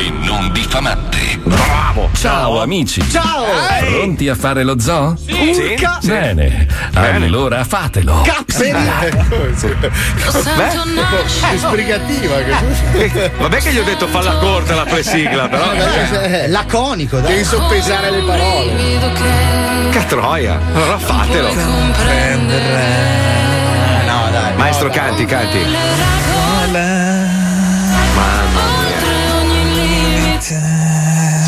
[0.00, 1.38] e non diffamante.
[1.44, 2.08] Bravo!
[2.14, 3.06] Ciao amici!
[3.10, 3.44] Ciao!
[3.80, 5.14] Pronti a fare lo zoo?
[5.22, 5.32] Sì.
[5.32, 5.98] Urca!
[6.00, 6.08] Sì.
[6.08, 8.22] Bene, allora fatelo.
[8.22, 9.00] Capsela!
[9.00, 9.10] È
[11.56, 12.36] sbrigativa.
[13.38, 15.72] Vabbè che gli ho detto falla corta la presigla, però.
[15.74, 17.32] Eh, Laconico, dai.
[17.32, 19.90] Devi soppesare le parole.
[19.90, 21.52] Catroia, allora fatelo.
[21.52, 21.92] No,
[24.30, 24.56] dai.
[24.56, 25.58] Maestro, canti, canti.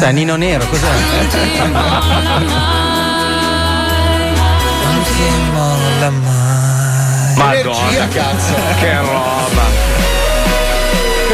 [0.03, 0.89] Sai, Nino Nero, cos'è?
[7.37, 8.55] Madonna, cazzo.
[8.81, 9.63] che roba.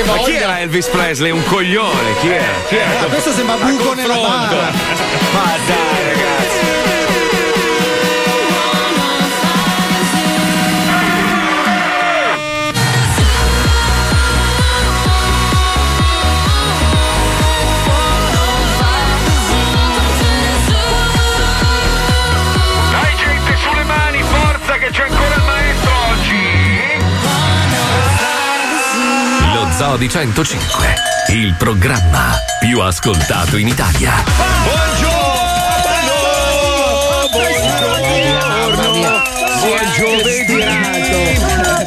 [0.05, 1.31] Ma chi era Elvis Presley?
[1.31, 2.45] Un coglione, chi era?
[2.69, 3.01] Chi era?
[3.01, 4.71] Ah, questo sembra buco nella bara.
[5.33, 6.48] Ma dai, ragazzi.
[29.79, 30.95] Lo Zoo di 105,
[31.29, 34.25] il programma più ascoltato in Italia.
[34.65, 34.99] Buon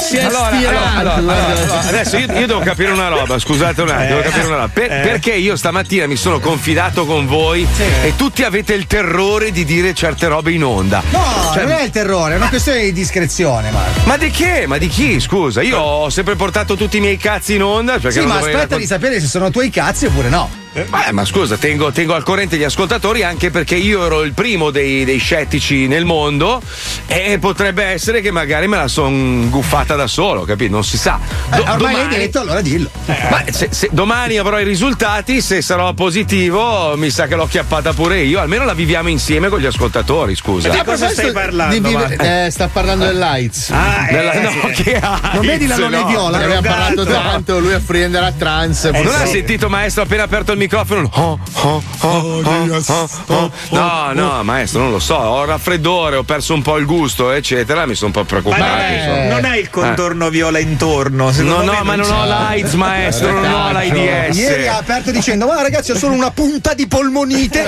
[0.10, 0.26] giovedì.
[0.26, 4.08] Allora, allora, allora, allora, allora, adesso io, io devo capire una roba, scusate un attimo,
[4.08, 4.70] devo capire una roba.
[4.70, 7.66] Per- Perché io stamattina mi sono confidato con voi
[8.04, 11.02] e tutti avete il terrore di dire certe robe in onda.
[11.10, 14.02] No, Cioè, non è il terrore, è una questione di discrezione, Marco.
[14.06, 14.66] Ma di che?
[14.68, 15.20] Ma di chi?
[15.20, 18.00] Scusa, io ho sempre portato tutti i miei cazzi in onda.
[18.00, 20.50] Perché Sì, ma aspetta di sapere se sono tuoi cazzi oppure no.
[20.74, 24.72] Eh, ma scusa, tengo, tengo al corrente gli ascoltatori anche perché io ero il primo
[24.72, 26.62] dei, dei scettici nel mondo
[27.08, 30.72] e potrebbe essere che magari me la son guffata da solo, capito?
[30.72, 31.20] Non si sa.
[31.52, 32.90] Eh, Do- ormai domani- l'hai detto, allora dillo.
[33.06, 37.92] Ma se, se domani avrò i risultati, se sarò positivo, mi sa che l'ho chiappata
[37.92, 38.40] pure io.
[38.40, 40.72] Almeno la viviamo insieme con gli ascoltatori, scusa.
[40.72, 41.34] A proposito
[41.70, 43.72] di vive- eh, sta parlando dell'AIDS.
[43.72, 44.84] Ah, eh, Della- no, sì.
[44.84, 45.00] che
[45.34, 46.06] Non vedi la non è no.
[46.08, 46.38] viola?
[46.38, 48.86] Ne Abbiamo parlato tanto, lui a friendere trans.
[48.86, 51.10] non ha sentito maestro appena aperto il microfono?
[51.14, 53.52] Oh, oh, oh, oh, oh, oh.
[53.72, 55.16] No, no, maestro, non lo so.
[55.16, 57.86] Ho raffreddore, ho perso un po' il gusto, eccetera.
[57.86, 58.64] Mi sono un po' preoccupato.
[58.64, 59.28] non, insomma.
[59.28, 61.32] non hai il contorno viola intorno.
[61.32, 62.14] No, no, ma non c'è.
[62.14, 64.38] ho l'AIDS, maestro, non ho l'AIDS.
[64.38, 67.68] Ieri ha aperto dicendo: Ma ragazzi, ho solo una punta di polmonite,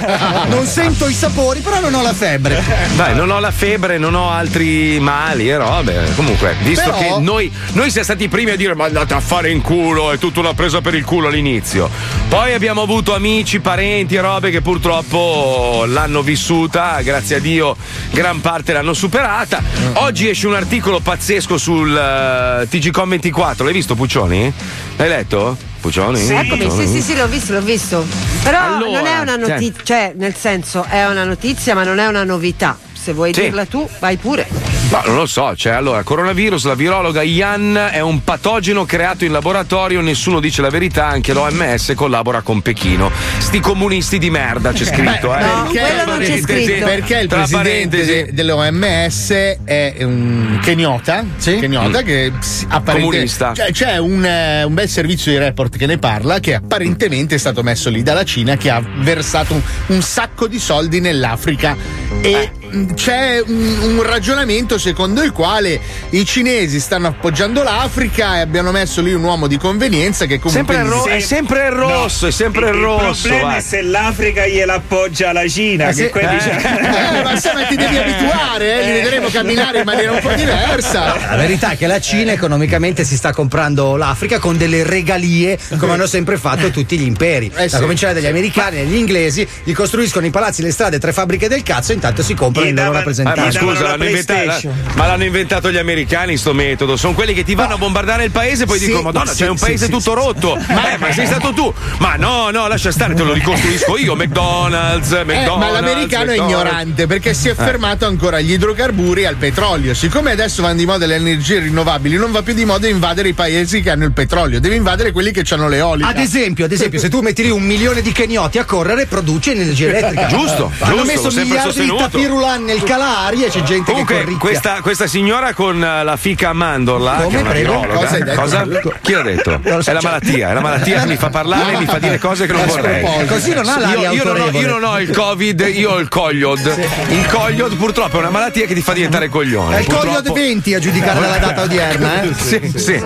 [0.49, 2.63] non sento i sapori, però non ho la febbre.
[2.95, 6.11] Dai, non ho la febbre, non ho altri mali e robe.
[6.15, 9.19] Comunque, visto Però- che noi, noi siamo stati i primi a dire ma andate a
[9.19, 11.89] fare in culo, è tutta una presa per il culo all'inizio.
[12.27, 17.75] Poi abbiamo avuto amici, parenti e robe che purtroppo l'hanno vissuta, grazie a Dio,
[18.11, 19.61] gran parte l'hanno superata.
[19.95, 23.63] Oggi esce un articolo pazzesco sul eh, TGCom 24.
[23.63, 24.53] L'hai visto, Puccioni?
[24.97, 25.57] L'hai letto?
[25.81, 26.27] Puccioni?
[26.29, 28.05] Eccomi, sì, sì, sì, l'ho visto, l'ho visto.
[28.43, 32.05] Però Allora, non è una notizia, cioè, nel senso, è una notizia, ma non è
[32.07, 32.77] una novità.
[32.93, 33.41] Se vuoi Sì.
[33.41, 34.47] dirla tu, vai pure.
[34.89, 39.31] Ma non lo so, cioè allora, coronavirus, la virologa Yan è un patogeno creato in
[39.31, 43.09] laboratorio, nessuno dice la verità, anche l'OMS collabora con Pechino.
[43.39, 45.41] Sti comunisti di merda, c'è scritto, eh.
[45.43, 46.85] no, quello non c'è scritto.
[46.85, 48.05] Perché il Tra presidente parentesi.
[48.25, 49.31] de- dell'OMS
[49.63, 52.05] è un kenyota, kenyota Mm.
[52.05, 52.31] che
[52.67, 53.53] apparentemente Comunista.
[53.55, 57.37] Cioè, c'è un, eh, un bel servizio di report che ne parla che apparentemente è
[57.39, 61.75] stato messo lì dalla Cina che ha versato un, un sacco di soldi nell'Africa
[62.21, 62.51] e Eh.
[62.95, 65.79] C'è un, un ragionamento secondo il quale
[66.09, 70.73] i cinesi stanno appoggiando l'Africa e abbiano messo lì un uomo di convenienza che comunque
[70.75, 73.27] Sempre ro- gli- è sempre il rosso, è sempre il rosso.
[73.27, 73.57] Il problema va.
[73.57, 76.09] è se l'Africa gliela appoggia la Cina, Eh, che sì.
[76.09, 76.51] quelli c'è-
[77.19, 80.31] Eh, ma sai, ma ti devi abituare, eh, li vedremo camminare in maniera un po'
[80.33, 81.15] diversa.
[81.29, 85.93] La verità è che la Cina economicamente si sta comprando l'Africa con delle regalie come
[85.93, 87.51] hanno sempre fatto tutti gli imperi.
[87.55, 87.79] Eh da sì.
[87.81, 91.91] cominciare dagli americani agli inglesi, gli costruiscono i palazzi, le strade, tre fabbriche del cazzo
[91.91, 93.39] e intanto si comprano sono Gli il loro dava- Eh, rappresentante.
[93.39, 96.95] ma davano scusa, l'hanno inventato, ma l'hanno inventato gli americani sto metodo.
[96.97, 99.43] Sono quelli che ti vanno a bombardare il paese e poi Sì, dicono: Madonna, sì,
[99.43, 100.57] c'è un paese sì, tutto sì, rotto.
[100.67, 101.73] Ma, ma sei stato tu?
[101.99, 104.15] Ma no, no, lascia stare, te lo ricostruisco io.
[104.23, 105.57] McDonald's, Eh, McDonald's.
[105.57, 106.51] ma l'americano è McDonald's.
[106.63, 109.93] ignorante perché si è fermato ancora agli idrocarburi e al petrolio.
[109.93, 113.33] Siccome adesso vanno di moda le energie rinnovabili, non va più di moda invadere i
[113.33, 116.07] paesi che hanno il petrolio, deve invadere quelli che hanno l'eolica.
[116.07, 119.51] Ad esempio, ad esempio, se tu metti lì un milione di kenyoti a correre, produce
[119.51, 120.27] energia elettrica.
[120.27, 122.03] Giusto, Hanno giusto, messo miliardi di sostenuto.
[122.53, 124.37] Tapirulan nel calari e c'è gente che Comunque, corricchia.
[124.39, 127.71] questa, questa signora con eh, la fica a mandorla, Come, che è una prego?
[127.79, 128.41] virologa, Cosa hai detto?
[128.41, 128.67] cosa?
[129.01, 129.49] Chi l'ha detto?
[129.63, 131.77] Non lo so, è la cioè- malattia, è la malattia che mi fa parlare e
[131.77, 133.25] mi fa dire cose che non vorrei.
[133.27, 134.59] Così non ha l'aria Io, io non ho, autorevole.
[134.65, 136.85] io non ho il covid, io ho il cogliod.
[137.09, 139.77] Il cogliod purtroppo è una malattia che ti fa diventare coglione.
[139.77, 142.31] È il Purtroppo- Cogliod 20 a giudicare dalla data odierna, eh?
[142.43, 143.01] Sì, sì.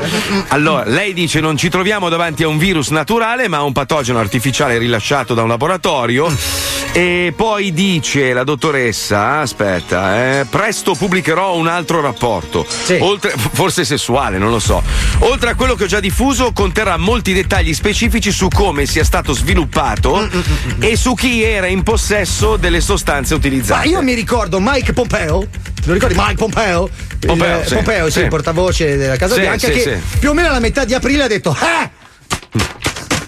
[0.50, 4.20] Allora, lei dice non ci troviamo davanti a un virus naturale, ma a un patogeno
[4.20, 6.34] artificiale rilasciato da un laboratorio.
[6.94, 12.66] E poi dice la dottoressa: aspetta, eh, presto pubblicherò un altro rapporto.
[12.68, 12.98] Sì.
[13.02, 14.82] Oltre, forse sessuale, non lo so.
[15.20, 19.34] Oltre a quello che ho già diffuso, conterrà molti dettagli specifici su come sia stato
[19.34, 20.28] sviluppato
[20.80, 23.88] e su chi era in possesso delle sostanze Ma utilizzate.
[23.88, 25.48] io mi ricordo Mike Pompeo.
[25.86, 26.90] Lo ricordi Mike Pompeo?
[27.20, 27.74] Il- Pompeo, sì.
[27.76, 28.20] Pompeo, sì, Sì.
[28.20, 31.56] il portavoce della Casa Bianca, che più o meno alla metà di aprile ha detto:
[31.60, 31.90] Ah!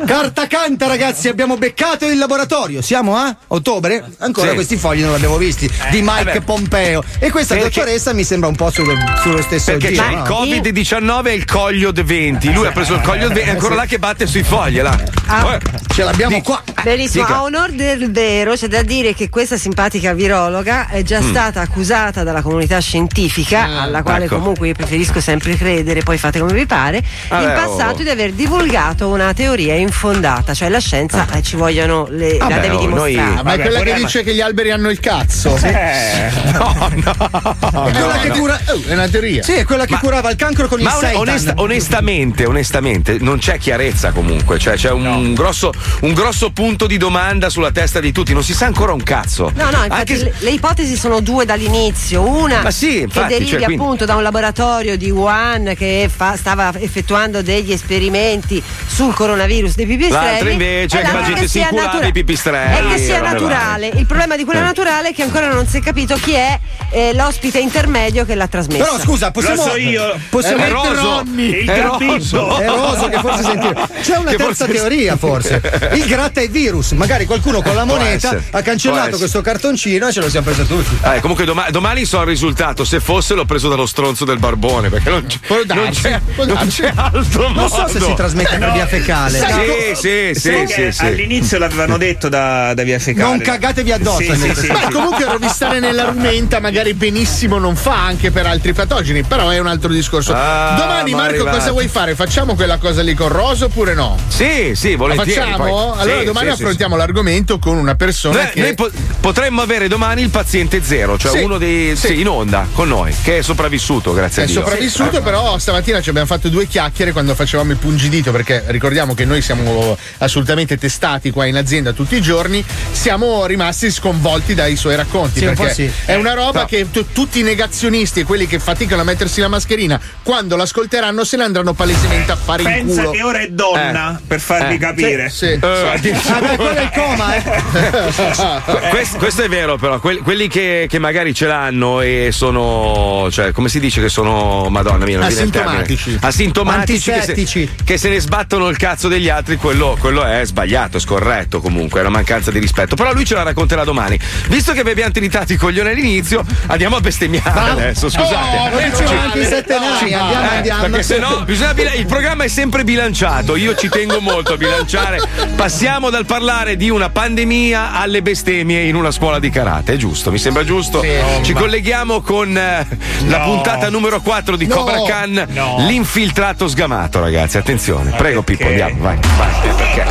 [0.05, 2.81] Carta canta, ragazzi, abbiamo beccato il laboratorio.
[2.81, 4.03] Siamo a ottobre?
[4.19, 4.55] Ancora Sì.
[4.55, 5.69] questi fogli non li abbiamo visti.
[5.91, 6.41] di Mike eh beh.
[6.41, 7.03] Pompeo.
[7.19, 10.03] E questa Perché- dottoressa mi sembra un po' sullo, sullo stesso Perché giro.
[10.03, 10.23] c'è il no?
[10.23, 12.53] Covid-19 e il Cogliod 20.
[12.53, 14.79] Lui ha preso il Cogliod 20 è ancora là che batte sui fogli.
[14.81, 14.97] Là.
[15.27, 15.53] Ah.
[15.55, 15.59] Eh,
[15.93, 16.78] Ce l'abbiamo Dico- qua.
[16.83, 17.37] Benissimo, Dica.
[17.37, 21.29] a onor del vero c'è da dire che questa simpatica virologa è già Mm.
[21.29, 24.37] stata accusata dalla comunità scientifica, alla quale ecco.
[24.37, 28.03] comunque io preferisco sempre credere, poi fate come vi pare, Vabbè, in passato oh.
[28.03, 32.59] di aver divulgato una teoria infondata, cioè la scienza eh, ci vogliono le, la Vabbè,
[32.61, 33.29] devi oh, noi- dimostrare.
[33.39, 35.55] Ah, ma è Vabbè, quella che dice che gli alberi hanno il cazzo.
[35.61, 37.87] Eh, No, no.
[37.87, 38.59] È quella che cura.
[38.67, 39.43] Oh, è una teoria.
[39.43, 41.15] Sì, è quella che Ma- curava il cancro con il seitan.
[41.19, 44.57] onesta- onestamente, onestamente, non c'è chiarezza comunque.
[44.59, 45.71] Cioè, c'è un, grosso,
[46.01, 48.33] un grosso punto di domanda sulla testa di tutti.
[48.33, 49.51] Non si sa ancora un cazzo.
[49.55, 52.21] No, no, infatti Anche le, ipotesi sono due dall'inizio.
[52.27, 56.09] Una Ma sì, infatti, che derivi cioè, quindi- appunto da un laboratorio di Wuhan che
[56.13, 60.25] fa- stava effettuando degli esperimenti sul coronavirus dei pipistrelli.
[60.25, 63.21] L'altra invece e che la gente si sia inculava natura- i pipistrelli, E che sia
[63.21, 63.87] naturale.
[63.95, 64.63] Il problema di quella Eh.
[64.63, 66.59] naturale è che ancora non si è capito chi è
[66.91, 68.83] eh, l'ospite intermedio che l'ha trasmessa.
[68.83, 69.63] Però scusa, possiamo.
[69.63, 70.19] Lo so io.
[70.29, 71.23] Possiamo È Roso.
[71.35, 71.81] Il È.
[71.81, 72.57] Roso.
[72.57, 73.75] È Roso che forse sentire.
[74.01, 75.61] C'è una Che terza forse- teoria, forse.
[75.93, 76.91] Il gratta è virus.
[76.91, 80.97] Magari qualcuno con la moneta ha cancellato questo cartoncino e ce lo siamo preso tutti.
[81.03, 82.83] Eh, comunque doma- domani so il risultato.
[82.83, 84.89] Se fosse l'ho preso dallo stronzo del barbone.
[84.89, 86.81] Perché non, c'è- Può non darsi, c'è, non darsi.
[86.81, 87.59] c'è altro modo.
[87.61, 89.39] Non so se si trasmette per No, via fecale.
[89.39, 91.05] Sì, sì, sì, Sai sì, che sì.
[91.05, 93.29] All'inizio l'avevano detto da, da via fecale.
[93.29, 94.21] Non cagatevi addosso.
[94.21, 94.91] Sì, sì, sì, Beh, sì.
[94.91, 99.67] comunque rovistare nella rumenta magari benissimo non fa anche per altri patogeni, però è un
[99.67, 100.33] altro discorso.
[100.33, 101.57] Ah, Domani, ma Marco, arrivati.
[101.57, 102.15] cosa vuoi fare?
[102.15, 104.17] Facciamo quella cosa lì con Roso oppure no?
[104.27, 105.31] Sì, sì, La volentieri.
[105.51, 105.57] facciamo?
[105.57, 108.89] poi- allora Sì, domani sì, sì, affrontiamo l'argomento con una persona Noi, che noi po-
[109.19, 112.07] potremmo avere domani il paziente zero, cioè Sì, uno dei sì.
[112.07, 114.61] sì, in onda con noi, che è sopravvissuto, grazie è a Dio.
[114.61, 119.25] sopravvissuto, però stamattina ci abbiamo fatto due chiacchiere quando facevamo il pungidito, perché ricordiamo che
[119.25, 124.95] noi siamo assolutamente testati qua in azienda tutti i giorni, siamo rimasti sconvolti dai suoi
[124.95, 125.91] racconti, Sì, un perché sì.
[126.05, 126.65] è una roba no.
[126.65, 131.23] che tu- tutti i negazionisti e quelli che faticano a mettersi la mascherina, quando l'ascolteranno
[131.23, 133.11] se ne andranno palesemente a fare in Pensa culo.
[133.11, 134.77] che ora è donna per farvi Eh.
[134.77, 135.29] capire.
[135.29, 135.45] Sì.
[135.45, 138.89] Eh, addirittura- Ah, beh, quello è il coma, eh.
[138.89, 143.51] questo, questo è vero, però, quelli, quelli che, che magari ce l'hanno e sono, cioè,
[143.51, 145.27] come si dice che sono, madonna mia, non.
[145.27, 146.17] Asintomatici.
[146.19, 150.99] Asintomatici, che se, che se ne sbattono il cazzo degli altri, quello, quello è sbagliato,
[150.99, 152.95] scorretto comunque, è una mancanza di rispetto.
[152.95, 154.19] Però lui ce la racconterà domani.
[154.47, 158.57] Visto che vi abbiamo tritato i coglioni all'inizio, andiamo a bestemmiare adesso, scusate.
[158.57, 160.13] Oh, Lo dicevo anche sette nani.
[160.13, 160.81] Andiamo, Eh, andiamo.
[160.83, 163.55] Perché se no bisogna il programma è sempre bilanciato.
[163.55, 165.19] Io ci tengo molto a bilanciare.
[165.55, 169.93] Passiamo dal parlare di una pandemia alle bestemmie in una scuola di karate.
[169.93, 171.01] È giusto, mi sembra giusto.
[171.41, 172.85] ci colleghiamo con eh,
[173.25, 173.43] la No.
[173.45, 174.75] puntata numero 4 di No.
[174.75, 175.77] Cobra Khan, No.
[175.87, 177.57] l'infiltrato sgamato, ragazzi.
[177.57, 178.11] Attenzione.
[178.11, 178.63] Prego, perché?
[178.63, 179.17] Pippo, andiamo, vai.
[179.37, 179.73] vai.
[179.75, 180.05] Perché?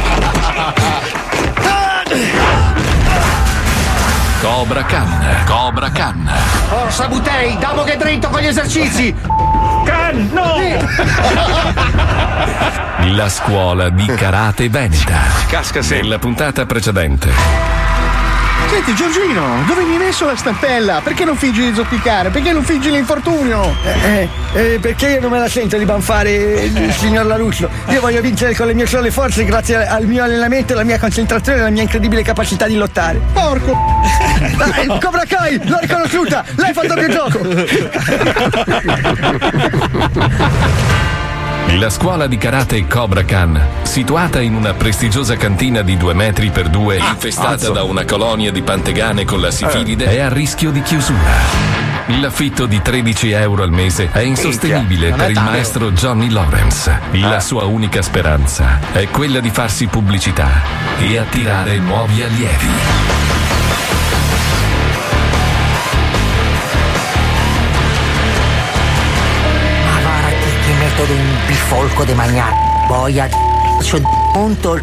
[4.40, 6.27] Cobra Khan, Cobra Khan,
[6.88, 9.14] Forza Butei, damo che dritto con gli esercizi.
[9.84, 10.56] Can, no!
[13.14, 15.18] la scuola di karate veneta.
[15.48, 16.00] Casca sempre.
[16.00, 17.28] Nella puntata precedente.
[18.70, 21.00] Senti Giorgino, dove mi hai messo la stampella?
[21.02, 22.28] Perché non fingi di zoppicare?
[22.28, 23.74] Perché non fingi l'infortunio?
[23.82, 27.68] Eh, eh, perché io non me la sento di banfare il signor Larusso.
[27.88, 31.58] Io voglio vincere con le mie sole forze grazie al mio allenamento, alla mia concentrazione
[31.58, 33.18] e alla mia incredibile capacità di lottare.
[33.32, 33.74] Porco!
[34.56, 36.44] Dai, Cobra Kai, l'ho riconosciuta!
[36.56, 37.38] Lei fa il doppio gioco!
[41.76, 46.70] La scuola di karate Cobra Khan, situata in una prestigiosa cantina di due metri per
[46.70, 47.72] due, infestata azzo.
[47.72, 51.76] da una colonia di pantegane con la sifilide, è a rischio di chiusura.
[52.20, 56.98] L'affitto di 13 euro al mese è insostenibile per il maestro Johnny Lawrence.
[57.12, 60.48] La sua unica speranza è quella di farsi pubblicità
[60.98, 63.47] e attirare nuovi allievi.
[70.98, 72.56] Che metodo un bifolco de mangiare.
[72.88, 73.28] Boia,
[73.80, 74.00] c'ho
[74.32, 74.80] punto,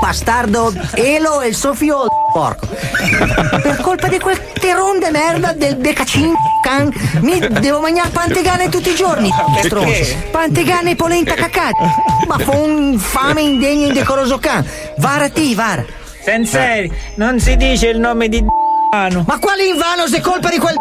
[0.00, 2.68] bastardo, Elo e il suo figlio porco.
[2.68, 8.90] Per colpa di quel terron de merda del becacin can, mi devo mangiare pantegane tutti
[8.90, 9.30] i giorni.
[9.62, 10.14] Stronzo.
[10.30, 11.94] Pantegane e polenta cacata.
[12.26, 14.64] Ma fa un fame indegno indecoroso can.
[14.98, 15.84] Varati, vara.
[16.22, 18.44] Sensei, non si dice il nome di
[18.92, 19.24] Ano.
[19.26, 20.74] Ma quale invano se è colpa di quel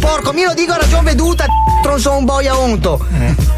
[0.00, 0.32] porco?
[0.32, 1.44] Mi lo dico a ragion veduta,
[1.82, 2.98] tronzo un boia unto.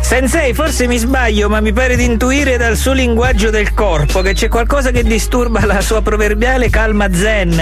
[0.04, 4.34] Sensei, forse mi sbaglio, ma mi pare di intuire dal suo linguaggio del corpo che
[4.34, 7.52] c'è qualcosa che disturba la sua proverbiale calma zen.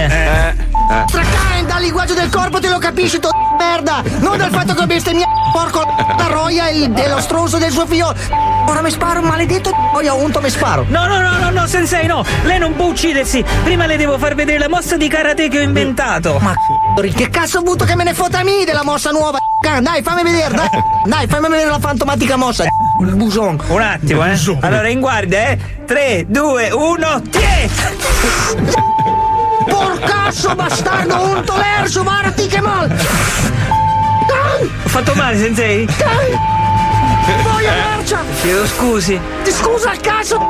[1.06, 4.02] Stracane dal linguaggio del corpo te lo capisci, to merda!
[4.20, 5.82] Non dal fatto che bestemmia porco
[6.16, 8.14] la roia e il- e lo stronzo del suo figlio.
[8.66, 10.84] Ora mi sparo, maledetto boia unto mi sparo.
[10.88, 12.24] No, no, no, no, no, Sensei, no!
[12.44, 13.44] Lei non può uccidersi!
[13.64, 16.38] Prima le devo far vedere la mossa di karate che ho inventato!
[16.40, 16.54] Ma
[17.14, 19.38] che cazzo ho avuto che me ne fotta a me della mossa nuova?
[19.80, 20.68] Dai, fammi vedere, dai!
[21.04, 23.58] Dai, fammi vedere la fantomatica mossa, il buson.
[23.68, 24.36] Un attimo, eh!
[24.60, 25.58] Allora, in guardia, eh!
[25.86, 27.70] 3, 2, 1, tie!
[29.64, 32.90] Porcazzo, bastardo, unto lercio, varati che mal!
[34.84, 35.86] Ho fatto male, Sensei?
[37.42, 38.20] Boia mercia!
[38.40, 39.20] Chiedo scusi.
[39.44, 40.40] Ti scusa al cazzo,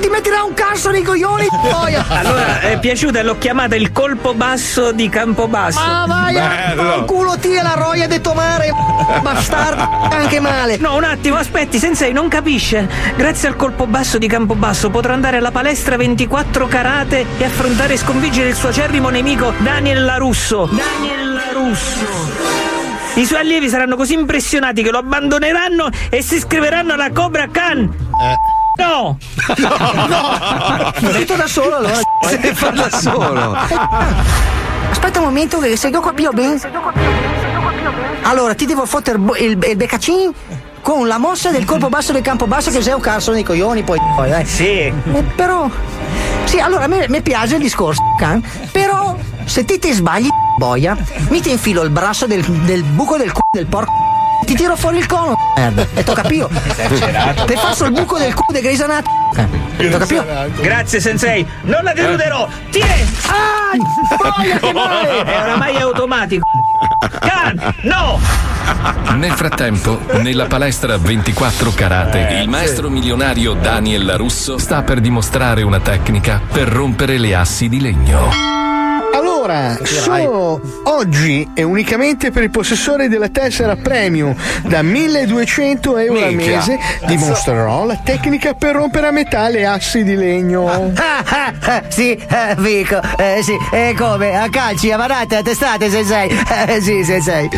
[0.00, 2.04] ti metterà un cazzo nei coglioni, boia!
[2.08, 5.78] Allora, è piaciuta, l'ho chiamata il colpo basso di Campobasso.
[5.78, 8.70] Ma vai a culo ti e la roia de tomare,
[9.22, 10.76] bastardo, anche male.
[10.78, 12.88] No, un attimo, aspetti, Sensei, non capisce.
[13.16, 17.98] Grazie al colpo basso di Campobasso potrà andare alla palestra 24 karate e affrontare e
[17.98, 20.68] sconfiggere il suo acerrimo nemico Daniel Larusso.
[20.70, 22.63] Daniel Larusso.
[23.16, 27.94] I suoi allievi saranno così impressionati che lo abbandoneranno e si iscriveranno alla Cobra Khan.
[28.76, 29.16] No!
[30.98, 31.94] Tutto da solo allora.
[32.26, 33.56] Se fa da solo.
[34.90, 36.58] Aspetta un momento che se io capisco bene.
[38.22, 40.32] Allora, ti devo fottere bo- il, il beccacin
[40.80, 43.82] con la mossa del colpo basso del campo basso che sei un cazzo nei coglioni,
[43.84, 44.44] poi, poi eh.
[44.44, 44.64] Sì.
[44.64, 44.94] Eh,
[45.36, 45.70] però.
[46.44, 48.93] Sì, allora a me, mi piace il discorso, can, però
[49.44, 50.96] se ti ti sbagli, boia,
[51.28, 53.92] mi ti infilo il braccio del, del buco del culo del porco.
[54.44, 55.86] Ti tiro fuori il cono, merda.
[55.94, 56.50] E t'ho capito.
[56.50, 59.22] Ti faccio il buco del culo del Grey's Anatomy.
[59.78, 60.24] Eh, T'ho capito?
[60.60, 61.46] Grazie, Sensei.
[61.62, 62.46] Non la deluderò.
[62.70, 63.06] Tieni!
[63.26, 63.76] Ah!
[64.16, 65.24] Boia, che male!
[65.24, 66.46] È oramai automatico.
[67.20, 67.74] Khan!
[67.82, 68.20] No!
[69.16, 75.80] Nel frattempo, nella palestra 24 karate, il maestro milionario Daniel Larusso sta per dimostrare una
[75.80, 78.62] tecnica per rompere le assi di legno.
[79.44, 86.32] Allora, solo oggi e unicamente per il possessore della tessera premium da 1200 euro al
[86.32, 86.56] Minchia.
[86.56, 90.66] mese dimostrerò la tecnica per rompere a metà le assi di legno.
[90.94, 94.34] Ah, ah, ah, sì, eh, Vico, eh, sì, e come?
[94.34, 96.30] A calci, a manate, a testate, sensei.
[96.66, 97.50] Eh, sì, sensei.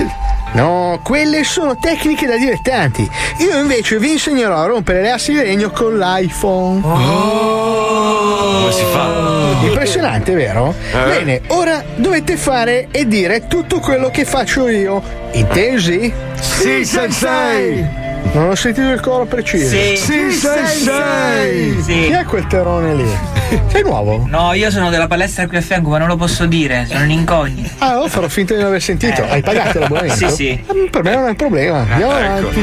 [0.53, 3.09] No, quelle sono tecniche da dilettanti.
[3.39, 6.81] Io invece vi insegnerò a rompere le assi di legno con l'iPhone.
[6.81, 9.59] Come si fa?
[9.63, 10.75] Impressionante, vero?
[10.93, 15.03] Bene, ora dovete fare e dire tutto quello che faccio io.
[15.33, 16.13] Intesi?
[16.41, 18.05] Sì, sensei.
[18.33, 19.77] Non ho sentito il coro preciso.
[19.77, 19.97] Sì.
[19.97, 21.83] Sì, sensei.
[21.85, 23.36] Chi è quel terrone lì?
[23.69, 24.27] Sei nuovo?
[24.29, 26.87] No, io sono della palestra qui a fianco, ma non lo posso dire.
[26.89, 27.71] Sono un incognito.
[27.79, 29.23] Ah, oh, farò finta di non aver sentito.
[29.23, 30.17] Hai pagato l'abbonamento?
[30.17, 30.49] Sì, sì.
[30.49, 31.79] Eh, Per me non è un problema.
[31.89, 32.61] Andiamo avanti.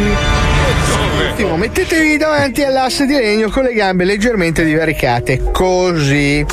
[1.31, 5.51] Attimo, mettetevi davanti all'asse di legno con le gambe leggermente divaricate.
[5.51, 6.45] Così.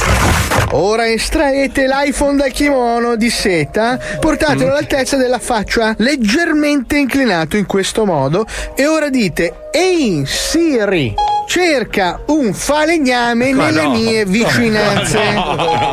[0.72, 8.04] Ora estraete l'iPhone dal kimono di seta, portatelo all'altezza della faccia, leggermente inclinato in questo
[8.04, 8.46] modo,
[8.76, 11.12] e ora dite: Ehi Siri,
[11.50, 15.18] cerca un falegname nelle mie vicinanze.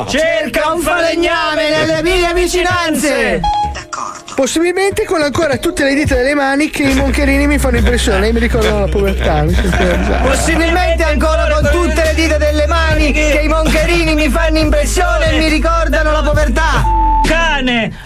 [0.07, 3.39] Cerca un falegname nelle mie vicinanze!
[3.73, 4.35] D'accordo.
[4.35, 8.31] Possibilmente con ancora tutte le dita delle mani che i moncherini mi fanno impressione.
[8.31, 9.41] Mi ricordano la povertà.
[9.41, 10.27] Mi sento.
[10.27, 15.37] Possibilmente ancora con tutte le dita delle mani che i moncherini mi fanno impressione e
[15.39, 16.83] mi ricordano la povertà.
[17.25, 17.97] Cane!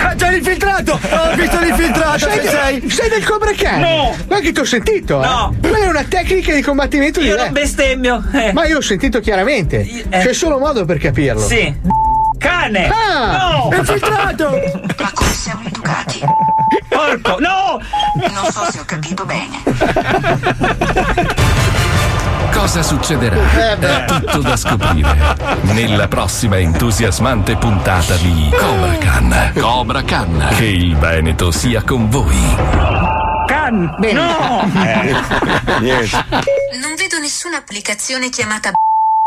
[0.00, 0.92] Ah, c'è l'infiltrato!
[0.92, 2.90] Ho visto l'infiltrato, Sei, sei!
[2.90, 3.80] sei del Cobra Kai?
[3.80, 4.14] No.
[4.28, 5.18] Ma che ti ho sentito?
[5.20, 5.54] No.
[5.60, 5.68] Eh?
[5.68, 7.44] Quella è una tecnica di combattimento Io diversa.
[7.44, 8.22] non bestemmio.
[8.32, 8.52] Eh.
[8.52, 9.80] Ma io ho sentito chiaramente.
[9.80, 10.06] Eh.
[10.08, 11.40] C'è solo modo per capirlo.
[11.40, 11.74] Sì.
[12.38, 12.88] Cane!
[12.88, 13.36] Ah!
[13.70, 13.76] No!
[13.76, 14.50] Infiltrato!
[14.98, 16.20] Ma come siamo educati?
[16.88, 17.38] Porco!
[17.40, 17.80] No!
[18.14, 19.62] Non so se ho capito bene.
[22.58, 23.36] Cosa succederà?
[23.78, 29.52] È tutto da scoprire nella prossima entusiasmante puntata di Cobra Khan.
[29.54, 30.48] Cobra Khan.
[30.56, 32.36] Che il Veneto sia con voi.
[33.46, 33.94] Can!
[34.12, 34.68] No!
[35.78, 36.24] Niente.
[36.80, 38.72] Non vedo nessuna applicazione chiamata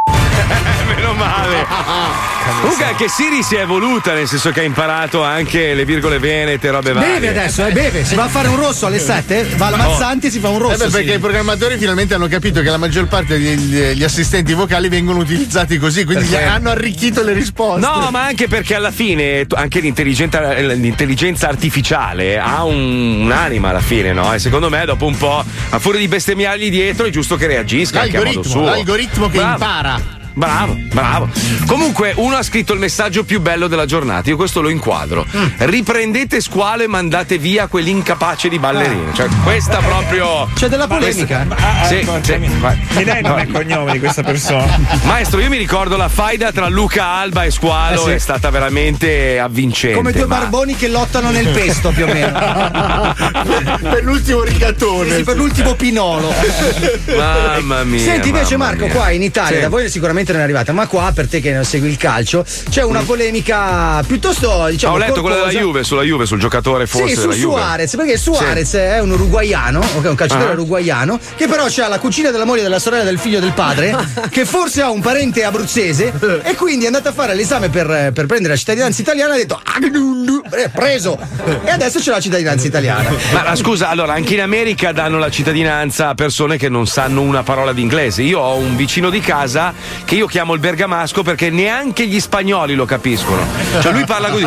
[0.95, 1.65] Meno male.
[2.61, 6.69] Comunque anche Siri si è evoluta, nel senso che ha imparato anche le virgole venete,
[6.69, 7.13] robe varie.
[7.19, 8.03] Beve adesso, eh, beve.
[8.03, 10.55] Si va a fare un rosso alle 7, va alla Mazzanti e si fa un
[10.55, 10.85] Eh rosso.
[10.85, 11.15] beh, perché sì.
[11.15, 15.77] i programmatori finalmente hanno capito che la maggior parte degli gli assistenti vocali vengono utilizzati
[15.77, 17.79] così, quindi gli hanno arricchito le risposte.
[17.85, 24.13] No, ma anche perché alla fine anche l'intelligenza, l'intelligenza artificiale ha un- un'anima alla fine,
[24.13, 24.33] no?
[24.33, 28.01] E secondo me dopo un po', a furia di bestemmiargli dietro, è giusto che reagisca
[28.01, 28.63] anche a modo L'algoritmo, suo.
[28.69, 29.51] l'algoritmo che Bravo.
[29.63, 30.00] impara.
[30.33, 31.29] Bravo, bravo.
[31.67, 34.29] Comunque, uno ha scritto il messaggio più bello della giornata.
[34.29, 35.25] Io questo lo inquadro.
[35.35, 35.45] Mm.
[35.57, 39.13] Riprendete squalo e mandate via quell'incapace di ballerino.
[39.13, 40.49] Cioè, questa proprio.
[40.55, 41.45] C'è della polemica.
[41.87, 42.79] Sì, sì, vai.
[42.91, 44.79] Mi dai nome e cognome di questa persona?
[45.03, 48.11] Maestro, io mi ricordo la faida tra Luca Alba e Squalo, Eh sì.
[48.11, 49.97] è stata veramente avvincente.
[49.97, 52.31] Come due ma- barboni che lottano nel pesto più o meno.
[53.81, 55.17] per l'ultimo rigatone.
[55.17, 56.33] Sì, per l'ultimo pinolo.
[57.15, 57.99] Mamma mia.
[57.99, 58.93] Senti invece Marco, mia.
[58.93, 59.61] qua in Italia, Sì.
[59.61, 62.45] da voi sicuramente non è arrivata, ma qua per te che non segui il calcio,
[62.69, 64.95] c'è una polemica piuttosto diciamo Mm.
[64.95, 65.65] ho letto quella della corposa.
[65.65, 67.31] Juve, sulla Juve, sul giocatore forse Sì, su.
[67.31, 70.53] Suarez, perché Suarez è un uruguaiano, ok, un calciatore Ah.
[70.53, 73.95] uruguaiano, che però ha la cucina della moglie, della sorella, del figlio del padre,
[74.29, 76.11] che forse ha un parente abruzzese,
[76.43, 79.37] e quindi è andato a fare l'esame per, per prendere la cittadinanza italiana e ha
[79.39, 79.61] detto
[80.51, 81.17] eh, preso!
[81.63, 83.09] E adesso c'è la cittadinanza italiana.
[83.33, 87.21] Ma, ma scusa, allora anche in America danno la cittadinanza a persone che non sanno
[87.21, 88.21] una parola d'inglese.
[88.23, 89.73] Io ho un vicino di casa
[90.11, 93.47] che io chiamo il bergamasco perché neanche gli spagnoli lo capiscono.
[93.79, 94.43] Cioè lui parla così.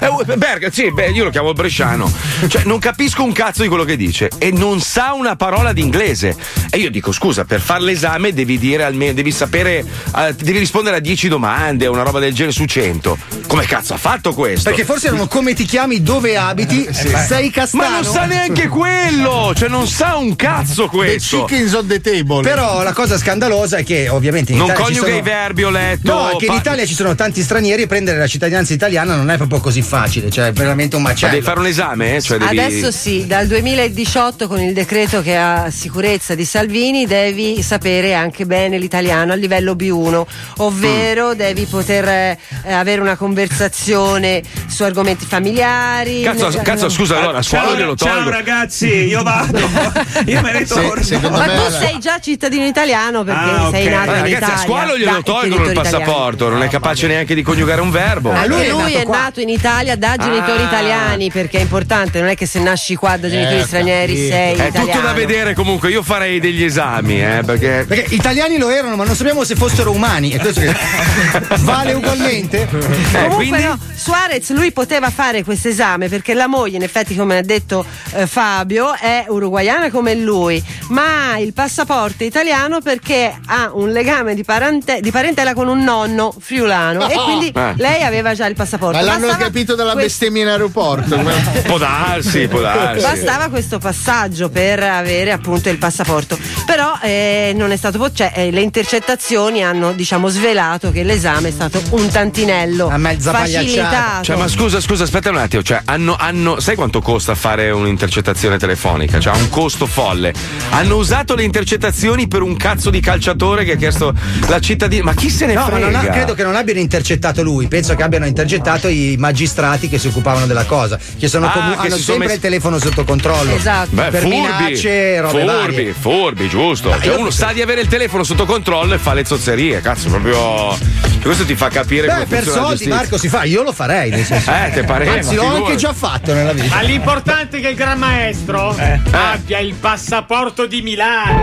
[0.00, 2.10] Eh, Berga, sì, beh, io lo chiamo il bresciano.
[2.48, 6.36] Cioè non capisco un cazzo di quello che dice e non sa una parola d'inglese.
[6.68, 9.84] E io dico, scusa, per fare l'esame devi dire almeno, devi sapere,
[10.16, 13.16] eh, devi rispondere a 10 domande, una roba del genere su 100.
[13.46, 14.70] Come cazzo ha fatto questo?
[14.70, 17.84] Perché forse erano come ti chiami, dove abiti, sei castano.
[17.84, 19.52] Ma non sa neanche quello!
[19.54, 21.44] Cioè, non sa un cazzo The questo!
[21.44, 22.42] chickens on the table.
[22.42, 25.18] Però la cosa scandalosa è che ovviamente in Non Italia ci coniuga sono...
[25.18, 26.12] i verbi, ho letto.
[26.12, 29.30] No, è che in Italia ci sono tanti stranieri e prendere la cittadinanza italiana non
[29.30, 31.32] è proprio così facile, cioè è veramente un Ma macello.
[31.32, 32.16] devi fare un esame?
[32.16, 32.20] eh?
[32.22, 32.58] Cioè, devi...
[32.58, 38.46] Adesso sì, dal 2018 con il decreto che ha sicurezza di Salvini devi sapere anche
[38.46, 40.22] bene l'italiano a livello B1,
[40.58, 41.36] ovvero Mm.
[41.36, 42.38] devi poter eh,
[42.72, 46.22] avere una conversazione su argomenti familiari.
[46.22, 48.30] Cazzo, Ne- cazzo, scusa, allora, a scuola Ciao, glielo ciao tolgo.
[48.30, 49.58] ragazzi, io vado.
[50.26, 51.30] Io me ne torno.
[51.30, 53.92] Ma me tu la- sei già cittadino italiano perché Ah, sei ok.
[53.92, 54.54] nato Ma in ragazzi, Italia.
[54.54, 56.04] a scuola Dai, glielo il tolgono il genitori italiani.
[56.04, 58.30] passaporto, non è capace neanche di coniugare un verbo.
[58.32, 60.66] Ma lui, lui è lui nato è nato in Italia da genitori Ah.
[60.66, 64.32] italiani perché è importante, non è che se nasci qua da genitori Eh, stranieri capito.
[64.34, 64.86] sei È italiano.
[64.90, 67.84] tutto da vedere comunque, io farei degli esami, eh, perché.
[67.86, 70.32] Perché italiani lo erano, ma non sappiamo se fossero umani.
[70.32, 70.74] E questo che
[71.60, 72.62] vale ugualmente?
[72.62, 72.66] Eh,
[73.12, 73.62] Comunque quindi.
[73.62, 77.84] no, Suarez lui poteva fare questo esame perché la moglie, in effetti, come ha detto
[78.14, 82.42] eh, Fabio, è uruguaiana come lui, ma il passaporto italiano
[82.82, 87.74] perché ha un legame di, parente- di parentela con un nonno friulano e quindi Eh.
[87.76, 88.96] lei aveva già il passaporto.
[88.98, 91.16] Ma l'hanno Bastava capito dalla questo- bestemmia in aeroporto.
[91.64, 93.02] Può darsi, può darsi.
[93.02, 98.32] Bastava questo passaggio per avere appunto il passaporto, però eh, non è stato po- cioè,
[98.34, 104.22] eh, le intercettazioni hanno diciamo svelato che l'esame è stato un tantinello A mezza facilitato.
[104.24, 105.62] Cioè, ma scusa, scusa, aspetta un attimo.
[105.62, 109.18] Cioè, hanno, hanno- sai quanto costa fare un'intercettazione telefonica?
[109.18, 110.32] Cioè, ha un costo folle.
[110.70, 114.12] Hanno usato le intercettazioni per un cazzo di calciatore che ha chiesto
[114.48, 115.04] la cittadina.
[115.04, 115.86] Ma chi se ne No, ma frega?
[115.86, 119.98] non ha- credo che non abbiano intercettato lui, penso che abbiano intercettato i magistrati che
[119.98, 123.04] si occupavano della cosa, che, sono Ah, comu- che hanno sempre messi- il telefono sotto
[123.04, 123.54] controllo.
[123.54, 123.90] Esatto.
[123.90, 125.92] Beh, per furbi, minacce, robe furbi, varie.
[125.92, 126.90] furbi, giusto.
[126.90, 129.80] Cioè, io- uno sa di avere il telefono sotto controllo e fa le zozzerie.
[129.80, 130.76] Cazzo, proprio.
[131.22, 132.86] Questo ti fa capire Beh, come per soldi.
[132.88, 134.10] Marco, si fa, io lo farei.
[134.10, 134.50] Nel senso.
[134.50, 136.74] Eh, te pareva, Anzi, l'ho anche già fatto nella vita.
[136.74, 138.76] Ma l'importante è che il gran maestro
[139.12, 141.42] abbia il passaporto di Milano.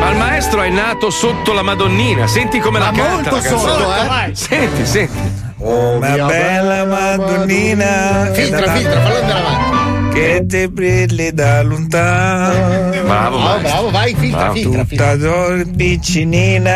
[0.00, 2.26] Ma il maestro è nato sotto la Madonnina.
[2.26, 3.12] Senti come la Ma canta.
[3.12, 3.72] molto la canzone.
[3.72, 4.06] sotto, eh.
[4.06, 4.34] vai.
[4.36, 5.42] Senti, senti.
[5.56, 10.10] Una bella Madonnina Filtra, filtra, fallo andare avanti.
[10.20, 12.90] che ti brilli da lontano.
[12.90, 15.12] Bravo, Bravo, bravo, vai, filtra, filtra, filtra.
[15.12, 16.72] Tutta dolce piccinina.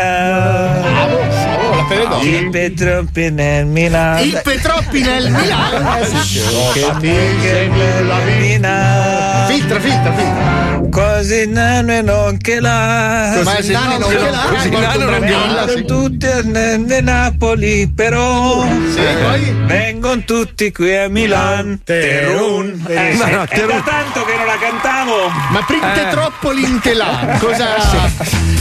[0.81, 2.23] Bravo, bravo, la pelle d'oro.
[2.23, 4.21] I Petroppi nel Milano.
[4.21, 5.89] Il Petroppi nel Milano.
[6.73, 9.45] Che ti la vita.
[9.49, 10.79] Filtra, filtra, filtra.
[11.19, 13.41] Così nano e non che là.
[13.43, 15.19] Ma se no, non ce l'ha, Così nano non
[15.65, 15.83] che sì.
[15.85, 19.53] tutti a Napoli, però Sì, poi?
[19.65, 21.79] vengono tutti qui a Milano.
[21.83, 22.85] Terun.
[22.87, 25.29] Eh, Ma sì, no, è da tanto che non la cantavo.
[25.49, 27.35] Ma printe troppo l'intelà.
[27.37, 27.67] Cosa.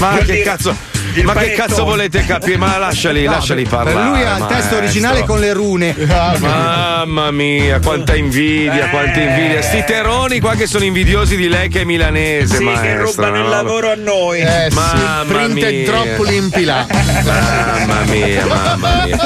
[0.01, 0.75] Ma che cazzo.
[1.15, 1.67] Il Ma che panettone.
[1.67, 2.57] cazzo volete capire?
[2.57, 4.09] Ma lasciali, lasciali parlare.
[4.09, 4.77] Lui ha il testo maestro.
[4.79, 5.95] originale con le rune.
[6.39, 8.91] Mamma mia, quanta invidia, Eh.
[8.91, 9.63] quanta invidia.
[9.63, 13.03] Sti teroni qua che sono invidiosi di lei che è milanese, Sì, che maestra.
[13.03, 13.49] rubano il no?
[13.49, 14.41] lavoro a noi.
[14.41, 15.85] Eh sì, Mamma printe mia.
[15.91, 16.87] troppo l'impilà.
[17.25, 19.17] Mamma mia, mamma mia.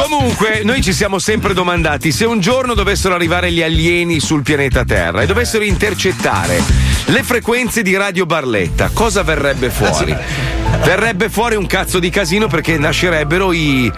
[0.00, 4.84] Comunque, noi ci siamo sempre domandati se un giorno dovessero arrivare gli alieni sul pianeta
[4.84, 6.62] Terra e dovessero intercettare
[7.06, 10.16] le frequenze di Radio Barletta, cosa verrebbe fuori?
[10.90, 13.88] Verrebbe fuori un cazzo di casino perché nascerebbero i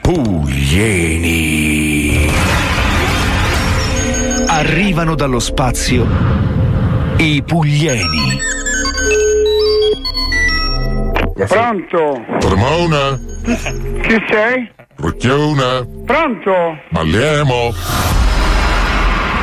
[0.00, 1.46] Puglieni.
[4.46, 6.06] Arrivano dallo spazio
[7.18, 8.40] i Puglieni.
[11.46, 12.24] Pronto?
[12.40, 14.72] Ramona, Chi sei?
[14.96, 16.78] Rocchiona, Pronto?
[16.88, 17.74] Malliemo,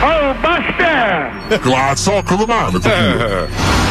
[0.02, 1.30] Oh, basta!
[2.48, 3.85] Mano, ti giuro.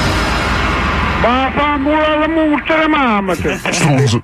[1.24, 3.34] Ma fa culo la multa la mamma!
[3.34, 3.58] te.
[3.70, 4.22] Strunzo.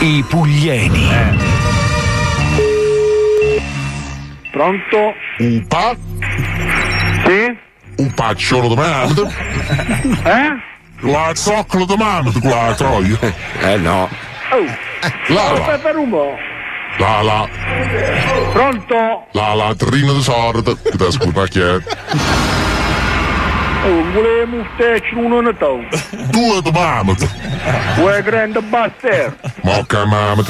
[0.00, 1.08] I Puglieni.
[4.50, 5.14] Pronto?
[5.40, 5.94] Un pa,
[7.26, 7.56] Sì?
[7.96, 9.30] un pacciolo di mamma,
[10.24, 10.56] Eh?
[11.00, 13.18] glazzo con la mamma, la troia.
[13.60, 14.08] Eh no.
[14.52, 14.64] Oh,
[15.28, 16.34] La la, aspetta un po'.
[16.98, 17.48] La la,
[18.52, 19.26] Pronto?
[19.32, 21.74] la la, trina di sorda, che ti ascolta chi è.
[23.82, 25.80] Oh, volevo steccio uno ne tu.
[26.30, 27.14] Due di mamma,
[27.96, 29.36] Vuoi grande bastardo?
[29.62, 30.42] mocca mamma,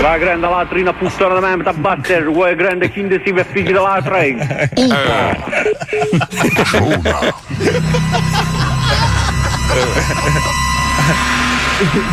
[0.00, 2.32] La grande latrina puttana da mamma da bastardo.
[2.32, 4.44] Vuoi grande kind si vede figli della trena?
[6.64, 7.34] ciona,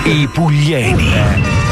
[0.05, 1.62] I Puglieni.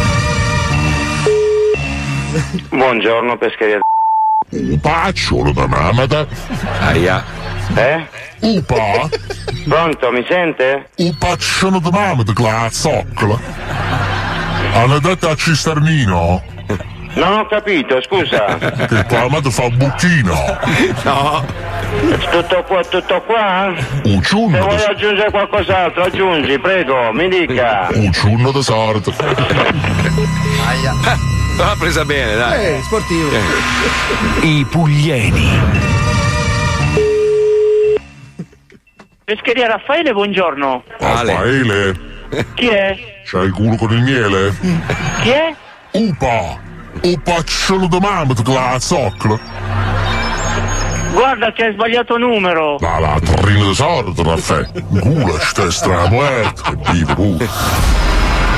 [2.69, 3.79] Buongiorno pescheria.
[4.51, 6.05] un pacciolo di mamma,
[6.79, 7.23] Aia.
[7.75, 8.07] Eh?
[8.41, 9.09] un pa,
[9.67, 10.89] Pronto, mi sente?
[10.97, 13.39] un pacciolo di mamma, glazzocola.
[14.73, 16.41] Hanno detto a Cisternino
[17.13, 18.57] Non ho capito, scusa.
[18.57, 20.57] che tua madre fa un buchino,
[21.03, 21.45] No.
[22.31, 23.73] Tutto qua, tutto qua?
[24.03, 27.89] un Se ciunno vuoi di aggiungere qualcos'altro, aggiungi, prego, mi dica.
[27.91, 29.11] un ciunno di sorda.
[31.57, 32.65] L'ha presa bene, dai.
[32.65, 33.29] Eh, sportivo.
[34.41, 35.59] I Puglieni.
[39.25, 40.83] Pescheria Raffaele, buongiorno.
[40.99, 41.99] Raffaele,
[42.55, 42.95] Chi è?
[43.25, 44.53] c'hai il culo con il miele?
[45.21, 45.53] Chi è?
[45.91, 46.69] Upa!
[47.03, 49.39] Un pacciolo di mamma di glazzocola.
[51.13, 52.77] Guarda che hai sbagliato numero.
[52.79, 54.71] La la terrina di sorda, Raffaele.
[54.89, 57.49] Gula, stai stramuerto, che vive pure.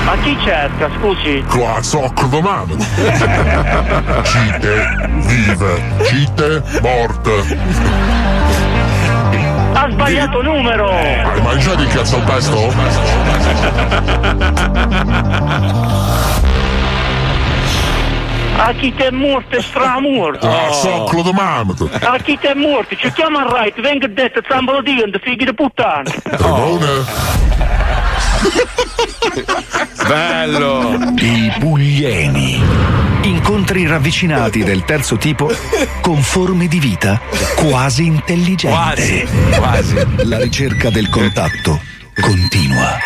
[0.05, 1.43] Ma chi cerca, scusi?
[1.47, 2.75] Glazzocola di mamma.
[4.23, 7.57] Cite, vive, cite, morte.
[9.73, 10.89] Ha sbagliato numero.
[10.89, 12.71] Hai mangiato il cazzo al pesto?
[18.57, 20.45] A chi te è morto e stramorto.
[20.47, 21.73] Glazzocola di mamma.
[22.01, 25.53] A chi te è morto, ci chiama il right, venga detto, zambolo di figli di
[25.53, 26.09] puttana.
[26.23, 27.41] Ramone,
[30.07, 30.97] Bello.
[31.17, 32.61] I Puglieni.
[33.23, 35.49] Incontri ravvicinati del terzo tipo
[36.01, 37.21] con forme di vita
[37.55, 38.75] quasi intelligenti.
[38.75, 40.05] Quasi, quasi.
[40.23, 41.79] La ricerca del contatto
[42.19, 42.97] continua.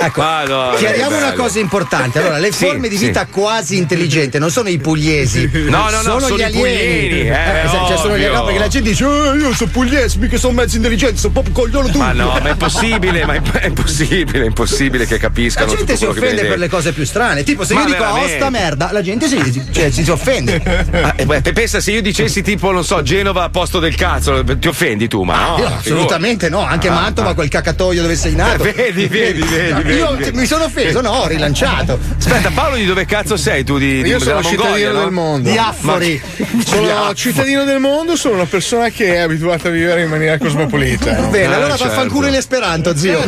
[0.00, 2.18] Ecco, Madonna, chiariamo che una cosa importante.
[2.18, 3.06] Allora, le Sì, forme di sì.
[3.06, 5.50] vita quasi intelligenti non sono i pugliesi.
[5.68, 6.50] No, no, no, sono gli i alieni.
[6.60, 10.18] puglieni, eh, esatto, cioè, sono gli no, perché la gente dice, "Eh, io sono pugliese,
[10.18, 11.98] mica sono mezzo intelligente, sono proprio coglione tutto.
[11.98, 15.84] Ma no, ma è impossibile, ma è, è impossibile, è impossibile che La capiscano gente
[15.94, 17.42] tutto si offende per le cose più strane.
[17.42, 18.32] Tipo, se Ma io dico veramente?
[18.34, 20.86] osta merda, la gente si, cioè, si, si offende.
[20.98, 24.42] Ah, eh, beh, pensa se io dicessi tipo, non so, Genova a posto del cazzo,
[24.58, 25.58] ti offendi tu, ma no.
[25.58, 27.34] Io assolutamente no, anche Ah, Mantova, ah.
[27.34, 28.64] quel cacatoio dove sei nato.
[28.64, 29.77] Eh, vedi, vedi, vedi.
[29.86, 31.98] Io mi sono offeso, no, ho rilanciato.
[32.16, 33.78] Aspetta, Paolo, di dove cazzo sei tu?
[33.78, 35.00] Di, di Io sono Mongolia, cittadino no?
[35.00, 35.50] del mondo.
[35.50, 36.22] Di Affori.
[36.64, 41.12] Sono cittadino del mondo, sono una persona che è abituata a vivere in maniera cosmopolita.
[41.30, 41.94] Bene, allora certo.
[41.94, 43.20] vaffanculo in esperanto, zio.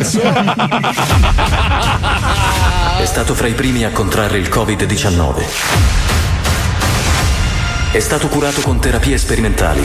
[2.99, 5.43] È stato fra i primi a contrarre il Covid-19.
[7.91, 9.83] È stato curato con terapie sperimentali.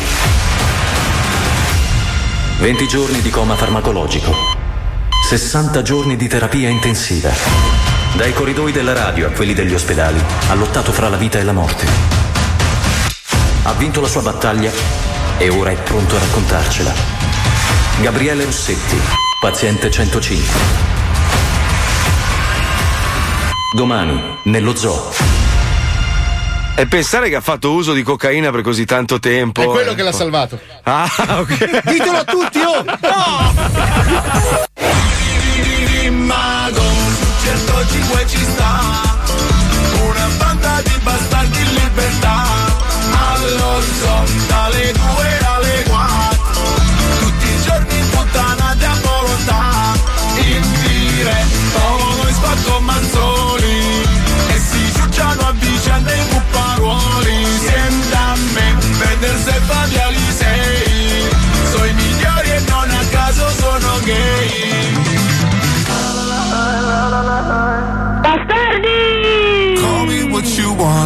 [2.59, 4.56] 20 giorni di coma farmacologico.
[5.27, 7.33] 60 giorni di terapia intensiva.
[8.15, 11.51] Dai corridoi della radio a quelli degli ospedali ha lottato fra la vita e la
[11.51, 11.85] morte.
[13.65, 14.71] Ha vinto la sua battaglia
[15.39, 16.95] e ora è pronto a raccontarcela.
[18.03, 18.97] Gabriele Rossetti,
[19.41, 20.61] paziente 105.
[23.75, 25.13] Domani, nello zoo.
[26.77, 29.61] E pensare che ha fatto uso di cocaina per così tanto tempo.
[29.61, 29.95] È quello eh.
[29.97, 30.61] che l'ha salvato.
[30.85, 31.11] Ah,
[31.41, 31.81] ok.
[31.83, 32.85] Ditelo a tutti, oh!
[36.37, 36.83] Mago,
[37.43, 38.71] certo ci vuoi ci sta.
[40.09, 42.45] Una banda di bastardi in libertà.
[43.33, 43.81] Allo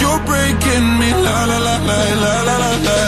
[0.00, 2.98] You're breaking me, la la la la la la la.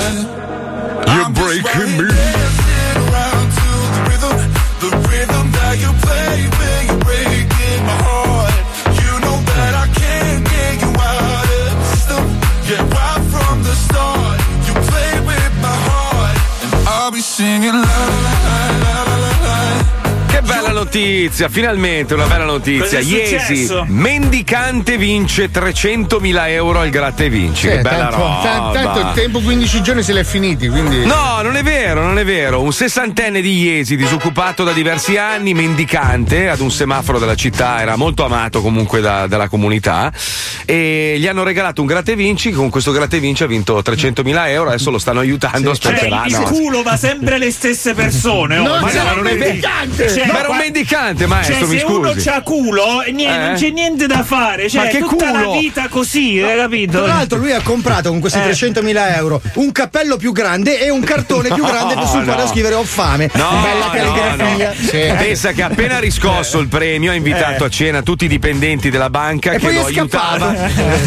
[1.12, 2.09] You're I'm breaking me.
[2.09, 4.37] Dancing around to the rhythm,
[4.83, 8.57] the rhythm that you play when you're breaking my heart.
[9.03, 12.25] You know that I can't get you out of the system.
[12.68, 17.99] Yeah, right from the start, you play with my heart, and I'll be singing la
[18.25, 19.05] la la la.
[20.80, 22.98] Notizia, finalmente una bella notizia.
[23.00, 27.62] Iesi, mendicante vince 300.000 euro al gratta e vinci.
[27.66, 28.40] Sì, che bella tanto, roba.
[28.42, 31.06] tan- tanto il tempo 15 giorni se l'è finiti, quindi.
[31.06, 32.60] No, non è vero, non è vero.
[32.60, 37.96] Un sessantenne di Iesi, disoccupato da diversi anni, mendicante ad un semaforo della città, era
[37.96, 40.12] molto amato comunque da- dalla comunità.
[40.66, 42.50] E gli hanno regalato un gratta e vinci.
[42.52, 44.68] Con questo gratta e vinci ha vinto 300.000 euro.
[44.68, 45.74] Adesso lo stanno aiutando.
[45.74, 46.24] Cioè, aspetterà.
[46.26, 46.42] il no.
[46.42, 48.58] culo va sempre le stesse persone.
[48.58, 49.44] Oh, No, ma no, un non è vero.
[49.46, 50.08] mendicante.
[50.12, 52.29] Cioè, Ma era un mendicante, maestro, Cioè, mi se uno scusi.
[52.29, 53.46] c'ha culo, e niente, Eh?
[53.46, 54.68] non c'è niente da fare.
[54.68, 55.52] Cioè, Ma che tutta culo?
[55.52, 56.98] la vita così, hai capito?
[57.02, 58.50] Tra l'altro lui ha comprato con questi Eh.
[58.50, 62.48] 300.000 euro un cappello più grande e un cartone più grande No, sul quale no.
[62.48, 63.31] scrivere ho fame.
[63.35, 64.74] No, Bella no, calligrafia.
[65.12, 65.16] no.
[65.16, 67.66] Pensa che appena riscosso il premio ha invitato Eh.
[67.66, 70.55] a cena tutti i dipendenti della banca E che lo aiutava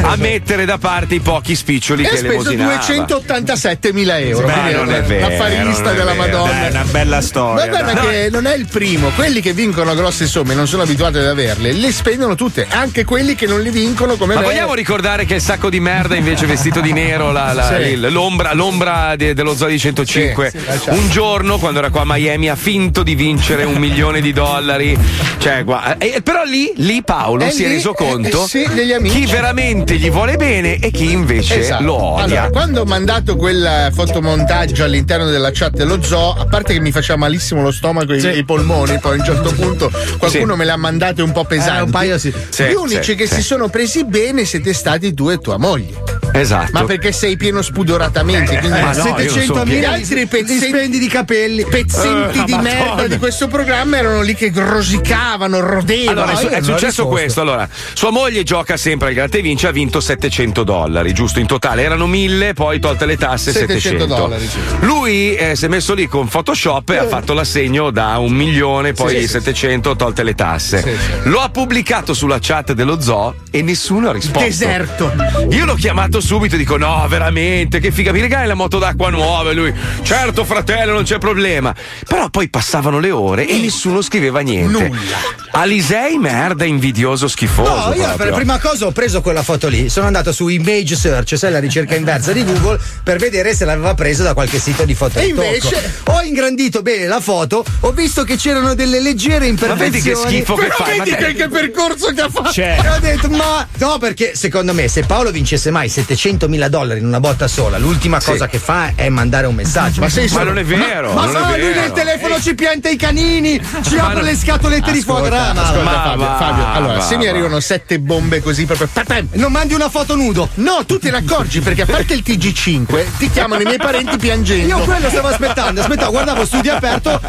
[0.04, 2.76] a mettere da parte i pochi spiccioli E ha che speso elemosinava.
[2.80, 4.46] 287.000 euro.
[4.48, 6.18] Beh, non è vero, affarista non è della vero.
[6.20, 6.68] Madonna.
[6.68, 7.68] È una bella Ma storia.
[7.68, 8.08] guarda dai.
[8.08, 11.18] che non è il primo, quelli che che vincono grosse somme e non sono abituati
[11.18, 14.46] ad averle, le spendono tutte, anche quelli che non li vincono come Ma me.
[14.46, 17.90] vogliamo ricordare che il sacco di merda invece vestito di nero, la- la- Sì.
[17.92, 22.02] il- l'ombra, l'ombra de- dello Zoo di 105, Sì, sì, un giorno quando era qua
[22.02, 24.98] a Miami ha finto di vincere un milione di dollari.
[25.40, 28.94] Cioè, gua- eh, però lì, lì Paolo Eh, si è lì, reso eh, conto eh,
[28.94, 29.20] amici.
[29.22, 31.84] chi veramente gli vuole bene e chi invece Esatto.
[31.84, 32.24] lo odia.
[32.24, 36.80] Allora, quando ho mandato quel eh, fotomontaggio all'interno della chat dello zoo, a parte che
[36.80, 40.58] mi faceva malissimo lo stomaco e i polmoni, poi un certo punto qualcuno Sì.
[40.60, 41.78] me le ha mandate un po' pesanti.
[41.80, 42.34] Eh, un paio sì.
[42.50, 46.18] Sì, Gli unici che si sono presi bene siete stati tu e tua moglie.
[46.32, 46.70] Esatto.
[46.74, 48.58] Ma perché sei pieno spudoratamente?
[48.60, 49.92] Quindi no, non sono 700.000 gli pieno.
[49.92, 50.28] altri
[50.60, 51.66] spendi di capelli.
[51.66, 52.62] pezzenti Eh, di Madonna.
[52.86, 56.22] merda di questo programma erano lì che rosicavano, rodevano.
[56.24, 57.42] Allora, è, è successo questo.
[57.42, 61.40] Allora, sua moglie gioca sempre al gratta e vince, ha vinto 700 dollari, giusto?
[61.40, 64.16] In totale erano 1000, poi tolte le tasse 700 700.
[64.16, 64.58] dollari, sì.
[64.82, 68.94] Lui eh, si è messo lì con Photoshop e ha fatto l'assegno da un milione,
[68.94, 69.28] poi sì.
[69.30, 70.82] 700 tolte le tasse.
[70.82, 71.30] Sì, sì.
[71.30, 74.40] Lo ha pubblicato sulla chat dello zoo e nessuno ha risposto.
[74.40, 75.14] Deserto.
[75.52, 79.10] Io l'ho chiamato subito e dico: No, veramente, che figa, mi regali la moto d'acqua
[79.10, 79.52] nuova?
[79.52, 81.74] E lui, certo, fratello, non c'è problema.
[82.08, 84.88] Però poi passavano le ore e nessuno scriveva niente.
[84.90, 85.18] Nulla.
[85.52, 87.90] Alisei, merda, invidioso, schifoso.
[87.90, 88.36] No, io per proprio.
[88.36, 91.96] prima cosa ho preso quella foto lì, sono andato su image search, sai la ricerca
[91.96, 95.20] inversa di Google, per vedere se l'aveva presa da qualche sito di foto.
[95.20, 95.44] E di tocco.
[95.46, 96.02] invece?
[96.06, 99.90] ho ingrandito bene la foto, ho visto che c'erano delle leggere imperfezioni.
[99.92, 102.52] vedi che schifo che fai, vedi ma che, che- percorso che ha fatto.
[102.52, 106.70] Cioè, E ho detto, ma no, perché secondo me se Paolo vincesse mai 700 mila
[106.70, 110.00] dollari in una botta sola, l'ultima cosa che fa è mandare un messaggio.
[110.02, 111.14] Ma sei Ma non è vero.
[111.14, 114.36] Ma non no, lui nel telefono ci pianta i canini, ci Ma apre non- le
[114.38, 115.50] scatolette di foie gras.
[115.50, 117.32] Ascolta, ascolta, Ma Fabio, va, Fabio, allora, va, se mi va.
[117.32, 118.88] arrivano sette bombe così proprio.
[119.34, 120.48] Non mandi una foto nudo.
[120.56, 124.18] No, tu te ne accorgi perché a parte il TG5 ti chiamano i miei parenti
[124.18, 124.78] piangendo.
[124.78, 127.20] Io quello stavo aspettando, aspettavo, guardavo studio aperto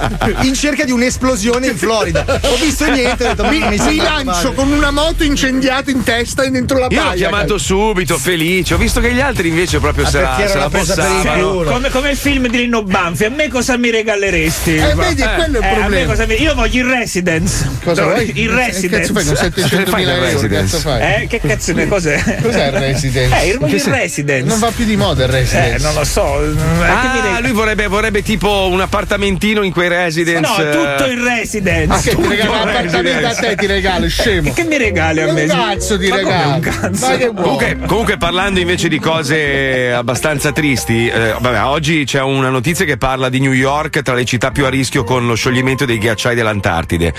[0.42, 2.24] in cerca di un'esplosione in Florida.
[2.42, 6.42] Ho visto niente, ho detto, mi, mi, mi lancio con una moto incendiata in testa
[6.42, 7.10] e dentro la Io paglia.
[7.10, 8.74] l'ho chiamato subito, felice.
[8.74, 11.62] Ho visto che gli altri invece proprio Ah, se la, se la bossavano.
[11.64, 14.76] come, come il film di Lino Banfi, a me cosa mi regalesteresti?
[14.76, 16.06] Eh, vedi, quello è il Eh, problema.
[16.12, 17.68] cosa mi- Io voglio il residence.
[17.82, 18.26] Cosa No, vuoi?
[18.34, 18.88] Il Che residence.
[19.00, 20.14] cazzo fai con 700 fai euro?
[20.14, 20.76] Che residence?
[20.76, 21.22] cazzo fai?
[21.22, 22.38] Eh, che cazzo ne cos'è?
[22.42, 23.40] Cos'è il residence?
[23.40, 24.46] Eh, il, Che il se- residence.
[24.46, 25.82] Non va più di moda il Eh, residence.
[25.84, 26.42] non lo so.
[26.42, 30.40] Eh, che Ah, lui vorrebbe, vorrebbe tipo un appartamentino in quei residence.
[30.62, 31.69] No, tutto il residence.
[31.88, 34.52] Ah, che ti il l'appartamento a te, ti regalo, scemo.
[34.52, 35.46] Che mi regali a Che me?
[35.46, 36.54] cazzo ti Ma regalo?
[36.54, 37.06] un cazzo?
[37.08, 37.42] Ma che vuoi?
[37.42, 42.96] Comunque, comunque, parlando invece di cose abbastanza tristi, eh, vabbè, oggi c'è una notizia che
[42.96, 46.34] parla di New York tra le città più a rischio con lo scioglimento dei ghiacciai
[46.34, 47.12] dell'Antartide.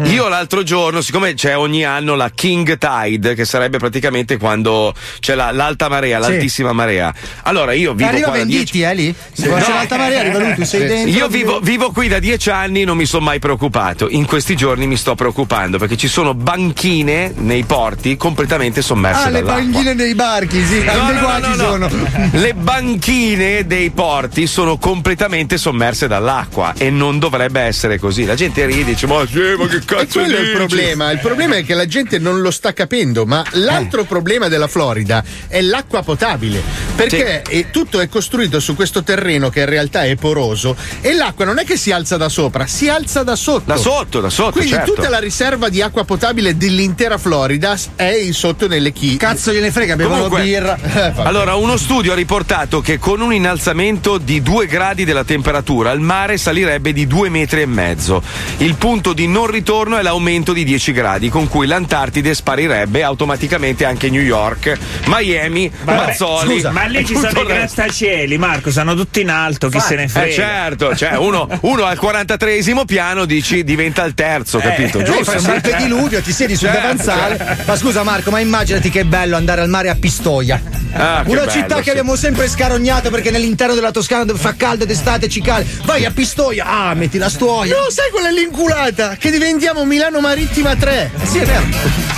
[0.00, 0.04] Mm.
[0.06, 5.34] Io l'altro giorno, siccome c'è ogni anno la King Tide, che sarebbe praticamente quando c'è
[5.34, 7.12] la- l'alta marea, l'altissima marea.
[7.42, 9.14] Allora io vivo Arriva qua da Venditti, dieci- eh lì?
[9.46, 10.86] Quando c'è l'alta marea, arriva lui, tu sei Sì.
[10.86, 11.10] dentro.
[11.18, 13.97] Io vivo, vivo qui da dieci anni, non mi sono mai preoccupato.
[14.06, 19.30] In questi giorni mi sto preoccupando perché ci sono banchine nei porti completamente sommerse Ah,
[19.30, 19.62] le dall'acqua.
[19.62, 20.84] banchine dei barchi, sì.
[20.84, 21.88] No, no, qua no, ci no, no.
[21.88, 22.06] sono.
[22.32, 28.24] Le banchine dei porti sono completamente sommerse dall'acqua e non dovrebbe essere così.
[28.24, 31.10] La gente ride e dice: Ma sì, ma che cazzo è il dici?" problema.
[31.10, 33.26] Il problema è che la gente non lo sta capendo.
[33.26, 36.62] Ma l'altro problema della Florida è l'acqua potabile.
[36.94, 41.44] Perché eh, tutto è costruito su questo terreno che in realtà è poroso e l'acqua
[41.44, 43.62] non è che si alza da sopra, si alza da sotto.
[43.72, 44.92] Da sotto, da sotto, Quindi certo.
[44.94, 49.16] tutta la riserva di acqua potabile dell'intera Florida è sotto nelle chi.
[49.16, 50.78] Cazzo gliene frega, bevono Comunque, birra.
[50.82, 51.12] Eh.
[51.22, 56.00] Allora, uno studio ha riportato che con un innalzamento di 2 gradi della temperatura il
[56.00, 58.22] mare salirebbe di 2 metri e mezzo.
[58.58, 63.84] Il punto di non ritorno è l'aumento di 10 gradi, con cui l'Antartide sparirebbe automaticamente
[63.84, 66.54] anche New York, Miami, Vabbè, Mazzoli.
[66.54, 70.08] scusa, ma lì ci sono i grattacieli, Marco, sono tutti in alto, chi se ne
[70.08, 70.26] frega.
[70.26, 75.00] Eh certo, cioè uno, uno al 43 piano dici diventa il terzo, capito?
[75.00, 75.24] Eh, Giusto?
[75.24, 77.36] fai un bel pediluvio, ti siedi sul Certo, davanzale.
[77.36, 77.62] certo.
[77.66, 80.60] Ma scusa Marco, ma immaginati che bello andare al mare a Pistoia.
[80.92, 81.90] Ah, che Una bello, città che sì.
[81.90, 85.66] abbiamo sempre scarognato perché nell'interno della Toscana dove fa caldo d'estate ci cade.
[85.84, 87.76] Vai a Pistoia, ah, metti la stuoia.
[87.76, 89.16] No, sai quella è l'inculata?
[89.18, 91.10] Che diventiamo Milano Marittima 3.
[91.22, 91.66] Eh sì, è vero.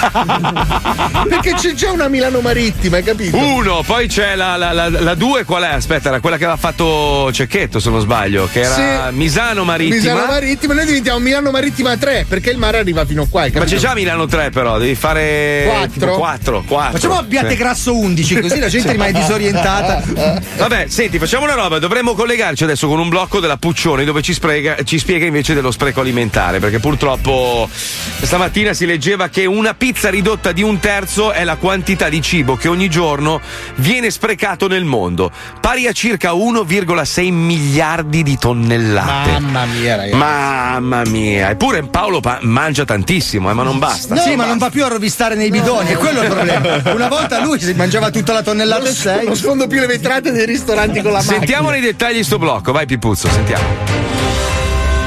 [1.29, 3.37] Perché c'è già una Milano Marittima, hai capito?
[3.37, 5.73] Uno, poi c'è la, la, la, la due, qual è?
[5.73, 9.17] Aspetta, era quella che aveva fatto Cecchetto, se non sbaglio, che era Sì.
[9.17, 10.13] Misano Marittima.
[10.13, 13.43] Milano Marittima, noi diventiamo Milano Marittima 3 perché il mare arriva fino qua.
[13.43, 16.17] hai Ma c'è già Milano 3 però, devi fare Quattro?
[16.17, 16.93] 4, 4.
[16.93, 20.03] Facciamo Abbiate Grasso 11, così la gente rimane disorientata.
[20.57, 24.35] Vabbè, senti, facciamo una roba, dovremmo collegarci adesso con un blocco della Puccioni dove ci,
[24.35, 30.11] sprega- ci spiega invece dello spreco alimentare, perché purtroppo stamattina si leggeva che una pizza
[30.11, 33.41] ridotta di un terzo è la quantità di cibo che ogni giorno
[33.77, 39.31] viene sprecato nel mondo, pari a circa 1,6 miliardi di tonnellate.
[39.33, 40.17] Mamma mia, ragazzi.
[40.17, 44.17] Mamma mia, eppure Paolo pa- mangia tantissimo, eh, ma non basta.
[44.17, 46.83] sì, ma non va più a rovistare nei bidoni, è quello il problema.
[46.95, 49.27] Una volta lui si mangiava tutta la tonnellata e sei.
[49.27, 51.37] Non sfondo più le vetrate dei ristoranti con la macchina.
[51.37, 54.10] Sentiamo nei dettagli sto blocco, vai Pipuzzo, sentiamo.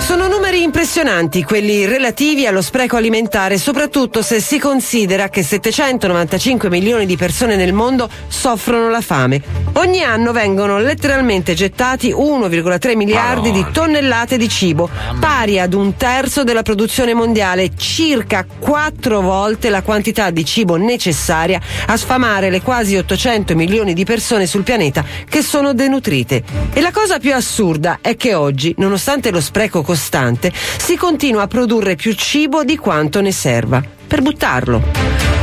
[0.06, 7.06] Sono numeri impressionanti quelli relativi allo spreco alimentare, soprattutto se si considera che 795 milioni
[7.06, 9.42] di persone nel mondo soffrono la fame.
[9.76, 16.44] Ogni anno vengono letteralmente gettati 1,3 miliardi di tonnellate di cibo, pari ad un terzo
[16.44, 22.98] della produzione mondiale, circa quattro volte la quantità di cibo necessaria a sfamare le quasi
[22.98, 26.44] 800 milioni di persone sul pianeta che sono denutrite.
[26.74, 31.48] E la cosa più assurda è che oggi, nonostante lo spreco costante, si continua a
[31.48, 34.82] produrre più cibo di quanto ne serva, per buttarlo.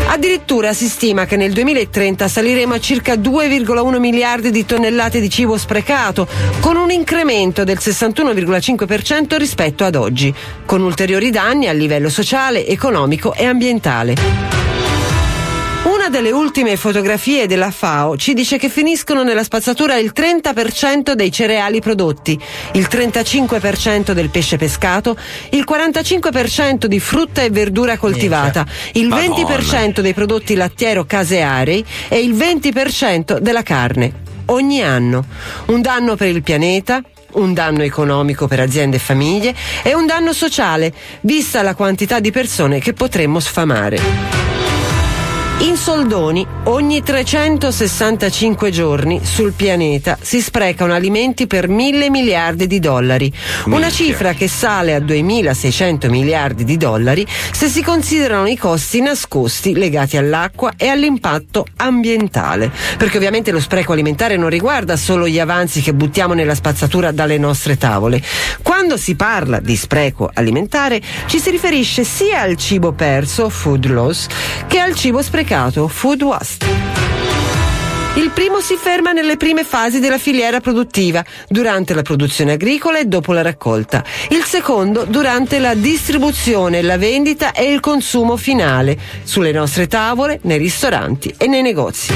[0.08, 5.56] Addirittura si stima che nel 2030 saliremo a circa 2,1 miliardi di tonnellate di cibo
[5.56, 6.26] sprecato,
[6.58, 10.34] con un incremento del 61,5% rispetto ad oggi,
[10.66, 14.79] con ulteriori danni a livello sociale, economico e ambientale.
[16.00, 21.30] Una delle ultime fotografie della FAO ci dice che finiscono nella spazzatura il 30% dei
[21.30, 22.40] cereali prodotti,
[22.72, 25.14] il 35% del pesce pescato,
[25.50, 29.58] il 45% di frutta e verdura coltivata, il Madonna.
[29.58, 34.10] 20% dei prodotti lattiero-casearei e il 20% della carne.
[34.46, 35.26] Ogni anno.
[35.66, 40.32] Un danno per il pianeta, un danno economico per aziende e famiglie e un danno
[40.32, 44.49] sociale, vista la quantità di persone che potremmo sfamare.
[45.62, 53.30] In soldoni, ogni 365 giorni sul pianeta si sprecano alimenti per mille miliardi di dollari,
[53.66, 53.90] una Minchia.
[53.90, 60.16] cifra che sale a 2600 miliardi di dollari se si considerano i costi nascosti legati
[60.16, 62.70] all'acqua e all'impatto ambientale.
[62.96, 67.36] Perché ovviamente lo spreco alimentare non riguarda solo gli avanzi che buttiamo nella spazzatura dalle
[67.36, 68.22] nostre tavole.
[68.62, 74.26] Quando si parla di spreco alimentare ci si riferisce sia al cibo perso, food loss,
[74.66, 75.48] che al cibo sprecato,
[75.88, 76.64] food waste.
[78.14, 83.06] Il primo si ferma nelle prime fasi della filiera produttiva, durante la produzione agricola e
[83.06, 84.04] dopo la raccolta.
[84.28, 90.58] Il secondo durante la distribuzione, la vendita e il consumo finale, sulle nostre tavole, nei
[90.58, 92.12] ristoranti e nei negozi.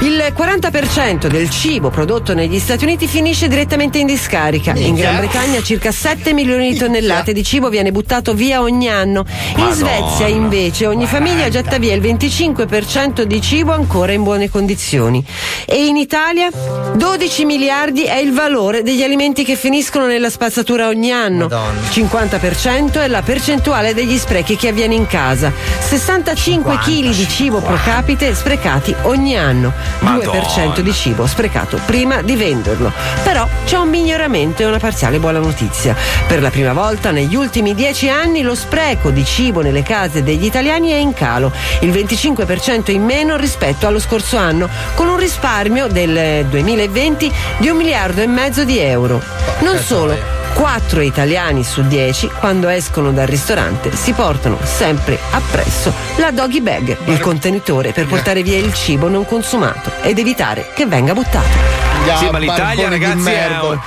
[0.00, 4.72] Il 40% del cibo prodotto negli Stati Uniti finisce direttamente in discarica.
[4.72, 5.12] In Minchia.
[5.12, 9.24] Gran Bretagna circa 7 milioni di tonnellate di cibo viene buttato via ogni anno.
[9.56, 9.74] In Madonna.
[9.74, 15.24] Svezia invece ogni famiglia getta via il 25% di cibo ancora in buone condizioni.
[15.64, 16.50] E in Italia
[16.94, 21.46] 12 miliardi è il valore degli alimenti che finiscono nella spazzatura ogni anno.
[21.46, 25.52] 50% è la percentuale degli sprechi che avviene in casa.
[25.80, 29.83] 65 kg di cibo pro capite sprecati ogni anno.
[30.00, 32.92] 2% di cibo sprecato prima di venderlo.
[33.22, 35.94] Però c'è un miglioramento e una parziale buona notizia.
[36.26, 40.44] Per la prima volta negli ultimi 10 anni lo spreco di cibo nelle case degli
[40.44, 45.86] italiani è in calo, il 25% in meno rispetto allo scorso anno, con un risparmio
[45.86, 49.22] del 2020 di un miliardo e mezzo di euro.
[49.60, 50.43] Non solo.
[50.54, 56.96] 4 italiani su 10 quando escono dal ristorante si portano sempre appresso la doggy bag,
[57.06, 61.93] il contenitore per portare via il cibo non consumato ed evitare che venga buttato.
[62.18, 63.78] Sì, ma l'Italia, ragazzi, è un-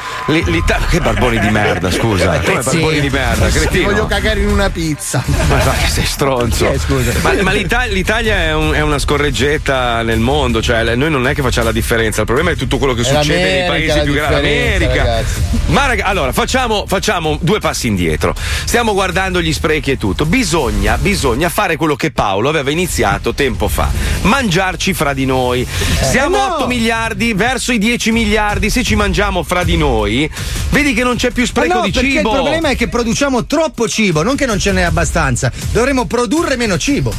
[0.45, 2.39] l'Ita- che barboni di merda, scusa.
[2.39, 3.89] Come barboni di merda, Sì, cretino.
[3.89, 5.23] Voglio cagare in una pizza.
[5.47, 6.71] Ma dai, sei stronzo.
[6.77, 6.95] Sì.
[7.21, 11.33] Ma, ma l'Italia, l'Italia è, un- è una scorreggetta nel mondo, cioè noi non è
[11.33, 14.33] che facciamo la differenza, il problema è tutto quello che succede nei paesi più grandi.
[14.35, 14.95] L'America.
[15.03, 15.41] ragazzi.
[15.67, 18.33] Ma raga, allora facciamo, facciamo due passi indietro.
[18.65, 20.25] Stiamo guardando gli sprechi e tutto.
[20.25, 23.89] Bisogna, bisogna fare quello che Paolo aveva iniziato tempo fa:
[24.21, 25.67] mangiarci fra di noi.
[26.01, 26.55] Siamo Eh no.
[26.55, 28.69] 8 miliardi verso i 10 miliardi.
[28.69, 30.29] Se ci mangiamo fra di noi,
[30.69, 32.29] vedi che non c'è più Ma spreco no, di perché cibo.
[32.29, 35.51] il problema è che produciamo troppo cibo, non che non ce n'è abbastanza.
[35.71, 37.13] Dovremmo produrre meno cibo.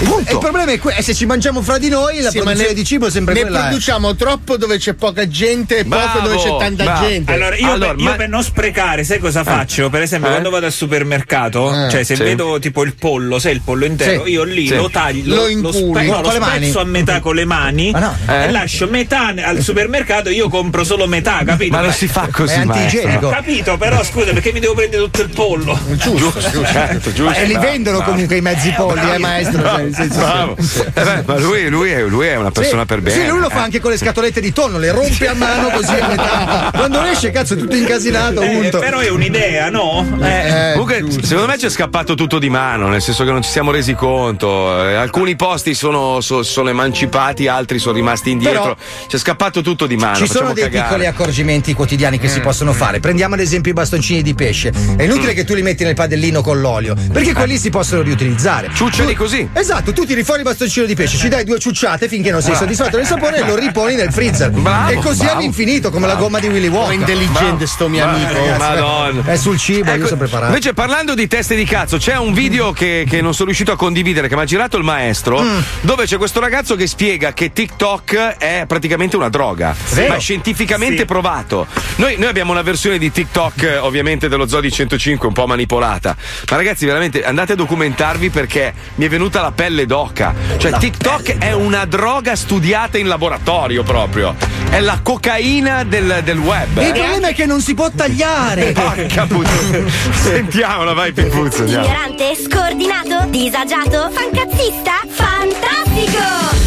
[0.00, 2.44] Il, il problema è que- è se ci mangiamo fra di noi, la Sì, ma
[2.44, 3.58] produzione ne- di cibo è sempre ne quella.
[3.58, 3.62] eh.
[3.68, 7.30] produciamo troppo dove c'è poca gente e poco dove c'è tanta gente.
[7.32, 9.90] Allora, io, per, io per non sprecare, sai cosa faccio?
[9.90, 10.32] Per esempio, Eh?
[10.32, 12.22] quando vado al supermercato, Eh, cioè se sì.
[12.22, 14.30] vedo tipo il pollo, sai il pollo intero, Sì.
[14.32, 14.74] io lì Sì.
[14.76, 16.62] lo taglio, Lo lo, spe- no, lo le mani?
[16.64, 18.16] spezzo a metà con le mani Ma no.
[18.28, 18.50] e Eh?
[18.50, 21.74] lascio metà al supermercato mercato io compro solo metà, capito?
[21.74, 23.28] Ma non si fa così, È antigenico.
[23.28, 25.78] Ho capito, però scusa, perché mi devo prendere tutto il pollo?
[25.92, 27.22] Giusto, giusto, certo, giusto.
[27.30, 28.12] Ma- e li vendono Bravo.
[28.12, 29.62] comunque i mezzi polli, eh, maestro.
[29.62, 30.56] cioè, nel senso- Bravo.
[30.58, 33.22] Eh beh, ma lui, lui è, lui è una persona Sì, per bene.
[33.22, 33.62] Sì, lui lo fa eh.
[33.62, 36.70] anche con le scatolette di tonno, le rompe a mano così a metà.
[36.74, 40.06] Quando esce, cazzo, è tutto incasinato, Eh, però è un'idea, no?
[40.22, 43.50] Eh, Comunque, secondo me ci è scappato tutto di mano, nel senso che non ci
[43.50, 44.70] siamo resi conto.
[44.72, 48.76] Alcuni posti sono, so- sono emancipati, altri sono rimasti indietro.
[49.08, 50.00] C'è scappato tutto di mano.
[50.14, 50.84] Ci sono dei cagare.
[50.88, 52.42] piccoli accorgimenti quotidiani che si Mm.
[52.42, 53.00] possono fare.
[53.00, 54.72] Prendiamo ad esempio i bastoncini di pesce.
[54.96, 58.70] È inutile che tu li metti nel padellino con l'olio, perché quelli si possono riutilizzare.
[58.74, 59.48] Ciucciali Tu- così.
[59.52, 62.52] Esatto, tu tiri fuori il bastoncino di pesce, ci dai due ciucciate finché non sei
[62.54, 62.56] Ah.
[62.58, 64.50] soddisfatto del sapore e lo riponi nel freezer.
[64.62, 65.38] Bravo, e così bravo.
[65.38, 66.24] all'infinito, come la Bravo.
[66.24, 66.88] gomma di Willy Wonka.
[66.88, 68.32] Oh, intelligente sto mio Ma- amico.
[68.32, 69.22] ragazzi, Madonna.
[69.32, 70.46] È sul cibo, io Ecco, sono preparato.
[70.52, 73.76] Invece, parlando di teste di cazzo, c'è un video che, che non sono riuscito a
[73.76, 75.58] condividere, che mi ha girato il maestro, Mm.
[75.82, 80.12] dove c'è questo ragazzo che spiega che TikTok è praticamente una droga, Vero.
[80.14, 81.04] ma scientificamente Sì.
[81.04, 81.66] provato.
[81.96, 86.16] Noi, noi abbiamo una versione di TikTok, eh, ovviamente dello Zodi 105, un po' manipolata.
[86.50, 90.34] Ma ragazzi, veramente andate a documentarvi perché mi è venuta la pelle d'oca.
[90.56, 94.34] Cioè, TikTok è una droga studiata in laboratorio proprio.
[94.70, 96.78] È la cocaina del, del web.
[96.78, 96.92] Il eh.
[96.92, 98.72] problema è che non si può tagliare.
[98.72, 99.84] Porca puttana.
[100.12, 101.64] Sentiamola, vai Pipuzzo.
[101.64, 106.61] Ignorante, scordinato, disagiato, fancazzista, fantastico!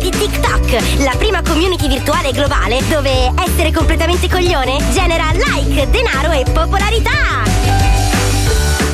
[0.00, 6.42] Di TikTok, la prima community virtuale globale dove essere completamente coglione genera like, denaro e
[6.50, 7.42] popolarità!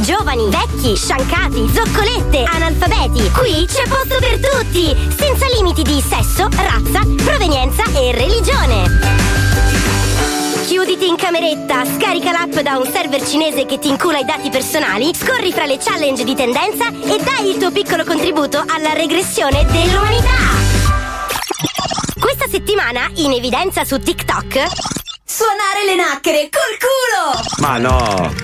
[0.00, 3.30] Giovani, vecchi, sciancati, zoccolette, analfabeti.
[3.30, 9.34] Qui c'è posto per tutti, senza limiti di sesso, razza, provenienza e religione.
[10.66, 15.14] Chiuditi in cameretta, scarica l'app da un server cinese che ti incula i dati personali,
[15.14, 20.75] scorri fra le challenge di tendenza e dai il tuo piccolo contributo alla regressione dell'umanità.
[22.18, 24.66] Questa settimana, in evidenza su TikTok,
[25.24, 27.44] suonare le nacchere col culo!
[27.58, 28.34] Ma no.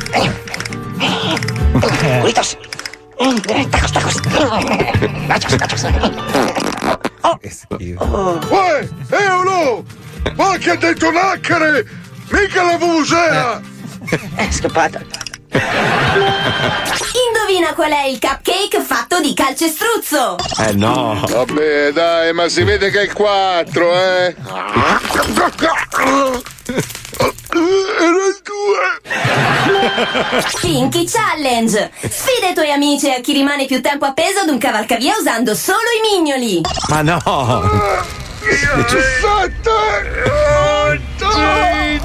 [8.49, 9.85] Uè, Eolo!
[10.37, 11.85] Ma che ha detto nacchere!
[12.31, 13.61] Mica la vuvuzela!
[14.35, 15.01] È scappata.
[17.29, 20.37] Indovina qual è il cupcake fatto di calcestruzzo?
[20.59, 21.23] Eh no.
[21.29, 24.35] Vabbè, dai, ma si vede che è il 4, eh!
[28.01, 28.55] Era il 2!
[30.61, 31.91] Pinky Challenge!
[32.01, 35.79] Sfida i tuoi amici a chi rimane più tempo appeso ad un cavalcavia usando solo
[35.79, 36.61] i mignoli!
[36.89, 37.21] Ma no.
[38.43, 39.71] 17!
[41.21, 41.29] 8!
[41.29, 42.01] Che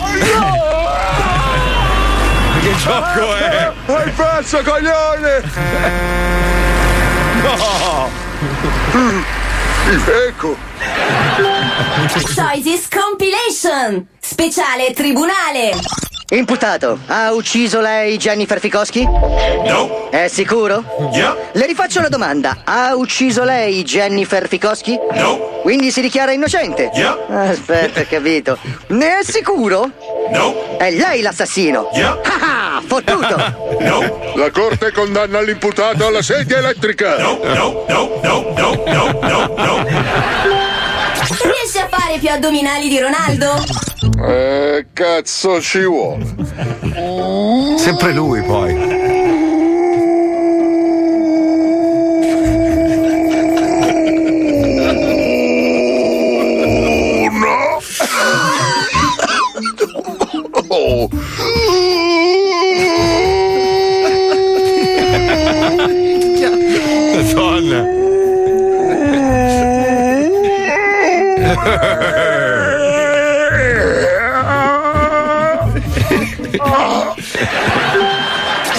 [2.78, 3.72] gioco è?
[3.86, 5.44] Hai perso, coglione!
[7.42, 8.10] No.
[10.28, 10.56] Ecco!
[12.36, 14.08] Choices Compilation!
[14.20, 15.72] Speciale Tribunale!
[16.30, 19.02] Imputato, ha ucciso lei Jennifer Fikowski?
[19.06, 20.10] No!
[20.10, 20.84] È sicuro?
[21.14, 21.34] Yeah!
[21.54, 22.58] Le rifaccio la domanda.
[22.66, 25.00] Ha ucciso lei Jennifer Fikowski?
[25.14, 25.62] No!
[25.62, 26.92] Quindi si dichiara innocente?
[26.94, 27.18] Yeah.
[27.30, 28.58] Aspetta, capito.
[28.88, 29.90] Ne è sicuro?
[30.30, 30.76] No!
[30.78, 31.92] È lei l'assassino?
[31.94, 32.20] Yeah.
[32.40, 33.36] Ah, ah, fottuto!
[33.80, 34.34] No!
[34.36, 37.18] La corte condanna l'imputato alla sedia elettrica!
[37.18, 39.86] No, no, no, no, no, no, no, no!
[41.42, 43.87] Riesci a fare più addominali di Ronaldo?
[44.16, 46.26] Eh, cazzo ci vuole?
[47.78, 48.96] Sempre lui poi.
[60.70, 61.10] Oh.
[67.58, 67.82] Madonna.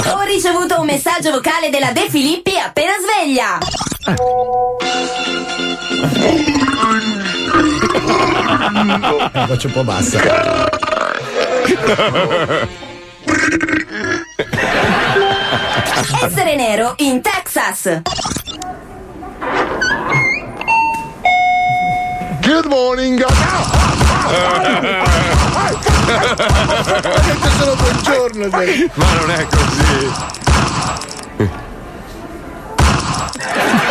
[0.06, 3.58] Ho ricevuto un messaggio vocale della De Filippi appena sveglia!
[9.46, 10.20] Faccio un po' bassa.
[16.22, 18.00] Essere nero in Texas!
[22.40, 23.22] Good morning!
[26.14, 28.48] Ha detto solo buongiorno.
[28.50, 28.90] dai.
[28.94, 30.12] Ma non è così.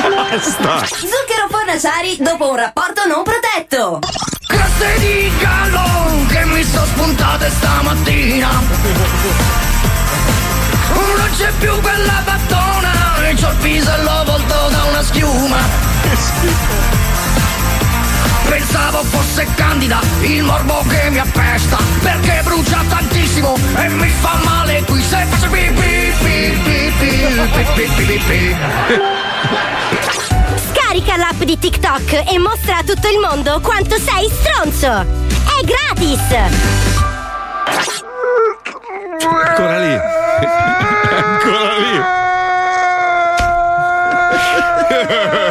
[0.09, 0.85] Basta.
[0.85, 3.99] Zucchero Fornaciari dopo un rapporto non protetto!
[4.47, 8.49] Grazie di gallo che mi sto spuntate stamattina
[10.93, 16.96] Non c'è più quella battona E c'ho il pisello volto da una schiuma
[18.49, 24.83] Pensavo fosse candida il morbo che mi appesta Perché brucia tantissimo e mi fa male
[24.83, 28.55] qui Se faccio pipì pipì pipì pipì pipì
[30.71, 34.87] Scarica l'app di TikTok e mostra a tutto il mondo quanto sei stronzo!
[34.87, 36.21] È gratis!
[39.19, 39.99] Ancora lì.
[41.17, 42.15] Ancora lì.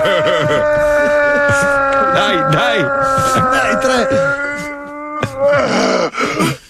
[2.17, 2.79] Dai, dai.
[3.53, 4.09] Dai, tre.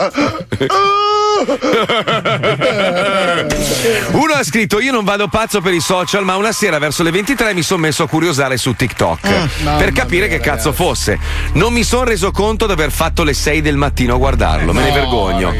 [4.12, 7.10] Uno ha scritto: Io non vado pazzo per i social, ma una sera verso le
[7.10, 9.28] 23 mi sono messo a curiosare su TikTok
[9.76, 11.18] per capire che cazzo fosse.
[11.52, 14.82] Non mi sono reso conto di aver fatto le 6 del mattino a guardarlo, me
[14.82, 15.54] ne vergogno.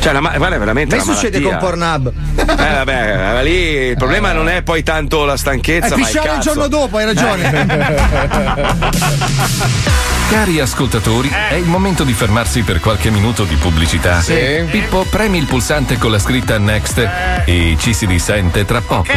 [0.00, 1.58] Cioè, la, ma- guarda, veramente una succede malattia.
[1.58, 2.12] con Pornhub.
[2.36, 3.52] Eh, vabbè, lì
[3.88, 7.04] il problema non è poi tanto la stanchezza, Eh, ma il il giorno dopo, hai
[7.04, 7.66] ragione.
[10.34, 14.20] Cari ascoltatori, è il momento di fermarsi per qualche minuto di pubblicità.
[14.20, 14.64] Sì.
[14.68, 17.08] Pippo, premi il pulsante con la scritta Next
[17.44, 19.12] e ci si risente tra poco.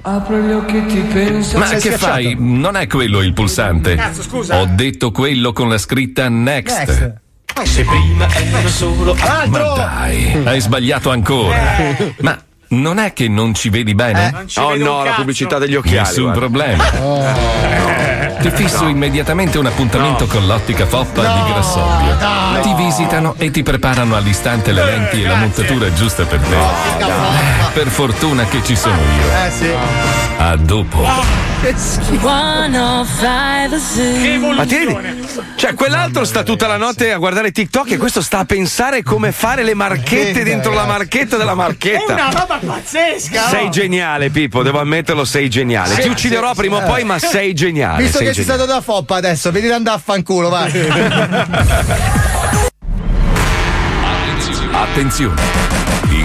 [0.00, 2.34] Apro gli occhi e ti penso Ma che fai?
[2.38, 3.94] Non è quello il pulsante.
[3.94, 4.58] Cazzo, scusa.
[4.58, 7.20] Ho detto quello con la scritta Next.
[7.62, 9.14] Se prima era solo
[9.48, 11.94] Ma dai, hai sbagliato ancora.
[12.20, 12.42] Ma
[12.74, 14.46] non è che non ci vedi bene?
[14.56, 16.06] Oh no, la pubblicità degli occhiali.
[16.08, 16.40] Nessun guarda.
[16.40, 16.84] problema.
[18.44, 22.14] Ti fisso immediatamente un appuntamento con l'ottica foppa di Grassobbio.
[22.18, 22.60] dai.
[22.62, 26.56] Ti visitano e ti preparano all'istante le lenti e la montatura giusta per te.
[26.56, 29.46] Eh, Per fortuna che ci sono io.
[29.46, 30.23] Eh sì.
[30.36, 30.98] A dopo.
[34.54, 35.26] Ma ti rendi?
[35.56, 39.32] Cioè, quell'altro sta tutta la notte a guardare TikTok e questo sta a pensare come
[39.32, 42.28] fare le marchette dentro la marchetta della È una marchetta.
[42.30, 43.48] roba pazzesca!
[43.48, 43.70] Sei oh.
[43.70, 45.94] geniale, Pippo, devo ammetterlo, sei geniale.
[45.94, 46.86] Sì, Ti ucciderò sì, prima o sì.
[46.86, 48.02] poi, ma sei geniale.
[48.02, 48.64] Visto sei che sei geniale.
[48.64, 50.72] stato da foppa adesso, vedi di andare a fanculo, vai.
[54.72, 55.63] Attenzione!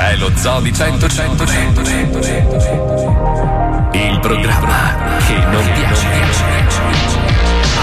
[0.00, 6.06] è lo Zoo di 100 100 100 100 100 Il programma che non piace.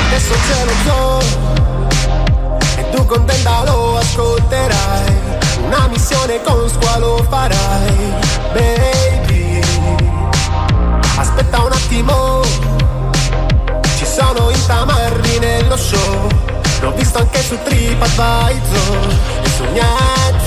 [0.08, 1.20] Adesso c'è lo zoo.
[2.78, 5.16] E tu contenta lo ascolterai.
[5.66, 8.14] Una missione con squalo farai.
[8.54, 9.62] Baby
[11.18, 12.42] Aspetta un attimo.
[13.98, 16.28] Ci sono i tamarri nello show.
[16.82, 19.16] L'ho visto anche su TripAdvisor.
[19.44, 20.47] E su Netflix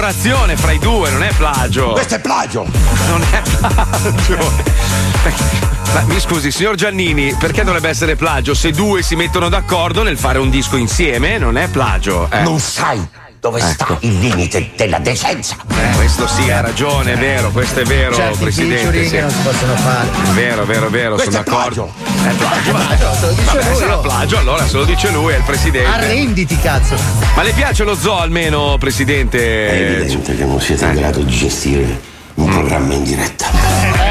[0.00, 1.90] collaborazione fra i due, non è plagio.
[1.90, 2.66] Questo è plagio.
[3.06, 4.38] Non è plagio.
[5.92, 8.54] Ma mi scusi, signor Giannini, perché dovrebbe essere plagio?
[8.54, 12.30] Se due si mettono d'accordo nel fare un disco insieme, non è plagio.
[12.30, 12.40] Eh.
[12.40, 13.06] Non sai
[13.38, 15.56] dove sta il limite della decenza.
[15.80, 19.04] Eh, questo sì, ha ragione, è vero, questo è vero, Certi Presidente.
[19.04, 19.10] Sì.
[19.10, 20.08] che non si possono fare.
[20.08, 21.92] È vero, vero, vero, Questo sono è d'accordo.
[22.22, 24.00] È plagio, ma se lo dice Vabbè, lui, sarà oh.
[24.00, 25.88] plagio, allora se lo dice lui, è il presidente.
[25.88, 26.96] Arrenditi, cazzo.
[27.34, 29.38] Ma le piace lo zoo almeno, presidente?
[29.38, 32.00] È evidente che non siete in grado di gestire
[32.34, 33.46] un programma in diretta.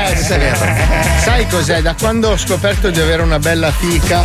[0.09, 1.08] Eh, sì.
[1.29, 1.81] Sai cos'è?
[1.83, 4.23] Da quando ho scoperto di avere una bella fica.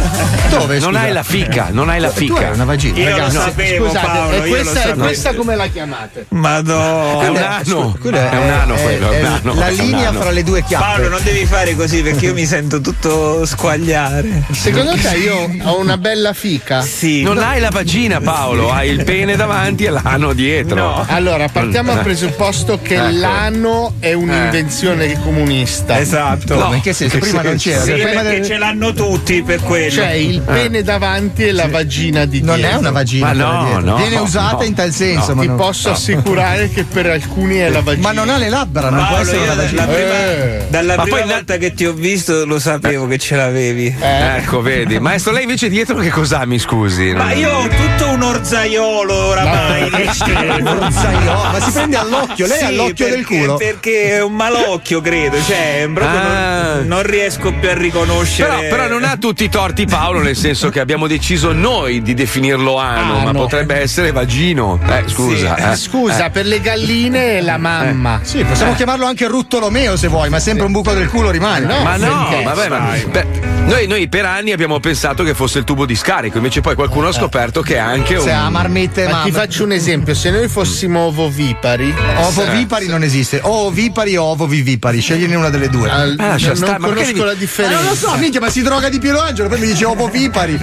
[0.48, 0.78] Dove?
[0.78, 1.00] Non scusa?
[1.02, 2.46] hai la fica, non hai la Tu fica.
[2.48, 2.98] hai una vagina.
[2.98, 6.26] Io lo Ragazzi, sapevo, scusate, Paolo, e io lo questa, e questa come la chiamate?
[6.30, 7.22] Madonna.
[7.24, 7.98] È un nano.
[8.02, 9.54] È un nano quello, è un nano.
[9.54, 10.84] La è linea fra le due chiappe.
[10.84, 14.44] Paolo, non devi fare così perché io mi sento tutto squagliare.
[14.52, 16.80] Secondo te io ho una bella fica?
[16.80, 17.22] Sì.
[17.22, 21.04] Non hai la vagina, Paolo, hai il pene davanti e l'ano dietro.
[21.06, 21.94] Allora, partiamo Eh.
[21.96, 23.10] dal presupposto che Ecco.
[23.18, 25.98] l'ano è un'invenzione comunista.
[26.00, 26.54] Esatto.
[26.54, 27.18] No, che senso?
[27.18, 27.82] Prima non c'era.
[27.82, 29.92] Sì, Prima perché del- ce l'hanno tutti per quello.
[29.94, 32.76] C'è il pene davanti e la vagina di Non dietro.
[32.76, 33.32] è una vagina.
[33.32, 34.62] No, no, Viene usata no.
[34.64, 35.32] in tal senso.
[35.32, 38.08] Ti ma non- posso assicurare che per alcuni è la vagina.
[38.08, 39.84] Ma non ha le labbra, non può essere una dalla vagina.
[39.86, 40.66] prima, Eh.
[40.68, 43.94] dalla Ma prima poi volta che ti ho visto lo sapevo che ce l'avevi.
[44.00, 44.98] Ecco, vedi.
[44.98, 47.12] Maestro, lei invece dietro che cos'ha, mi scusi?
[47.14, 49.90] Ma io ho tutto un orzaiolo oramai.
[49.90, 50.72] di schifo.
[50.84, 53.56] Orzaio, ma si prende all'occhio, lei Sì, ha l'occhio del culo.
[53.56, 55.36] Perché è un malocchio, credo.
[55.42, 56.74] Cioè, proprio Ah.
[56.74, 58.48] non, non riesco più a riconoscere.
[58.48, 62.14] Però, però non ha tutti i torti Paolo, nel senso che abbiamo deciso noi di
[62.14, 63.40] definirlo ano, ma Ano.
[63.40, 64.78] potrebbe essere vagino.
[64.86, 65.56] Eh, scusa.
[65.56, 65.76] Eh, eh.
[65.76, 68.20] Scusa, per le galline è la mamma.
[68.22, 71.66] Sì, possiamo chiamarlo anche Ruttolomeo se vuoi, ma sempre un buco del culo rimane.
[71.66, 72.44] No, Ma no, perché?
[72.44, 73.26] vabbè, ma beh,
[73.66, 77.08] noi, noi per anni abbiamo pensato che fosse il tubo di scarico, invece poi qualcuno
[77.08, 78.52] ha scoperto che è anche Se ha un.
[78.52, 83.40] marmette, Ma ti faccio un esempio, se noi fossimo ovovipari, Ovovipari non esiste.
[83.42, 85.88] O ovipari o ovovivipari, scegliene una delle due.
[85.90, 87.76] al- Ah, lascia non stare, ma conosco perché devi- la Ma differenza.
[87.80, 90.58] non lo so, minchia, ma si droga di Piero Angelo, poi mi dice ovovipari.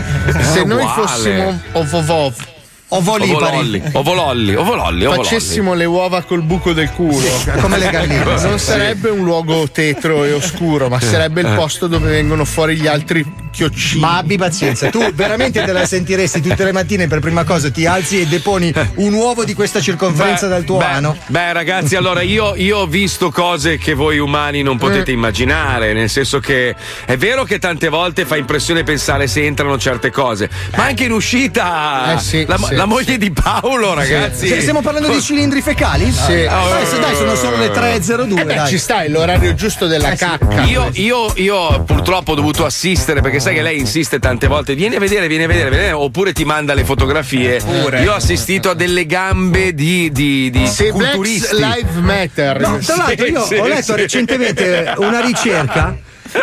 [0.53, 1.07] Se noi uguale.
[1.07, 2.33] fossimo ovovov,
[2.93, 3.31] Ovolipari.
[3.33, 5.23] Ovololli, ovololli, ovololli, ovololli.
[5.23, 7.25] facessimo le uova col buco del culo,
[7.61, 8.23] come le galline.
[8.25, 8.65] non Sì.
[8.65, 13.25] sarebbe un luogo tetro e oscuro, ma sarebbe il posto dove vengono fuori gli altri
[13.49, 14.01] chioccini.
[14.01, 17.85] Ma abbi pazienza, tu veramente te la sentiresti tutte le mattine per prima cosa ti
[17.85, 21.17] alzi e deponi un uovo di questa circonferenza Beh, dal tuo beh, ano?
[21.27, 24.79] Beh, ragazzi, allora io, io ho visto cose che voi umani non Mm.
[24.79, 25.93] potete immaginare.
[25.93, 26.75] Nel senso che
[27.05, 31.11] è vero che tante volte fa impressione pensare se entrano certe cose, ma anche in
[31.13, 34.47] uscita Eh, sì, la, sì, la moglie di Paolo, ragazzi.
[34.47, 36.11] Se- Stiamo parlando di cilindri fecali?
[36.11, 36.43] Sì.
[36.43, 38.39] Dai, se- dai, sono solo le 3.02.
[38.39, 38.67] Eh beh, dai.
[38.67, 40.63] ci sta, è l'orario giusto della cacca.
[40.63, 44.95] Io, io- io purtroppo ho dovuto assistere perché sai che lei insiste tante volte vieni
[44.95, 47.61] a vedere, vieni a vedere, vieni a vedere", oppure ti manda le fotografie.
[48.01, 51.55] Io ho assistito a delle gambe di, di, di Se Blacks culturisti.
[51.55, 52.59] Live Matter.
[52.59, 53.99] No, tra l'altro io sì, ho letto sì.
[53.99, 55.97] recentemente una ricerca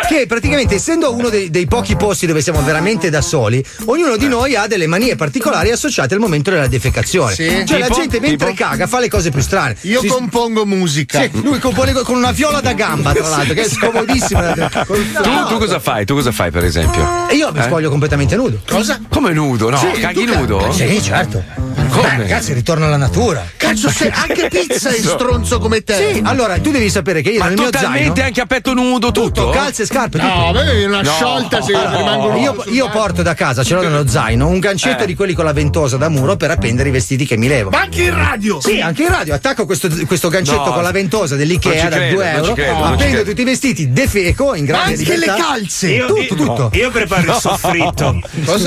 [0.07, 4.27] che praticamente essendo uno dei, dei pochi posti dove siamo veramente da soli, ognuno di
[4.27, 7.33] noi ha delle manie particolari associate al momento della defecazione.
[7.33, 7.63] Sì.
[7.65, 7.99] Cioè la Tipo?
[7.99, 8.63] gente mentre Tipo?
[8.63, 9.75] caga fa le cose più strane.
[9.81, 11.21] Io Si- compongo musica.
[11.21, 14.53] Sì, lui compone con una viola da gamba, tra l'altro, che è scomodissima.
[14.53, 16.05] Tu, tu cosa fai?
[16.05, 17.01] Tu cosa fai, per esempio?
[17.31, 17.63] Io mi Eh?
[17.63, 18.59] spoglio completamente nudo.
[18.67, 18.99] Cosa?
[19.09, 19.69] Come nudo?
[19.69, 20.71] No, Sì, caghi nudo?
[20.71, 21.43] Sì, certo.
[21.89, 22.09] Come?
[22.09, 23.45] Beh, ragazzi, ritorno alla natura.
[23.57, 26.13] Cazzo, se anche pizza è stronzo come te.
[26.13, 28.73] Sì, allora tu devi sapere che io Ma nel mio totalmente zaino anche a petto
[28.73, 29.29] nudo tutto?
[29.29, 30.33] tutto, calze e scarpe, tutto.
[30.33, 31.11] No, viene una No.
[31.11, 35.05] sciolta se rimangono Io, io porto da casa, ce l'ho nello zaino, un gancetto Eh.
[35.07, 37.69] di quelli con la ventosa da muro per appendere i vestiti che mi levo.
[37.69, 38.59] Ma anche in radio!
[38.61, 40.73] Sì, anche in radio attacco questo, questo gancetto No.
[40.73, 44.55] con la ventosa dell'Ikea da credo, 2 non euro, credo, appendo tutti i vestiti, defeco
[44.55, 45.43] in grande anche le libertà.
[45.43, 45.89] calze!
[45.91, 46.69] Io, Tutto, io- tutto.
[46.73, 48.19] io preparo il soffritto.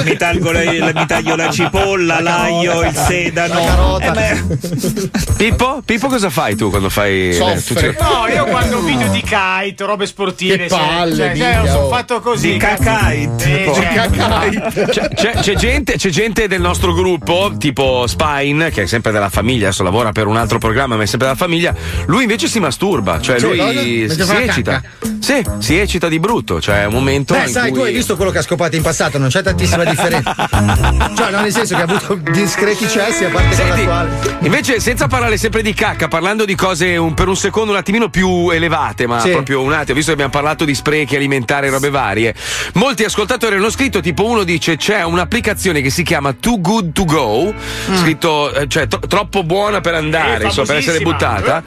[0.05, 3.55] Mi, taglio la- mi taglio la cipolla, l'aglio, il sedano.
[3.55, 4.31] La carota.
[4.31, 5.83] Eh, beh, Pippo?
[5.85, 7.33] Pippo cosa fai tu quando fai...
[7.33, 7.95] Soffre.
[7.95, 10.57] tu- No, io guardo video di kite, robe sportive.
[10.57, 11.89] Che cioè, palle, cioè, cioè, sono oh.
[11.89, 12.53] fatto così.
[12.53, 12.83] Di cazzo.
[12.83, 13.65] kite.
[13.65, 13.91] Eh, cioè,
[14.93, 19.29] C'è, c'è- c'è gente, c'è gente del nostro gruppo, tipo Spine, che è sempre della
[19.29, 21.75] famiglia, adesso lavora per un altro programma, ma è sempre della famiglia.
[22.07, 23.73] Lui invece si masturba, cioè cosa?
[23.73, 24.83] lui si la eccita.
[25.23, 27.35] Sì, si eccita di brutto, cioè è un momento.
[27.35, 27.79] Beh, in sai, cui...
[27.79, 30.35] tu hai visto quello che ha scopato in passato, non c'è tantissima differenza.
[31.17, 35.37] cioè, no, nel senso che ha avuto discreti successi a parte Senti, invece, senza parlare
[35.37, 39.21] sempre di cacca, parlando di cose un- per un secondo un attimino più elevate, ma
[39.21, 39.31] Sì.
[39.31, 42.35] proprio un attimo, visto che abbiamo parlato di sprechi alimentari e robe varie,
[42.75, 47.05] molti ascoltatori hanno scritto, tipo uno dice c'è un'applicazione che si chiama Too Good To
[47.05, 47.55] Go,
[47.95, 51.63] scritto, eh, cioè tro- troppo buona per andare, insomma, per essere buttata,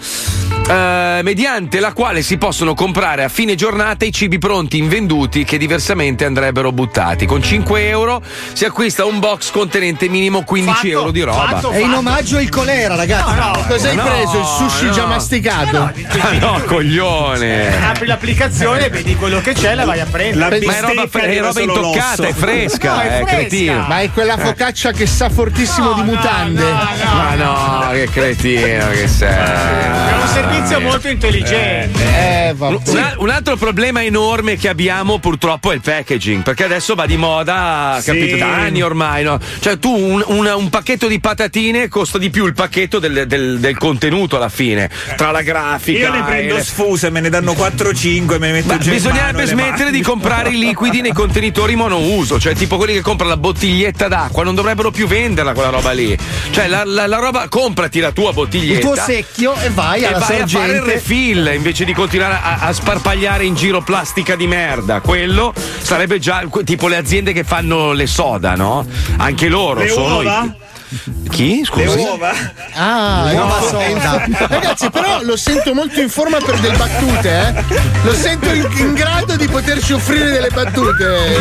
[0.68, 5.58] eh, mediante la quale si possono comprare a fine giornata i cibi pronti invenduti che
[5.58, 7.26] diversamente andrebbero buttati.
[7.26, 8.22] Con 5 euro
[8.54, 11.48] si acquista un box contenente minimo 15 Fatto, euro di roba.
[11.48, 13.34] fatto, È in omaggio il colera, ragazzi.
[13.36, 14.40] No, no, Cosa hai no, preso?
[14.40, 14.92] Il sushi no.
[14.92, 15.92] già masticato?
[16.20, 17.86] Ah, no, coglione.
[17.88, 20.60] Apri l'applicazione, vedi quello che c'è la vai a prendere.
[20.66, 23.26] Ma è roba, fre- è roba intoccata, è fresca, No, è eh, fresca.
[23.36, 23.86] cretino.
[23.88, 26.64] Ma è quella focaccia che sa fortissimo di mutande.
[26.64, 29.34] Ma no, che cretino che sei.
[29.34, 32.04] È un servizio molto intelligente.
[32.48, 32.74] Eh, vabbè.
[32.90, 37.18] Un, un altro problema enorme che abbiamo purtroppo è il packaging, perché adesso va di
[37.18, 38.12] moda, Sì.
[38.12, 39.40] capito, da anni ormai, no?
[39.60, 43.60] Cioè tu un, un- un pacchetto di patatine costa di più il pacchetto del, del-
[43.60, 47.54] del contenuto alla fine, tra la grafica Io ne prendo le- sfuse, me ne danno
[47.54, 51.76] 4-5, me ne metto Ma già in bisognerebbe smettere di comprare i liquidi nei contenitori
[51.76, 55.92] monouso, cioè tipo quelli che comprano la bottiglietta d'acqua, non dovrebbero più venderla quella roba
[55.92, 56.18] lì.
[56.52, 58.74] Cioè la, la- la roba, comprati la tua bottiglietta.
[58.88, 62.34] Il tuo secchio e vai e alla vai a fare il refill invece di continuare
[62.42, 65.00] a, a sparpagliare in giro plastica di merda.
[65.02, 68.86] Quello sarebbe già tipo le aziende che fanno le soda, no?
[69.18, 70.22] Anche loro Le sono.
[70.22, 70.52] i-
[70.90, 71.30] uova?
[71.32, 71.60] Chi?
[71.60, 71.96] Le Scusa.
[71.98, 72.32] uova?
[72.74, 74.26] Ah, Nuova no, sonda.
[74.48, 77.64] Ragazzi, però lo sento molto in forma per delle battute, eh?
[78.04, 81.38] Lo sento in, in grado di poterci offrire delle battute.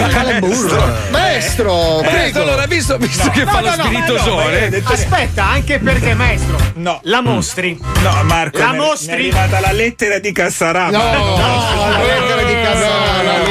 [1.11, 2.43] Maestro, Eh, prego.
[2.43, 4.69] allora, visto, visto che No, fa no, lo no, spiritosone.
[4.69, 7.01] no, Aspetta, anche perché, maestro, No.
[7.05, 7.79] la mostri.
[8.03, 9.13] No, Marco, La è- mi è mostri?
[9.13, 10.91] arrivata la lettera di Cassarama.
[10.91, 11.37] No,
[11.89, 13.04] la lettera di casa, la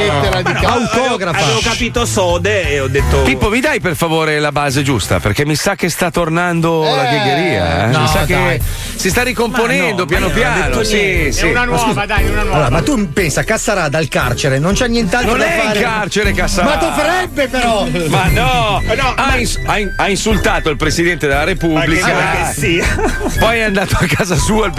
[0.06, 0.72] lettera di casa.
[0.72, 1.38] Autografa.
[1.38, 3.22] Avevo capito sode e ho detto.
[3.22, 5.20] Pippo, mi dai per favore la base giusta?
[5.20, 7.84] Perché mi sa che sta tornando la Eh, ghegheria.
[7.88, 7.90] Eh?
[7.92, 8.60] no, mi sa che dai.
[8.96, 10.64] si sta ricomponendo Ma no, piano ma non piano.
[10.68, 11.46] detto Sì, sì.
[11.46, 11.84] È una Ma scusa.
[11.86, 12.54] nuova, dai, una nuova.
[12.56, 15.80] Allora, ma tu pensa, Cassarà dal carcere, non c'è nient'altro Non da è in fare.
[15.80, 16.68] carcere, Cassarà.
[16.68, 17.86] Ma dovrebbe però!
[18.08, 21.50] Ma no, No, ha, ma- ins- ha in- ha insultato il presidente della Ma che
[21.52, 22.06] Repubblica.
[22.12, 22.86] vuoi che sia?
[23.38, 24.70] Poi è andato a casa sua.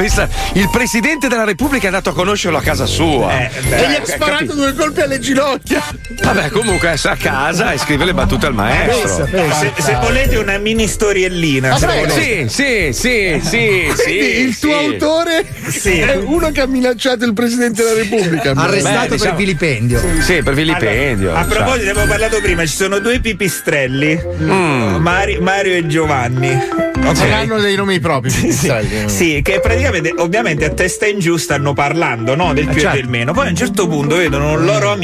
[0.54, 3.32] Il, presidente della Repubblica è andato a conoscerlo a casa sua.
[3.40, 5.84] Eh, E beh, gli ha sparato due colpi alle ginocchia.
[6.22, 9.28] Vabbè, comunque è a casa e scrive le battute al maestro.
[9.28, 11.78] se, se volete una mini storiellina.
[11.78, 12.48] volete.
[12.48, 13.92] Sì, sì, sì, sì.
[13.96, 14.86] Quindi sì, il tuo sì.
[14.86, 16.00] autore Sì.
[16.00, 18.52] è uno che ha minacciato il presidente della Repubblica.
[18.56, 20.02] Arrestato Beh, diciamo- per vilipendio.
[20.22, 21.30] Sì, per vilipendio.
[21.30, 21.56] Allora, a cioè.
[21.58, 24.96] proposito, abbiamo parlato prima, ci sono due pipistrelli, Mm.
[24.96, 26.84] Mari- Mario e Giovanni.
[26.96, 28.32] Non hanno dei nomi propri.
[28.32, 29.10] pipistrelli.
[29.10, 32.54] Sì, che praticamente, ovviamente a testa in giù stanno parlando, no?
[32.54, 32.98] Del più certo.
[32.98, 33.34] e del meno.
[33.34, 35.04] Poi a un certo punto vedono un loro amico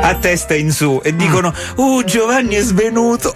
[0.00, 3.32] a testa in su e dicono: Uh, Giovanni è svenuto.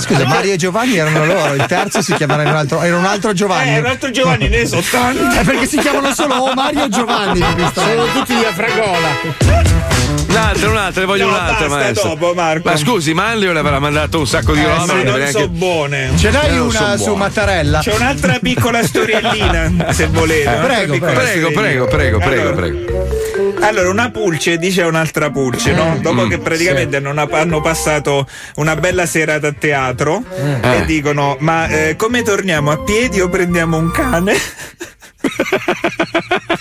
[0.00, 3.32] Scusa, Mario e Giovanni erano loro, il terzo si chiamava un altro, era un altro
[3.32, 3.76] Giovanni.
[3.76, 5.38] Eh, un altro Giovanni ne so tanti.
[5.38, 7.40] È perché si chiamano solo Mario o Giovanni.
[7.72, 9.93] Sono tutti di Afragola.
[10.28, 12.08] Un'altra, un'altra, ne voglio No, un'altra, basta, maestro.
[12.10, 12.68] dopo, Marco.
[12.68, 14.76] Ma scusi, Manlio le avrà mandato un sacco di Eh, roba.
[14.78, 16.10] ma non non deve so neanche- buone.
[16.16, 17.18] Ce Eh, so una su buone.
[17.18, 17.78] Mattarella?
[17.80, 20.50] C'è un'altra piccola storiellina, se volete.
[20.50, 22.18] prego, Prego, prego, prego, prego,
[22.48, 23.22] Allora, prego.
[23.60, 25.98] Allora, una pulce dice a un'altra pulce, no?
[26.00, 30.22] Dopo che praticamente non ha- hanno passato una bella serata a teatro
[30.62, 30.78] Eh.
[30.78, 34.34] e dicono: Ma eh, come torniamo a piedi o prendiamo un cane?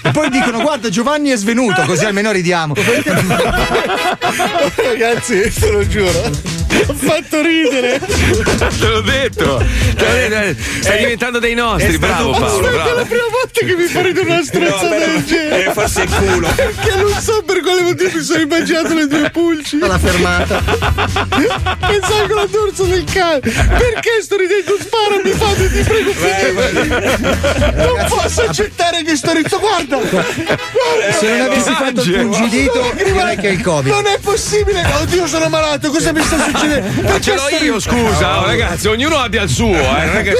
[0.04, 2.74] E poi dicono: Guarda, Giovanni è svenuto, così almeno ridiamo.
[4.76, 6.63] Ragazzi, te lo giuro.
[6.88, 8.00] Ho fatto ridere.
[8.00, 9.58] Te l'ho detto.
[9.96, 10.62] Detto.
[10.82, 11.98] Stai diventando dei nostri.
[11.98, 13.06] Bravo Paolo, Aspetta, è la bravo.
[13.08, 15.66] prima volta che mi fa ridere una stronzata però- del genere.
[15.66, 16.48] eh, forse il culo.
[16.56, 19.80] Perché non so per quale motivo mi sono immaginato le due pulci.
[19.82, 20.62] Alla fermata.
[21.88, 23.40] Pensavo con la dorso del cane.
[23.40, 24.76] Perché sto ridendo?
[24.80, 27.18] Sparami, fate, ti prego, finire.
[27.76, 29.60] Non posso accettare che sto ridendo.
[29.60, 31.18] Guarda, guarda.
[31.18, 33.92] Se non avessi fatto il pungidito, che è il Covid.
[33.94, 34.84] Non è possibile!
[35.02, 35.90] Oddio, sono malato!
[35.92, 36.63] Cosa mi sta succedendo?
[36.68, 39.74] Ma Perché ce l'ho io, scusa, oh, ragazzi, ognuno abbia il suo.
[39.76, 40.10] Eh.
[40.24, 40.36] Perché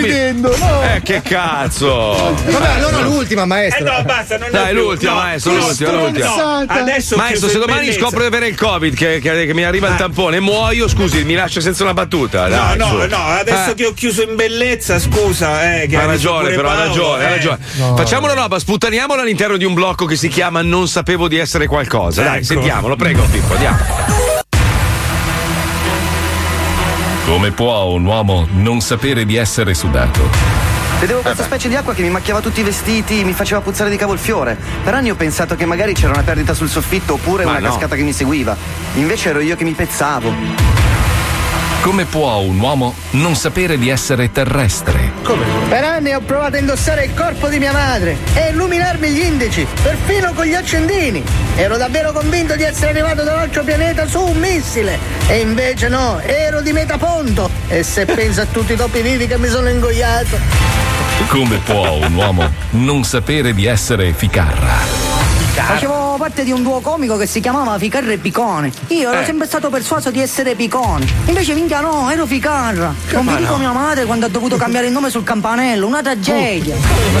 [0.00, 0.56] mi- ridendo?
[0.56, 0.82] No.
[0.82, 2.34] Eh, che cazzo.
[2.46, 3.84] Vabbè, allora l'ultima, Eh maestro.
[3.92, 6.34] no, basta, non Dai, l'ultima, No, maestro, no, l'ultima, no, l'ultima.
[6.36, 6.64] no.
[6.68, 8.00] Adesso Maestro, se domani bellezza.
[8.00, 11.24] scopro di avere il Covid, che, che- che mi arriva il tampone e muoio, scusi,
[11.24, 12.42] mi lascia senza una battuta.
[12.48, 13.06] No, Dai, no, su.
[13.08, 13.74] no, adesso Eh.
[13.74, 17.24] che ho chiuso in bellezza, scusa, eh, che Ha ha ragione, però ha Paolo, ragione,
[17.24, 17.34] ha eh.
[17.34, 17.58] ragione.
[17.96, 21.66] Facciamo una roba, sputtaniamola all'interno di un blocco che si chiama Non sapevo di essere
[21.66, 22.22] qualcosa.
[22.22, 22.44] Dai, Ecco.
[22.44, 24.37] sentiamolo, prego, Pippo, andiamo.
[27.28, 30.30] Come può un uomo non sapere di essere sudato?
[30.98, 33.98] Vedevo questa specie di acqua che mi macchiava tutti i vestiti, mi faceva puzzare di
[33.98, 34.56] cavolfiore.
[34.82, 37.68] Per anni ho pensato che magari c'era una perdita sul soffitto oppure Ma una no.
[37.68, 38.56] cascata che mi seguiva.
[38.94, 40.32] Invece ero io che mi pezzavo.
[41.80, 45.12] Come può un uomo non sapere di essere terrestre?
[45.68, 49.66] Per anni ho provato a indossare il corpo di mia madre e illuminarmi gli indici,
[49.82, 51.22] perfino con gli accendini.
[51.54, 54.98] Ero davvero convinto di essere arrivato da un altro pianeta su un missile.
[55.28, 57.48] E invece no, ero di Metaponto.
[57.68, 60.36] E se penso a tutti i topi vivi che mi sono ingoiato.
[61.28, 65.17] Come può un uomo non sapere di essere ficarra?
[65.62, 68.70] Facevo parte di un duo comico che si chiamava Ficarra e Picone.
[68.88, 69.24] Io ero Eh.
[69.24, 71.06] sempre stato persuaso di essere Picone.
[71.26, 72.94] Invece minchia no, ero Ficarra.
[73.10, 73.58] Non vi dico no.
[73.58, 76.76] mia madre quando ha dovuto cambiare il nome sul campanello, una tragedia.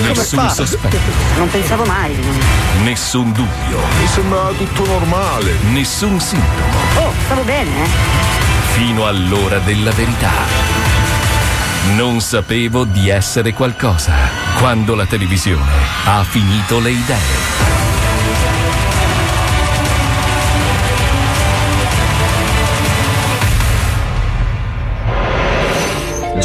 [0.06, 0.96] Nessun sospetto,
[1.36, 2.14] Non pensavo mai.
[2.82, 5.56] nessun dubbio, Mi sembrava tutto normale.
[5.72, 7.88] nessun sintomo, Oh, stavo bene, eh?
[8.72, 10.30] fino all'ora della verità.
[11.94, 14.12] Non sapevo di essere qualcosa
[14.58, 15.64] quando la televisione
[16.04, 17.57] ha finito le idee.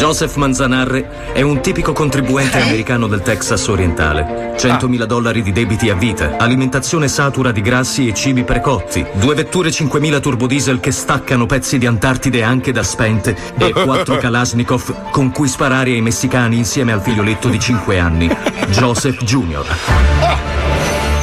[0.04, 4.54] Joseph Manzanarre è un tipico contribuente americano del Texas orientale.
[4.58, 9.70] 100.000 dollari di debiti a vita, alimentazione satura di grassi e cibi precotti, due vetture
[9.70, 15.48] 5.000 turbodiesel che staccano pezzi di Antartide anche da spente e quattro Kalashnikov con cui
[15.48, 18.30] sparare ai messicani insieme al figlioletto di 5 anni,
[18.72, 20.73] Joseph Jr.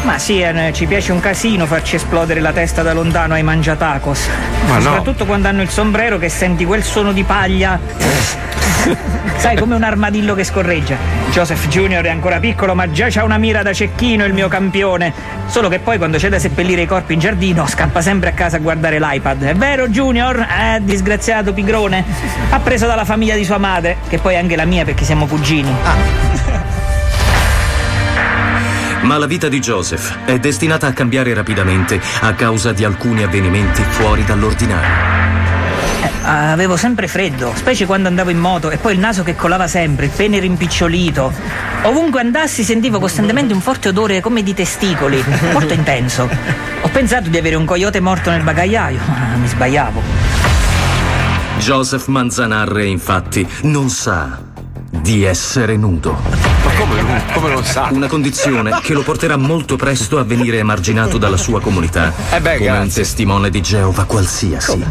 [0.02, 4.28] Ma sì, eh, ci piace un casino farci esplodere la testa da lontano ai mangiatacos.
[4.66, 4.80] Ma no.
[4.80, 7.78] Soprattutto quando hanno il sombrero che senti quel suono di paglia.
[9.36, 10.96] Sai, come un armadillo che scorreggia.
[11.30, 15.12] Joseph Junior è ancora piccolo, ma già c'ha una mira da cecchino il mio campione.
[15.46, 18.56] Solo che poi quando c'è da seppellire i corpi in giardino, scappa sempre a casa
[18.56, 19.42] a guardare l'iPad.
[19.42, 20.38] È vero, Junior?
[20.38, 22.04] Eh, disgraziato pigrone.
[22.50, 26.59] Appreso dalla famiglia di sua madre, che poi è anche la mia perché siamo cugini.
[29.02, 33.82] Ma la vita di Joseph è destinata a cambiare rapidamente a causa di alcuni avvenimenti
[33.82, 35.18] fuori dall'ordinario.
[36.22, 40.06] Avevo sempre freddo, specie quando andavo in moto e poi il naso che colava sempre,
[40.06, 41.32] il pene rimpicciolito.
[41.84, 46.28] Ovunque andassi sentivo costantemente un forte odore come di testicoli, molto intenso.
[46.82, 50.02] Ho pensato di avere un coyote morto nel bagagliaio, ma mi sbagliavo.
[51.58, 54.38] Joseph Manzanarre, infatti, non sa
[54.90, 56.49] di essere nudo.
[56.80, 57.88] Come, come non sa?
[57.90, 62.56] Una condizione che lo porterà molto presto a venire emarginato dalla sua comunità Eh beh,
[62.56, 63.02] come un grazie.
[63.02, 64.82] testimone di Geova qualsiasi.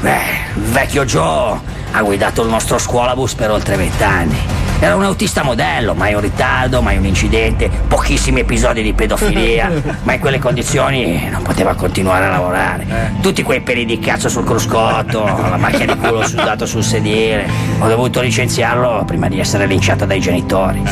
[0.00, 0.18] Beh,
[0.54, 1.58] il vecchio Joe
[1.92, 4.59] ha guidato il nostro scuolabus per oltre vent'anni.
[4.82, 9.70] Era un autista modello, mai un ritardo, mai un incidente, pochissimi episodi di pedofilia,
[10.04, 13.12] ma in quelle condizioni non poteva continuare a lavorare.
[13.20, 17.46] Tutti quei peli di cazzo sul cruscotto, la macchia di culo sudato sul sedile.
[17.78, 20.82] Ho dovuto licenziarlo prima di essere linciato dai genitori.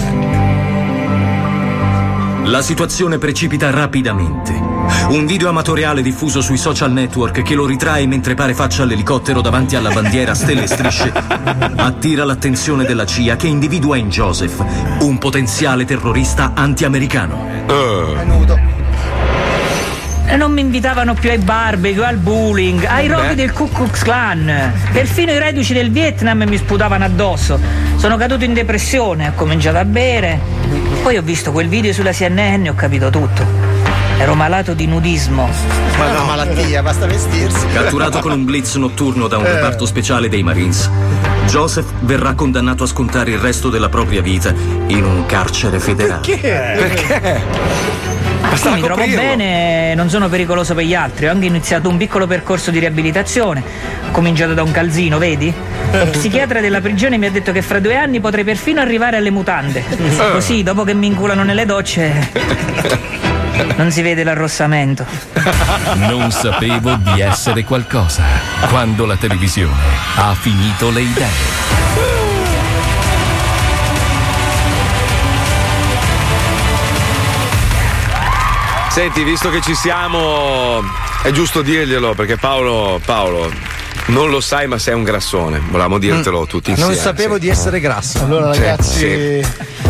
[2.45, 4.78] La situazione precipita rapidamente.
[5.11, 9.77] Un video amatoriale diffuso sui social network che lo ritrae mentre pare faccia l'elicottero davanti
[9.77, 11.13] alla bandiera stelle e strisce
[11.77, 14.65] attira l'attenzione della CIA che individua in Joseph
[15.01, 17.67] un potenziale terrorista anti-americano.
[20.27, 24.73] E non mi invitavano più ai barbecue, al bowling, ai roghi del Ku Klux Klan.
[24.93, 27.59] Perfino i reduci del Vietnam mi sputavano addosso.
[27.97, 30.39] Sono caduto in depressione, ho cominciato a bere.
[31.03, 33.78] Poi ho visto quel video sulla CNN e ho capito tutto.
[34.19, 35.49] Ero malato di nudismo.
[35.97, 37.67] Ma è una malattia, basta vestirsi.
[37.69, 39.53] Catturato con un blitz notturno da un Eh.
[39.55, 40.91] reparto speciale dei Marines,
[41.47, 44.53] Joseph verrà condannato a scontare il resto della propria vita
[44.89, 46.21] in un carcere federale.
[46.37, 47.43] Perché?
[48.55, 51.29] Sì, mi trovo bene, non sono pericoloso per gli altri.
[51.29, 53.63] Ho anche iniziato un piccolo percorso di riabilitazione.
[54.09, 55.53] Ho cominciato da un calzino, vedi?
[55.93, 59.31] Lo psichiatra della prigione mi ha detto che fra due anni potrei perfino arrivare alle
[59.31, 59.85] mutande.
[60.33, 62.31] Così, dopo che mi inculano nelle docce,
[63.77, 65.05] non si vede l'arrossamento.
[65.97, 68.23] Non sapevo di essere qualcosa
[68.69, 69.75] quando la televisione
[70.17, 71.87] ha finito le idee.
[78.91, 80.83] Senti, visto che ci siamo,
[81.23, 83.49] è giusto dirglielo perché Paolo, Paolo,
[84.07, 85.61] non lo sai, ma sei un grassone.
[85.61, 86.95] Volevamo dirtelo tutti insieme.
[86.95, 87.41] Non sapevo sì.
[87.41, 88.25] di essere grasso.
[88.25, 89.47] Allora, Sì, ragazzi, sì.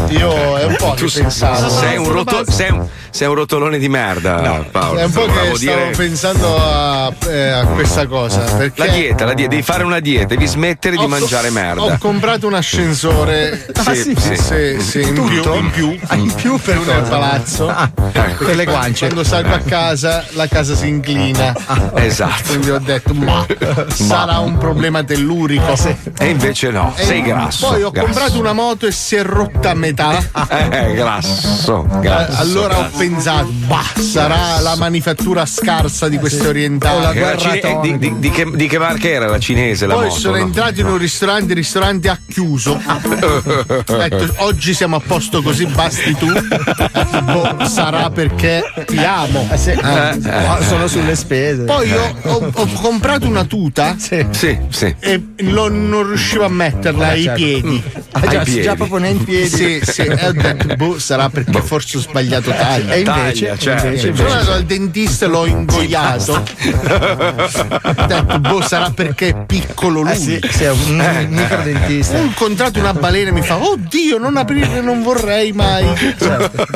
[0.09, 1.69] Io è un po' Tu che pensavo.
[1.69, 4.99] sei un, roto- sei un- sei un rotolone di merda, Paolo.
[5.01, 8.39] È un po' che stavo dire- pensando a, eh, a questa cosa.
[8.41, 11.51] Perché La dieta, la dieta, devi fare una dieta, devi smettere di Ho co- mangiare
[11.51, 11.83] merda.
[11.83, 14.15] Ho comprato un ascensore Ah, sì?
[14.17, 17.01] sì, sì, sì, in più, in più, Ah, in più per nel cosa?
[17.09, 17.69] palazzo.
[17.69, 19.07] Ah, per le guance.
[19.07, 21.55] Quando salgo a casa, la casa si inclina.
[21.95, 22.43] Esatto.
[22.49, 23.45] Quindi ho detto, ma
[23.93, 25.75] sarà un problema tellurico.
[26.19, 27.69] E invece no, E sei grasso.
[27.69, 28.07] Poi ho grasso.
[28.07, 30.17] comprato una moto e si è rotta a metà.
[30.71, 31.87] Eh, grasso.
[31.91, 32.97] Eh, grasso allora ho grasso.
[32.99, 37.13] pensato, bah, sarà la manifattura scarsa di questi orientali.
[37.13, 39.87] Che era cine- di, di- di che, di che marca era la cinese?
[39.87, 40.43] La Poi moto, sono no?
[40.43, 42.81] entrati in un ristorante, il ristorante ha chiuso.
[42.83, 46.27] Ho detto, oggi siamo a posto così, basti tu.
[47.23, 49.49] Boh, sarà perché ti amo.
[49.57, 49.71] sì.
[49.71, 50.17] Eh.
[50.19, 51.63] No, sono sulle spese.
[51.65, 54.27] Poi ho, ho- ho comprato una tuta Sì,
[54.71, 54.95] sì.
[55.01, 57.43] e lo- non riuscivo a metterla ai certo.
[57.43, 57.83] piedi.
[58.13, 58.63] Ah, già, Ai piedi.
[58.63, 59.49] già proprio nei piedi.
[59.49, 60.03] Sì, sì.
[60.03, 62.95] E ho detto, boh, sarà perché forse ho sbagliato taglia.
[62.95, 63.47] E invece?
[63.47, 64.29] Taglia, certo, Invece, invece.
[64.43, 66.33] sono al dentista e l'ho ingoiato.
[66.33, 70.11] ho detto, boh, sarà perché è piccolo lui.
[70.13, 71.27] Eh sì, sì, è un Eh.
[71.29, 72.19] microdentista.
[72.19, 75.87] Ho incontrato una balena e mi fa: Oddio, non aprire, non vorrei mai.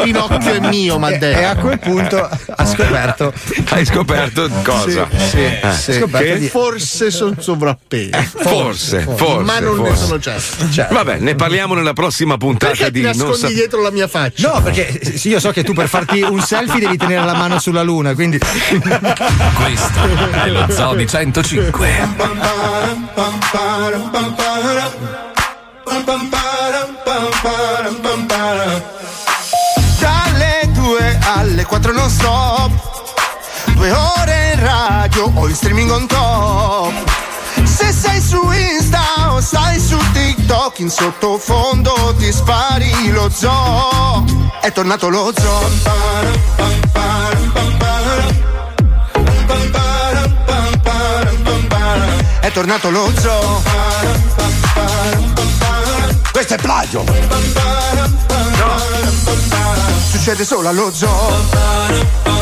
[0.03, 3.32] Pinocchio è mio, ma E, e a quel punto ha scoperto.
[3.68, 5.09] Hai scoperto cosa?
[5.11, 5.61] Sì, sì, Eh.
[5.78, 5.92] sì.
[5.92, 8.11] Che- Che forse sono sovrappeso.
[8.36, 9.42] Forse, forse.
[9.44, 10.05] Ma non ne forse.
[10.07, 10.94] sono certo.
[10.94, 14.53] Vabbè, ne parliamo nella prossima puntata Perché di non nascondi sa- dietro la mia faccia?
[14.53, 17.59] No, perché sì, io so che tu per farti un selfie devi tenere la mano
[17.59, 18.38] sulla luna, quindi.
[18.38, 22.09] Questo è lo Zoo di 105.
[29.99, 32.70] Dalle 2 alle 4 non stop
[33.74, 37.21] Due ore in radio o in streaming on top
[37.83, 44.24] Se sei su Insta o stai su TikTok In sottofondo ti spari lo zoo.
[44.61, 45.68] È tornato lo zoo.
[52.41, 53.62] È tornato lo zoo.
[56.30, 57.05] Questo è plagio.
[60.09, 62.41] Succede solo allo zoo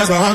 [0.00, 0.34] that's my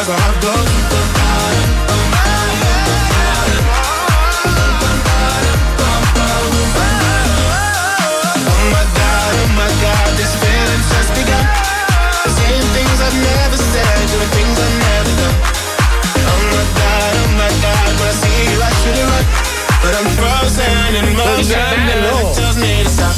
[0.00, 0.67] I I go.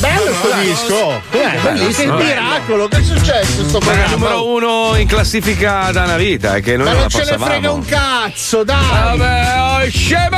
[0.01, 0.35] Bello.
[0.35, 1.22] Sto disco!
[1.31, 1.59] Com'è?
[1.62, 2.16] Bellissimo!
[2.16, 2.89] Che miracolo!
[2.89, 4.11] Che è successo sto programma?
[4.11, 7.39] numero uno in classifica da una vita, è che noi Ma non non ce ne
[7.39, 9.16] frega un cazzo, dai!
[9.18, 10.30] Vabbè, oh, scemo!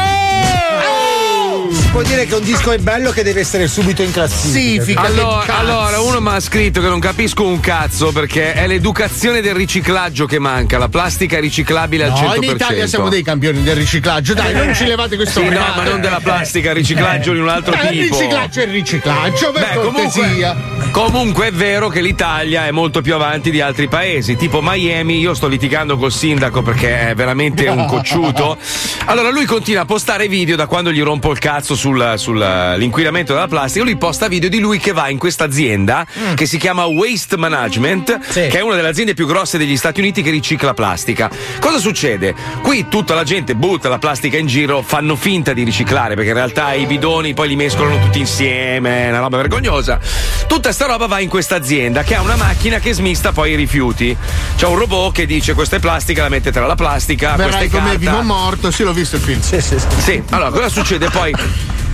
[1.92, 5.02] Si può dire che un disco è bello che deve essere subito in classifica.
[5.02, 9.52] Allora, allora, uno mi ha scritto che non capisco un cazzo perché è l'educazione del
[9.54, 12.36] riciclaggio che manca, la plastica riciclabile al No, 100%.
[12.36, 15.82] in Italia siamo dei campioni del riciclaggio, dai, non ci levate questo Sì, no, ma
[15.82, 17.92] non della plastica, riciclaggio di un altro Eh, tipo.
[17.92, 20.54] Il riciclaggio è il riciclaggio, per Beh, cortesia.
[20.54, 25.18] comunque, comunque è vero che l'Italia è molto più avanti di altri paesi, tipo Miami.
[25.18, 28.56] Io sto litigando col sindaco perché è veramente un cocciuto.
[29.06, 33.34] Allora lui continua a postare video da quando gli rompo il cazzo cazzo sul- sull'inquinamento
[33.34, 36.34] della plastica, lui posta video di lui che va in questa azienda Mm.
[36.34, 40.22] che si chiama Waste Management, che è una delle aziende più grosse degli Stati Uniti
[40.22, 41.30] che ricicla plastica.
[41.60, 42.34] Cosa succede?
[42.62, 46.36] Qui tutta la gente butta la plastica in giro, fanno finta di riciclare perché in
[46.36, 49.98] realtà i bidoni poi li mescolano tutti insieme, è una roba vergognosa.
[50.46, 53.54] Tutta sta roba va in questa azienda che ha una macchina che smista poi i
[53.56, 54.16] rifiuti.
[54.56, 57.66] C'è un robot che dice questa è plastica, la mette tra la plastica, questa Verrai
[57.66, 57.98] è come carta.
[57.98, 59.40] Vino Morto, sì, l'ho visto il film.
[59.40, 61.34] Sì, sì, Sì, allora cosa succede poi?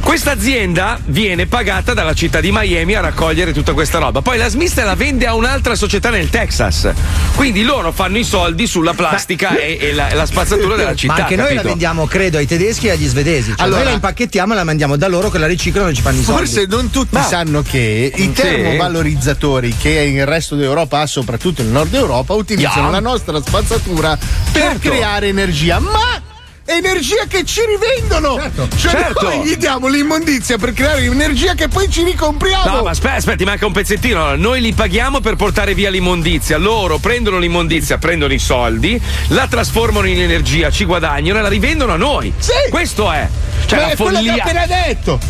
[0.01, 4.23] Questa azienda viene pagata dalla città di Miami a raccogliere tutta questa roba.
[4.23, 6.91] Poi la smista la vende a un'altra società nel Texas.
[7.35, 11.13] Quindi loro fanno i soldi sulla plastica e, e la, la spazzatura della città.
[11.15, 11.69] Ma anche noi la capito?
[11.69, 13.51] vendiamo, credo, ai tedeschi e agli svedesi.
[13.51, 16.01] Cioè, Allora- noi la impacchettiamo e la mandiamo da loro che la riciclano e ci
[16.03, 16.41] fanno i soldi.
[16.47, 18.33] Forse non tutti sanno che i Sì.
[18.33, 22.91] termovalorizzatori che il resto d'Europa ha, soprattutto il nord Europa, utilizzano Yeah.
[22.91, 24.17] la nostra spazzatura
[24.53, 24.89] per Certo.
[24.89, 25.79] creare energia.
[25.81, 26.23] Ma
[26.69, 28.39] energia che ci rivendono!
[28.77, 29.27] Cioè Certo.
[29.29, 32.77] noi gli diamo l'immondizia per creare energia che poi ci ricompriamo!
[32.77, 34.37] No, ma aspetta, aspetta, ti manca un pezzettino.
[34.37, 36.57] Noi li paghiamo per portare via l'immondizia.
[36.59, 41.93] Loro prendono l'immondizia, prendono i soldi, la trasformano in energia, ci guadagnano e la rivendono
[41.93, 42.33] a noi.
[42.39, 42.53] Sì.
[42.71, 43.27] Questo è.
[43.67, 44.35] Cioè, Ma la è quello che follia.
[44.35, 45.21] ho appena detto!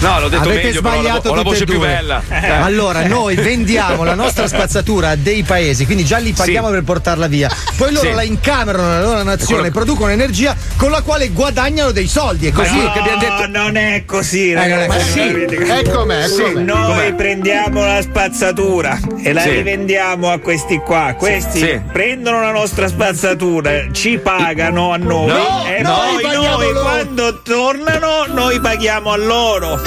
[0.00, 2.22] No, l'ho detto Avete meglio, però ho la, sbagliato ho la voce più bella.
[2.28, 6.72] Eh, Allora, noi vendiamo la nostra spazzatura a dei paesi, quindi già li paghiamo Sì.
[6.74, 7.50] per portarla via.
[7.76, 8.14] Poi loro Sì.
[8.14, 12.46] la incamerano nella loro nazione, Quello- producono energia con la quale guadagnano dei soldi.
[12.48, 12.76] È così.
[12.76, 15.18] No, non è così, Eh, non è ragazzi.
[15.18, 15.46] così.
[15.46, 15.56] capite?
[15.80, 16.62] È com'è, è Sì, com'è.
[16.62, 17.14] Noi Com'è?
[17.14, 19.50] prendiamo la spazzatura e la Sì.
[19.50, 21.14] rivendiamo a questi qua.
[21.16, 21.80] Questi sì.
[21.92, 26.80] prendono la nostra spazzatura, ci pagano a noi No, e noi poi noi loro.
[26.80, 29.80] quando tornano noi paghiamo a loro.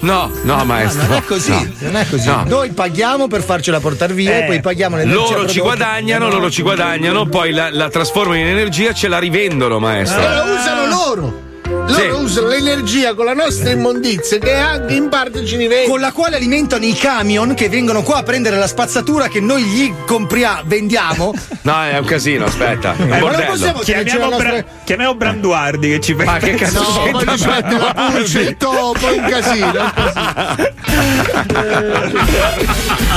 [0.00, 1.02] No, no, maestro.
[1.06, 1.66] Non è così, No.
[1.78, 2.28] non è così.
[2.28, 2.44] No.
[2.46, 4.42] Noi paghiamo per farcela portare via Eh.
[4.42, 5.34] e poi paghiamo l'energia.
[5.36, 9.78] Loro ci guadagnano, loro ci guadagnano, poi la, la trasformano in energia, ce la rivendono,
[9.78, 10.20] maestro.
[10.20, 11.42] E la usano loro!
[11.86, 12.22] Loro Sì.
[12.24, 15.90] usano l'energia con la nostra immondizia che anche in parte ci rivendono.
[15.90, 19.62] Con la quale alimentano i camion che vengono qua a prendere la spazzatura che noi
[19.62, 21.32] gli compriamo, vendiamo.
[21.64, 22.94] No, è un casino, aspetta.
[22.98, 26.84] Un ma non possiamo Chiamiamo, nostra- Bra- chiamiamo Branduardi che ci Ma che cazzo No,
[26.84, 28.16] c'entra voglio mettere la Branduardi?
[28.16, 29.92] pulce, il topo, un casino.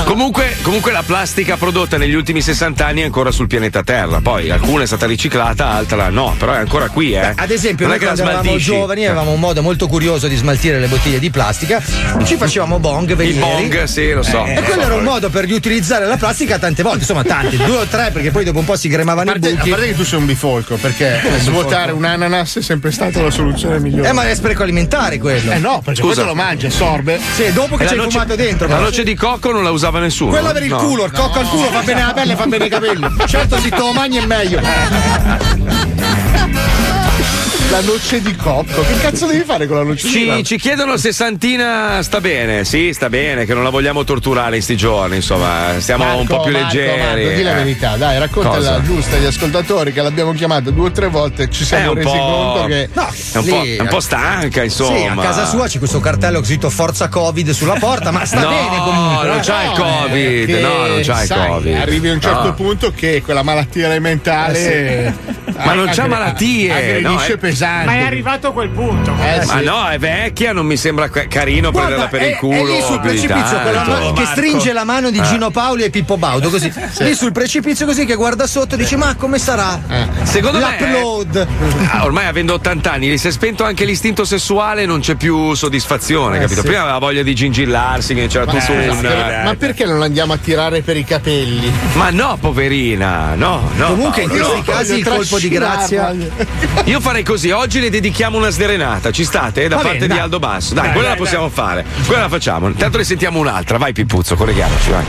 [0.05, 4.21] Comunque, comunque la plastica prodotta negli ultimi 60 anni è ancora sul pianeta Terra.
[4.21, 7.33] Poi alcuna è stata riciclata, altra no, però è ancora qui, eh.
[7.35, 10.35] Ad esempio, non noi è che la quando giovani avevamo un modo molto curioso di
[10.35, 11.81] smaltire le bottiglie di plastica.
[12.23, 13.39] Ci facevamo bong, Il velieri.
[13.39, 14.45] bong, sì, lo so.
[14.45, 17.85] E quello era un modo per riutilizzare la plastica tante volte, insomma tante, due o
[17.85, 19.69] tre, perché poi dopo un po' si A cremavano i parte, a buchi.
[19.69, 23.79] parte che tu sei un bifolco, perché svuotare un ananas è sempre stata la soluzione
[23.79, 24.09] migliore.
[24.09, 25.51] Eh, ma è spreco alimentare quello.
[25.51, 26.13] Eh no, perché Scusa.
[26.13, 27.19] questo lo mangia, sorbe.
[27.35, 28.67] Sì, dopo che ci hai noce- fumato dentro.
[28.67, 30.31] La noce di cocco non la usava nessuno.
[30.31, 30.77] Quella per il No.
[30.77, 33.07] culo, il cocco al culo fa bene la pelle e fa bene i capelli.
[33.25, 34.59] Certo, se te lo mangi è meglio.
[37.69, 38.81] La noce di cocco.
[38.81, 40.41] Che cazzo devi fare con la noce di Ci, cocco?
[40.43, 42.63] ci chiedono se Santina sta bene.
[42.63, 45.17] Sì, sta bene, che non la vogliamo torturare in sti giorni.
[45.17, 46.97] Insomma, stiamo Marco, un po' più Marco, leggeri.
[47.01, 47.55] Marco, di la eh.
[47.55, 48.81] verità, dai, raccontala Cosa?
[48.81, 52.07] giusta agli ascoltatori che l'abbiamo chiamata due o tre volte e ci siamo un resi
[52.07, 52.17] po'.
[52.17, 52.89] conto che.
[52.93, 54.97] No, È un, po', lì- è un po' stanca, insomma.
[54.97, 58.47] Sì, a casa sua c'è questo cartello scritto Forza Covid sulla porta, ma sta No,
[58.47, 59.27] bene comunque.
[59.27, 59.41] non eh.
[59.41, 60.45] c'ha il Covid.
[60.45, 61.75] Che, no, non c'ha il Covid.
[61.75, 62.53] Arrivi a un certo No.
[62.53, 65.35] punto che quella malattia elementare.
[65.57, 67.85] Ma non c'ha malattie, Aggredisce no, è- pesante.
[67.85, 69.11] Ma è arrivato a quel punto.
[69.19, 69.63] Eh, Ma sì.
[69.63, 72.55] no, è vecchia, non mi sembra ca- carino Guarda, prenderla per è, il culo.
[72.55, 73.91] è lì sul precipizio con la tanto.
[73.91, 75.23] mano che stringe la mano di Eh.
[75.23, 78.95] Gino Paoli e Pippo Baudo così lì sul precipizio così che guarda sotto e dice
[78.95, 79.79] ma come sarà
[80.23, 81.47] Secondo me- l'upload
[81.91, 85.53] Ah, ormai avendo 80 anni, gli si è spento anche l'istinto sessuale, non c'è più
[85.53, 86.61] soddisfazione, Eh, capito?
[86.61, 86.67] sì.
[86.67, 88.99] Prima aveva voglia di gingillarsi, che c'era tutto Eh, un.
[89.01, 91.71] ma- ma perché non andiamo a tirare per i capelli?
[91.93, 93.87] Ma no, poverina, no, no.
[93.87, 94.63] comunque in questi no.
[94.63, 96.13] casi il colpo di grazia
[96.85, 99.67] Io farei così, oggi le dedichiamo una sderenata, ci state?
[99.67, 100.23] Da Va parte bene, di dai.
[100.23, 100.73] Aldo Basso.
[100.73, 101.85] Dai, Dai, quella dai, la possiamo fare.
[102.05, 102.67] Quella la facciamo.
[102.67, 103.77] Intanto ne sentiamo un'altra.
[103.77, 105.05] Vai Pippuzzo, colleghiamoci, vai.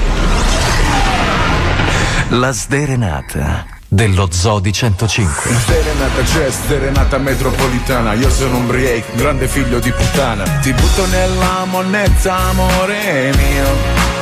[2.31, 5.51] La sderenata dello Zodi 105.
[5.67, 11.65] Serenata c'è, serenata metropolitana Io sono un break, grande figlio di puttana Ti butto nella
[11.65, 14.18] monnezza, amore mio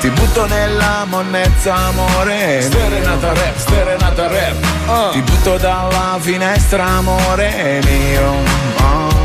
[0.00, 8.64] ti butto nella monnezza, amore Serenata rap, serenata rap Ti butto dalla finestra, amore mio
[8.78, 9.24] Oh.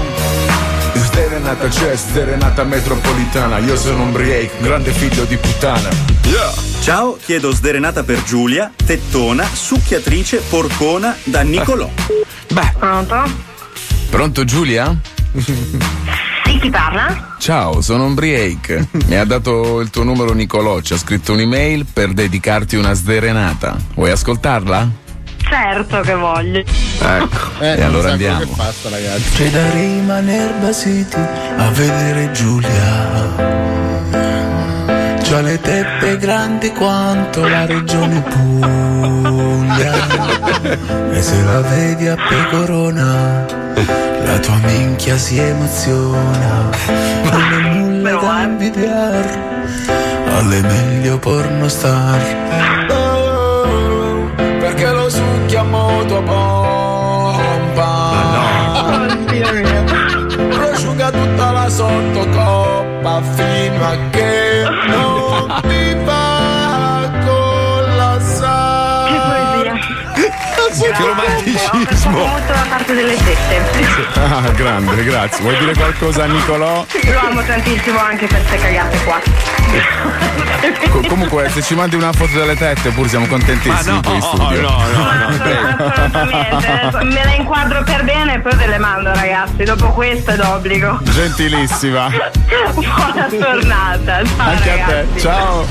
[1.11, 5.89] Serenata c'è, serenata metropolitana Io sono un break, grande figlio di puttana
[6.81, 11.87] Ciao, chiedo sderenata per Giulia, tettona, succhiatrice, porcona da Nicolò.
[12.51, 13.23] Beh, Pronto?
[14.09, 14.95] Pronto Giulia?
[15.35, 17.30] Sì, chi parla?
[17.41, 21.87] Ciao, sono un break Mi ha dato il tuo numero Nicolò Ci ha scritto un'email
[21.91, 24.89] per dedicarti una sderenata Vuoi ascoltarla?
[25.51, 26.59] certo che voglio.
[26.59, 27.37] Ecco.
[27.59, 28.45] Eh, e allora andiamo.
[28.55, 28.89] passa.
[29.35, 33.09] C'è da rimaner basiti a vedere Giulia.
[35.21, 39.91] C'ha le teppe grandi quanto la regione Puglia.
[41.11, 43.45] E se la vedi a pecorona,
[44.25, 46.69] la tua minchia si emoziona.
[47.31, 49.25] Non è nulla da invidiar
[50.35, 52.21] alle meglio pornostar.
[52.89, 57.89] Oh, perché lo succhiamo tua pompa.
[60.49, 65.89] Prosciuga tutta la sottocoppa fino a che non mi
[70.91, 72.11] Che romanticismo.
[72.17, 74.09] molto la parte delle tette.
[74.19, 75.41] Ah, grande, grazie.
[75.41, 76.85] Vuoi dire qualcosa a Nicolò?
[77.03, 79.19] Lo amo tantissimo anche per queste cagate qua.
[80.89, 84.15] Co- comunque, se ci mandi una foto delle tette, pur siamo contentissimi Ma no, qui
[84.15, 84.61] in studio.
[84.61, 87.03] no, no, no, Assolutamente.
[87.05, 89.63] Me la inquadro per bene e poi ve le mando ragazzi.
[89.63, 90.99] Dopo questo è d'obbligo.
[91.03, 92.09] Gentilissima.
[92.73, 94.21] Buona tornata.
[94.25, 94.93] Ciao Anche a te.
[94.93, 95.19] ragazzi.
[95.19, 95.65] Ciao.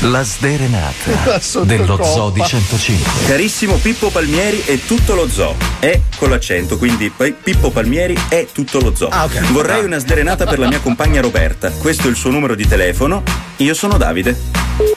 [0.00, 3.26] La sderenata dello Zoo di 105.
[3.26, 5.54] Carissimo Pippo Palmieri e tutto lo zoo.
[5.78, 9.08] È con l'accento, quindi Pippo Palmieri è tutto lo zoo.
[9.08, 9.52] Ah, ok.
[9.52, 11.70] Vorrei una sderenata per la mia compagna Roberta.
[11.70, 13.22] Questo è il suo numero di telefono.
[13.56, 14.89] Io sono Davide.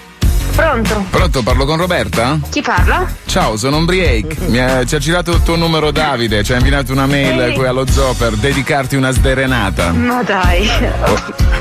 [0.56, 1.06] Pronto?
[1.10, 2.40] Pronto, parlo con Roberta?
[2.50, 3.06] Chi parla?
[3.26, 4.38] Ciao, sono Ombriake.
[4.48, 7.54] Mi ha- ci ha girato il tuo numero Davide, ci ha inviato una mail Ehi.
[7.56, 9.92] qui allo zoo per dedicarti una sderenata.
[9.92, 10.70] Ma dai.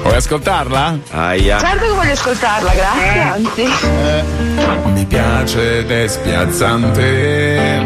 [0.03, 0.99] Vuoi ascoltarla?
[1.11, 1.59] Aia.
[1.59, 3.67] Certo che voglio ascoltarla, grazie, anzi.
[4.93, 7.81] Mi piace ed è spiazzante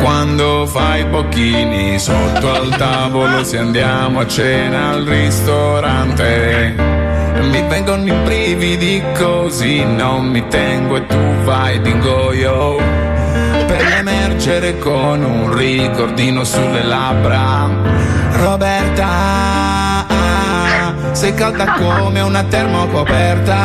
[0.00, 6.74] quando fai bocchini sotto al tavolo se andiamo a cena al ristorante.
[7.40, 12.76] Mi vengono i brividi così non mi tengo e tu vai d'ingoio
[13.66, 17.68] per emergere con un ricordino sulle labbra.
[18.32, 20.06] Roberta,
[21.12, 23.56] sei calda come una termocoperta.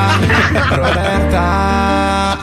[0.69, 2.37] Roberta,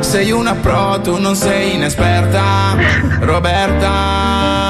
[0.00, 2.76] sei una pro, tu non sei inesperta.
[3.20, 4.65] Roberta,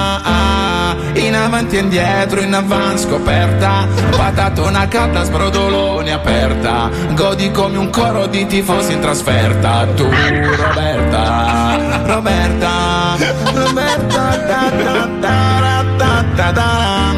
[1.17, 3.87] in avanti e indietro, in avanti scoperta.
[4.17, 6.91] Patatona calda, sbrodolone aperta.
[7.15, 9.87] Godi come un coro di tifosi in trasferta.
[9.95, 13.17] Tu, Roberta, Roberta,
[13.55, 17.15] Roberta, da, da, da, da, da, da.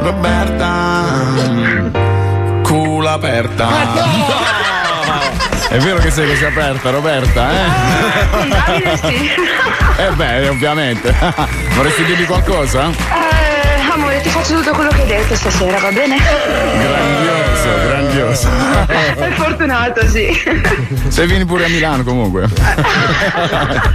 [0.00, 0.72] Roberta,
[2.62, 4.62] culo aperta.
[5.74, 8.46] È vero che sei così aperta, Roberta, eh?
[8.46, 9.28] Davide sì.
[9.96, 11.12] Eh beh, ovviamente.
[11.74, 12.90] Vorresti dirgli qualcosa?
[12.90, 16.16] Eh, amore, ti faccio tutto quello che hai detto stasera, va bene?
[16.78, 18.48] Grandioso, grandioso.
[19.18, 20.40] Sei fortunato, sì.
[21.08, 22.46] Se vieni pure a Milano comunque.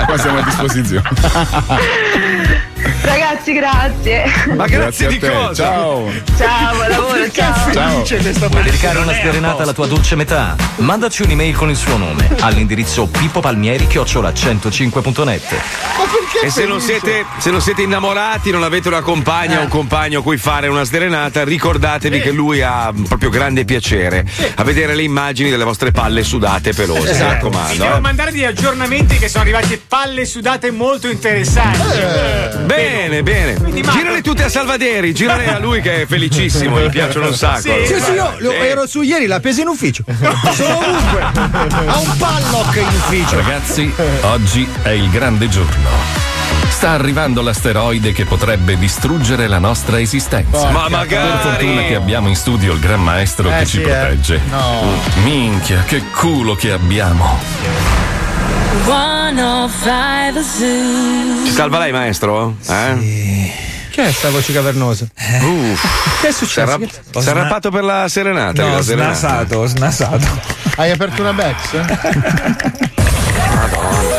[0.06, 1.10] Qua siamo a disposizione.
[3.40, 4.26] Ragazzi, grazie.
[4.53, 5.56] Ma grazie, a te.
[5.56, 6.11] Ciao.
[6.38, 7.72] Ciao, buon lavoro, ciao.
[7.72, 8.03] Ciao.
[8.49, 10.57] Vuoi dedicare una sderenata alla tua dolce metà?
[10.78, 15.61] Mandaci un'email con il suo nome all'indirizzo pippopalmieri chiocciola 105.net.
[16.44, 20.20] E se non, siete, se non siete innamorati, non avete una compagna o un compagno
[20.20, 24.26] a cui fare una sderenata, ricordatevi che lui ha proprio grande piacere
[24.56, 27.11] a vedere le immagini delle vostre palle sudate e pelose.
[27.11, 27.24] Esatto.
[27.24, 27.84] Mi Vi raccomando.
[27.84, 27.99] devo eh.
[27.99, 31.98] mandare degli aggiornamenti che sono arrivati palle sudate molto interessanti.
[32.66, 33.28] Bene, bene.
[33.34, 37.60] Mando- Girale tutte a Salvaderi, girale a lui che è felicissimo, gli piacciono un sacco.
[37.61, 40.03] Sì, sì, io lo- ero su ieri, l'ha presa in ufficio.
[40.53, 41.22] Sono ovunque.
[41.22, 43.35] Ha un padlock in ufficio.
[43.35, 46.27] Ragazzi, oggi è il grande giorno.
[46.69, 50.69] Sta arrivando l'asteroide che potrebbe distruggere la nostra esistenza.
[50.69, 51.27] Ma magari!
[51.30, 53.84] Per fortuna che abbiamo in studio il gran maestro Eh, che sì, ci eh.
[53.84, 54.41] protegge.
[54.49, 54.84] No.
[55.23, 57.38] Minchia, che culo che abbiamo.
[58.85, 61.45] 105 Zoo.
[61.45, 62.56] Ci salva lei, maestro?
[62.68, 63.51] Eh?
[63.91, 65.06] Che è sta voce cavernosa?
[65.41, 66.22] Uff.
[66.22, 66.80] Che è successo?
[67.19, 68.61] si è arrappato per la serenata.
[68.64, 69.14] No, la ho serenata.
[69.15, 70.27] snasato, ho snasato.
[70.76, 71.57] Hai aperto una Bex?
[74.11, 74.19] E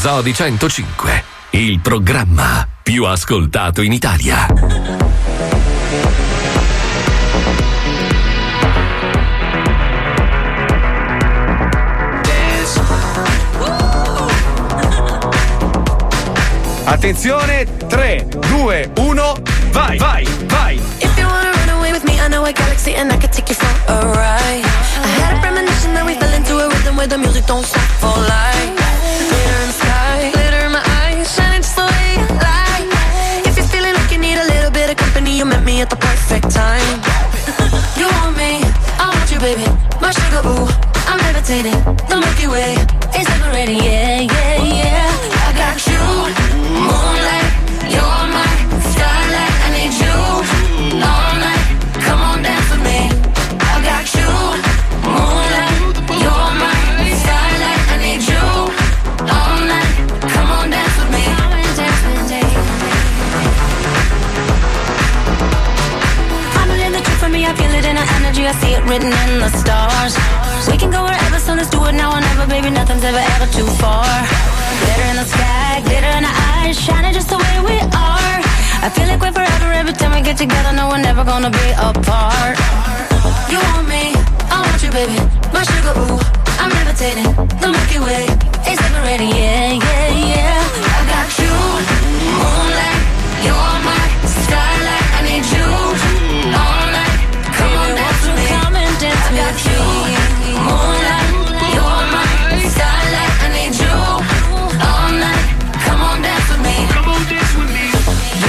[0.00, 4.46] Zodi 105, il programma più ascoltato in Italia.
[16.84, 19.36] Attenzione, 3, 2, 1,
[19.72, 20.80] vai, vai, vai.
[22.20, 24.62] I know a galaxy and I could take you for a ride.
[24.62, 27.80] I had a premonition that we fell into a rhythm where the music don't stop
[28.00, 28.57] for life.
[35.80, 37.00] At the perfect time.
[37.98, 38.62] You want me,
[39.02, 39.66] I want you, baby.
[40.00, 40.68] My sugar, ooh,
[41.10, 41.78] I'm levitating.
[42.08, 42.74] The Milky Way
[43.18, 44.87] is liberating, yeah, yeah, yeah.
[68.48, 70.16] I see it written in the stars.
[70.72, 72.70] We can go wherever, so let's do it now or never, baby.
[72.70, 74.08] Nothing's ever, ever too far.
[74.80, 78.36] Glitter in the sky, glitter in the eyes, shining just the way we are.
[78.80, 81.68] I feel like we're forever every time we get together, no, we're never gonna be
[81.76, 82.56] apart.
[83.52, 84.16] You want me,
[84.48, 85.20] I want you, baby.
[85.52, 86.16] My sugar, ooh,
[86.56, 87.28] I'm levitating.
[87.60, 88.24] The Milky Way
[88.64, 90.96] is liberating, yeah, yeah, yeah.
[90.96, 91.52] I got you,
[92.40, 92.96] moonlight,
[93.44, 93.97] you're my
[99.58, 99.74] you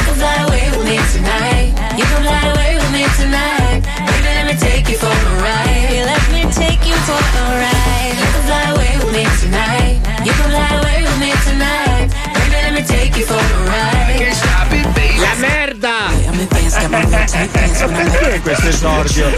[0.05, 3.81] can fly away with me tonight You can fly away with me tonight.
[4.07, 6.05] We let me take you for a ride.
[6.11, 8.15] Let me take you for a ride.
[8.19, 9.97] You can fly away with me tonight.
[10.25, 12.07] You can fly away with me tonight.
[12.35, 13.98] We're gonna take you for a ride.
[16.89, 19.29] Che è questo esordio?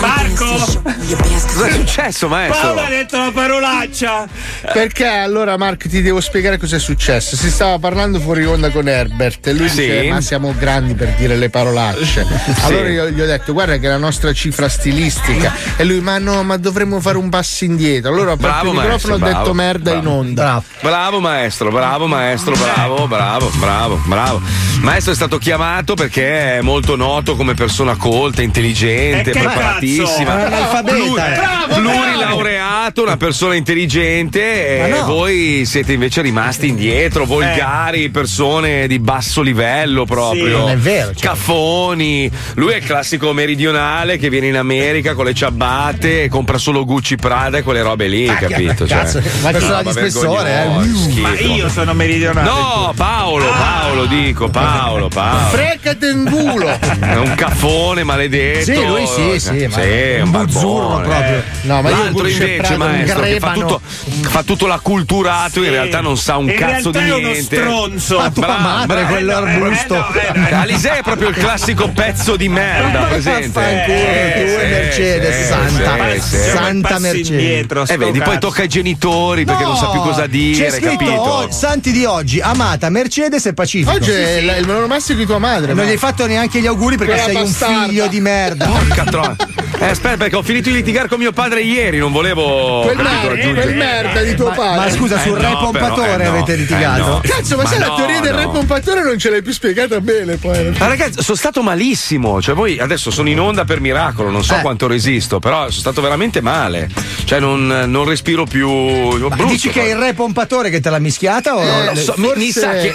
[0.00, 0.46] Marco!
[0.46, 2.68] Cosa è successo, maestro?
[2.68, 4.26] Paolo ha detto la parolaccia!
[4.72, 7.36] Perché allora, Mark, ti devo spiegare cosa è successo.
[7.36, 9.82] Si stava parlando fuori onda con Herbert e lui Sì.
[9.82, 12.26] dice: Ma siamo grandi per dire le parolacce.
[12.62, 15.52] Allora io gli ho detto: Guarda, che è la nostra cifra stilistica.
[15.76, 18.10] E lui, ma no, ma dovremmo fare un passo indietro.
[18.12, 20.00] Allora ho aperto Bravo, il microfono e ho maestro, detto bravo, merda bravo.
[20.00, 20.62] in onda.
[20.80, 24.40] Bravo maestro, bravo maestro, bravo, bravo, bravo, bravo.
[24.80, 30.34] Maestro è stato chiamato perché è molto noto come persona colta, intelligente, Eh, preparatissima.
[30.36, 30.46] cazzo?
[30.46, 30.96] Analfabeta.
[30.96, 34.40] Pluri- Bravo, plurilaureato, una persona intelligente
[34.80, 35.04] Ma e no.
[35.06, 40.58] voi siete invece rimasti indietro, volgari, persone di basso livello proprio.
[40.58, 41.28] non è vero, cioè.
[41.30, 42.30] Caffoni.
[42.54, 46.84] Lui è il classico meridionale che viene in America con le ciabatte e compra solo
[46.84, 48.86] Gucci Prada e quelle robe lì, capito?
[48.86, 51.20] Cioè, cazzo, ma persona di spessore, eh.
[51.20, 52.48] Ma io sono meridionale.
[52.48, 55.48] No, Paolo, Paolo, dico, Paolo, Paolo.
[55.50, 56.78] Frecate in culo!
[57.00, 58.64] È un caffone maledetto.
[58.72, 61.36] Sì, lui sì, sì, ma- è un buzzurro proprio.
[61.38, 61.42] eh.
[61.62, 66.00] No, ma io L'altro Gulce invece, maestro, che fa tutto, fa tutto l'acculturato, in realtà
[66.00, 67.56] non sa un In cazzo di realtà è uno niente.
[67.56, 68.18] stronzo.
[68.18, 69.08] Ma tua Bravo, madre, bravo.
[69.12, 70.06] quello arbusto.
[70.50, 73.60] Alisei è proprio il classico pezzo di merda, presente?
[73.60, 76.50] Eh, tu e sì, Mercedes, sì, santa, sì, sì.
[76.50, 77.90] santa Mercedes.
[77.90, 81.12] E vedi, poi tocca ai genitori perché non sa più cosa C'è dire, scritto capito?
[81.12, 83.90] oh, Santi di oggi, amata Mercedes e Pacifico.
[83.92, 85.68] Oggi è il, il monomastico di tua madre.
[85.68, 87.84] non ma- gli hai fatto neanche gli auguri perché Quella sei un bastarda.
[87.86, 88.66] figlio di merda.
[88.66, 89.36] Porca troia.
[89.82, 92.82] Eh, aspetta, perché ho finito di litigare con mio padre ieri, non volevo.
[92.82, 94.76] Quel, capito, mer- quel merda di tuo Ma, padre.
[94.76, 97.06] ma scusa, Eh sul no, re pompatore però, eh avete eh litigato?
[97.06, 97.20] no.
[97.22, 99.98] Cazzo, ma, Ma sai la no, teoria del re pompatore non ce l'hai più spiegata
[100.02, 100.74] bene poi.
[100.78, 102.42] Ma ragazzi, sono stato malissimo.
[102.42, 104.60] Cioè, voi adesso sono in onda per miracolo, non so Eh.
[104.60, 106.90] quanto resisto, però sono stato veramente male.
[107.24, 108.68] Cioè, non, non respiro più.
[108.68, 111.56] Ma brutto, dici che è il re pompatore che te l'ha mischiata?
[111.56, 112.92] O Non lo so, mi- mi, forse- sa che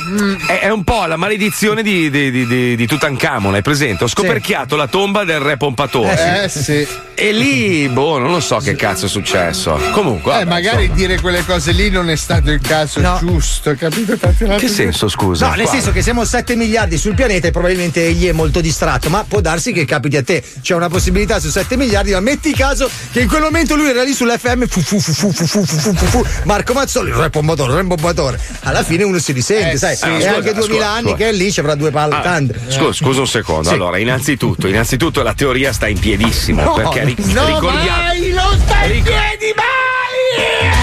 [0.54, 4.04] è, è un po' la maledizione di, di, di, di, di Tutankhamon, hai presente?
[4.04, 6.44] Ho scoperchiato la tomba del re pompatore.
[6.44, 6.74] Eh sì.
[7.18, 9.80] E lì, boh, non lo so che cazzo è successo.
[9.94, 10.34] Comunque.
[10.34, 11.00] Eh, vabbè, magari insomma.
[11.00, 13.18] dire quelle cose lì non è stato il caso No.
[13.22, 14.18] giusto, capito?
[14.58, 15.46] Che senso, scusa?
[15.48, 15.78] No, nel Quale?
[15.78, 19.40] senso che siamo 7 miliardi sul pianeta e probabilmente egli è molto distratto, ma può
[19.40, 20.44] darsi che capiti a te.
[20.62, 24.04] C'è una possibilità su 7 miliardi, ma metti caso che in quel momento lui era
[24.04, 27.30] lì sull'FM, fu fu fu fu fu fu fu fu fu fu, Marco Mazzoli, re
[27.30, 28.38] pombatore, il re pombatore.
[28.64, 29.96] Alla fine uno si risente, Eh, sai?
[29.96, 30.04] sì.
[30.04, 31.16] e Scusa, anche 2000 scusa, anni scusa.
[31.16, 32.60] che è lì ci avrà due palle Ah, tante.
[32.68, 33.70] Scusa, scusa un secondo.
[33.70, 33.74] Sì.
[33.76, 36.64] Allora, innanzitutto, innanzitutto la teoria sta in piedissimo.
[36.66, 38.02] No, perché ri- No, ricordiamo.
[38.02, 40.74] mai, non stai in Ric- piedi, mai!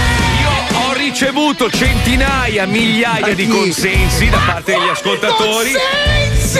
[0.41, 6.59] Io ho ricevuto centinaia, migliaia di consensi da parte degli ascoltatori Consensi!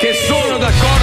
[0.00, 0.45] che sono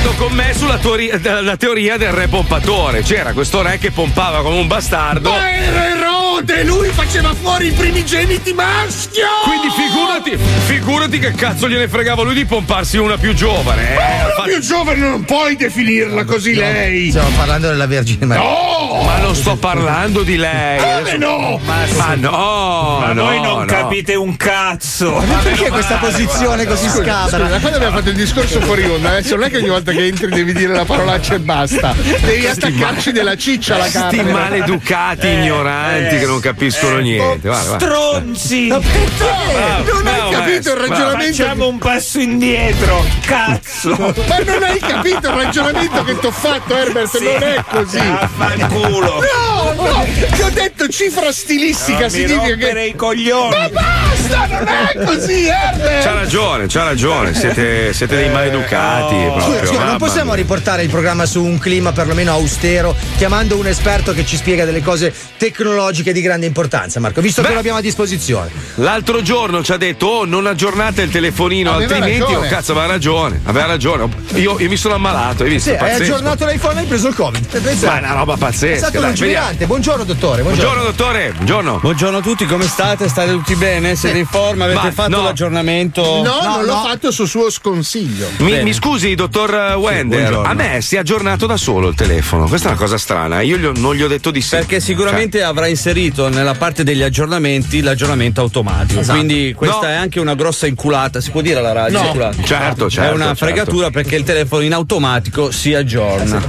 [0.03, 3.01] d'accordo con me sulla teoria, la teoria del re pompatore.
[3.01, 5.31] C'era questo re che pompava come un bastardo.
[5.31, 5.93] Ma era
[6.33, 9.27] nipote, lui faceva fuori i primigeniti maschio!
[9.43, 13.93] Quindi figurati, figurati che cazzo gliene fregava lui di pomparsi una più giovane.
[13.93, 17.09] Eh, Ma la più giovane non puoi definirla così lei!
[17.09, 18.43] Stiamo parlando della Vergine Maria.
[18.43, 19.01] No!
[19.03, 20.79] Ma non sto parlando di lei.
[20.79, 21.59] Come no?
[21.63, 23.65] Ma no, Ma no, voi non no.
[23.65, 25.11] capite un cazzo.
[25.11, 27.45] Ma perché questa posizione così scabra?
[27.45, 30.05] scusa, quando abbiamo fatto il discorso fuori onda, adesso non è che ogni volta che
[30.05, 31.93] entri devi dire la parolaccia e basta.
[32.21, 34.31] Devi attaccarci della ciccia alla Sti carne.
[34.31, 37.47] maleducati ignoranti che non capiscono niente.
[37.47, 37.85] Guarda, guarda.
[37.85, 38.67] Stronzi!
[38.67, 39.91] Ma perché?
[39.91, 41.35] non hai capito il ragionamento.
[41.43, 43.89] Facciamo un passo indietro, cazzo!
[43.89, 47.17] Ma non hai capito il ragionamento che ti ho fatto, Herbert?
[47.17, 47.23] Sì.
[47.23, 47.97] Non è così.
[47.97, 49.21] Affanculo!
[49.21, 52.81] No, no, ti ho detto cifra stilistica, mi significa che.
[52.81, 53.55] i coglioni!
[53.55, 56.03] Ma basta, non è così, Herbert!
[56.03, 57.33] C'ha ragione, c'ha ragione.
[57.33, 59.15] Siete, siete dei maleducati.
[59.15, 60.41] Proprio, mamma non possiamo mia.
[60.41, 64.81] riportare il programma su un clima perlomeno austero, chiamando un esperto che ci spiega delle
[64.81, 67.53] cose tecnologiche di grande importanza, Marco, visto che Beh.
[67.53, 68.49] lo abbiamo a disposizione.
[68.75, 72.21] L'altro giorno ci ha detto: Oh, non aggiornate il telefonino, Aveva altrimenti.
[72.23, 72.47] ragione.
[72.47, 73.41] Oh, cazzo, aveva ragione.
[73.43, 74.09] Aveva ragione.
[74.35, 75.69] Io, io mi sono ammalato, hai visto?
[75.69, 77.61] Sì, hai aggiornato l'iPhone e hai preso il Covid.
[77.83, 78.77] Ma è una roba È pazzesca.
[78.77, 79.65] stato dai, lungimirante.
[79.65, 80.41] Buongiorno, dottore.
[80.41, 80.71] Buongiorno.
[80.71, 81.31] Buongiorno, dottore.
[81.33, 81.79] Buongiorno.
[81.79, 83.07] Buongiorno a tutti, come state?
[83.09, 83.95] State tutti bene?
[83.95, 84.65] Siete in forma?
[84.65, 85.23] Avete Ma fatto no.
[85.23, 86.01] l'aggiornamento?
[86.23, 86.83] No, non l'ho no.
[86.83, 88.27] fatto su suo sconsiglio.
[88.37, 90.49] Mi, mi scusi, dottor Wender, buongiorno.
[90.49, 92.47] a me si è aggiornato da solo il telefono.
[92.47, 93.41] Questa è una cosa strana.
[93.41, 94.55] Io gli ho- non gli ho detto di sì.
[94.55, 95.47] Perché sicuramente Cioè.
[95.47, 98.99] avrà inserito nella parte degli aggiornamenti l'aggiornamento automatico.
[99.01, 99.17] Esatto.
[99.19, 99.87] Quindi questa No.
[99.87, 101.19] è anche una grossa inculata.
[101.21, 101.99] Si può dire alla radio?
[101.99, 102.05] No.
[102.07, 102.43] inculata?
[102.43, 103.45] Certo, certo, È una certo.
[103.45, 106.41] fregatura perché il telefono in automatico si aggiorna.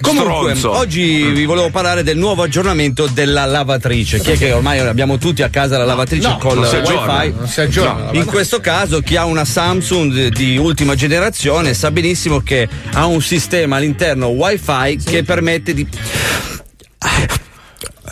[0.00, 0.76] Comunque, Stronzo.
[0.76, 4.18] oggi vi volevo parlare del nuovo aggiornamento della lavatrice.
[4.20, 7.34] Chi è che ormai abbiamo tutti a casa la lavatrice no, si aggiorna, wifi?
[7.36, 8.08] Non si aggiorna.
[8.12, 13.20] In questo caso chi ha una Samsung di ultima generazione sa benissimo che ha un
[13.20, 15.86] sistema all'interno wifi che permette di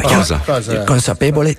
[0.02, 0.40] Cosa?
[0.44, 0.82] Cosa?
[0.84, 1.56] Consapevole?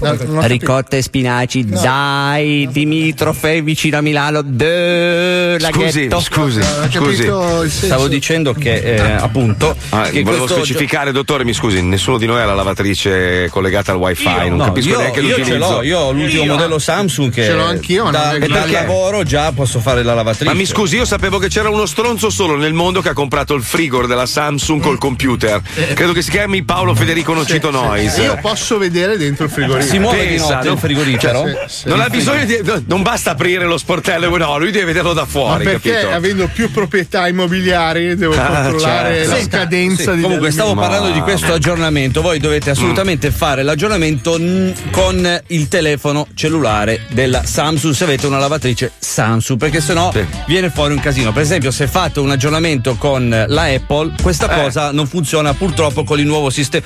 [0.00, 6.20] No, non Ricotta e spinaci, dai, Dimitrofe vicino a Milano, de, Scusi, laghetto.
[6.20, 7.16] scusi, Non scusi.
[7.22, 7.68] senso.
[7.68, 12.40] Stavo dicendo che eh, appunto Ah, che volevo specificare, dottore, mi scusi, nessuno di noi
[12.40, 15.52] ha la lavatrice collegata al wifi, non No, capisco io, neanche io l'utilizzo.
[15.52, 18.34] ce l'ho, io ho l'ultimo modello Samsung che Ce l'ho anch'io, ma non da, è
[18.36, 18.72] e dal perché?
[18.72, 20.44] lavoro già posso fare la lavatrice.
[20.50, 23.54] Ma mi scusi, io sapevo che c'era uno stronzo solo nel mondo che ha comprato
[23.54, 25.60] il frigor della Samsung col computer.
[25.94, 28.16] Credo che si chiami Paolo Federico Nocito Nois.
[28.18, 29.90] Io posso vedere dentro il frigorifero.
[29.90, 30.72] Si muove di notte no?
[30.74, 31.40] il frigorifero?
[31.42, 32.58] Cioè, se- Non ha bisogno di.
[32.86, 36.10] Non basta aprire lo sportello, no, lui deve vederlo da Ma fuori, perché capito?
[36.12, 39.30] avendo più proprietà immobiliari devo Ah, controllare certo.
[39.30, 43.32] la Sì, scadenza di Comunque stavo Ma- parlando di questo aggiornamento, voi dovete assolutamente Mm.
[43.32, 49.80] fare l'aggiornamento n- con il telefono cellulare della Samsung se avete una lavatrice Samsung, perché
[49.80, 50.24] sennò Sì.
[50.46, 51.32] viene fuori un casino.
[51.32, 54.62] Per esempio, se fate un aggiornamento con la Apple, questa Eh.
[54.62, 56.84] cosa non funziona purtroppo con il nuovo sistema.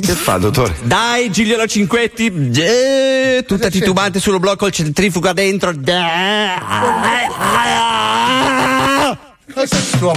[0.00, 0.74] Che fa, dottore?
[0.82, 5.72] Dai, Gigliola Cinquetti, eh, tutta titubante sullo blocco, il centrifuga dentro.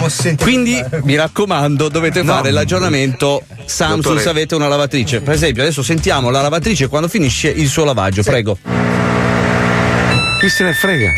[0.08, 0.44] Sente.
[0.44, 2.34] Quindi mi raccomando, dovete No.
[2.34, 4.22] fare l'aggiornamento Samsung Dottore.
[4.22, 5.20] se avete una lavatrice.
[5.22, 8.58] Per esempio, adesso sentiamo la lavatrice quando finisce il suo lavaggio, prego.
[10.40, 11.14] Chi se ne frega?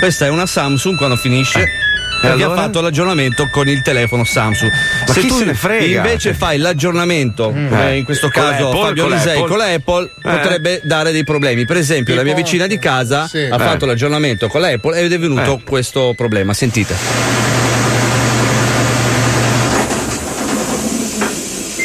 [0.00, 1.85] Questa è una Samsung quando finisce.
[2.28, 2.60] Perché allora?
[2.60, 4.72] ha fatto l'aggiornamento con il telefono Samsung.
[5.06, 5.96] Ma se chi tu se ne frega?
[5.96, 9.48] invece fai l'aggiornamento, eh, Eh, in questo con caso l'Apple, Fabio con Lisei l'Apple.
[9.48, 10.36] con la Apple, Eh.
[10.38, 11.64] potrebbe dare dei problemi.
[11.64, 13.38] Per esempio, la mia Tipo- vicina di casa Sì.
[13.38, 13.58] ha Eh.
[13.58, 15.62] fatto l'aggiornamento con la Apple ed è venuto Eh.
[15.64, 16.52] questo problema.
[16.54, 16.94] Sentite.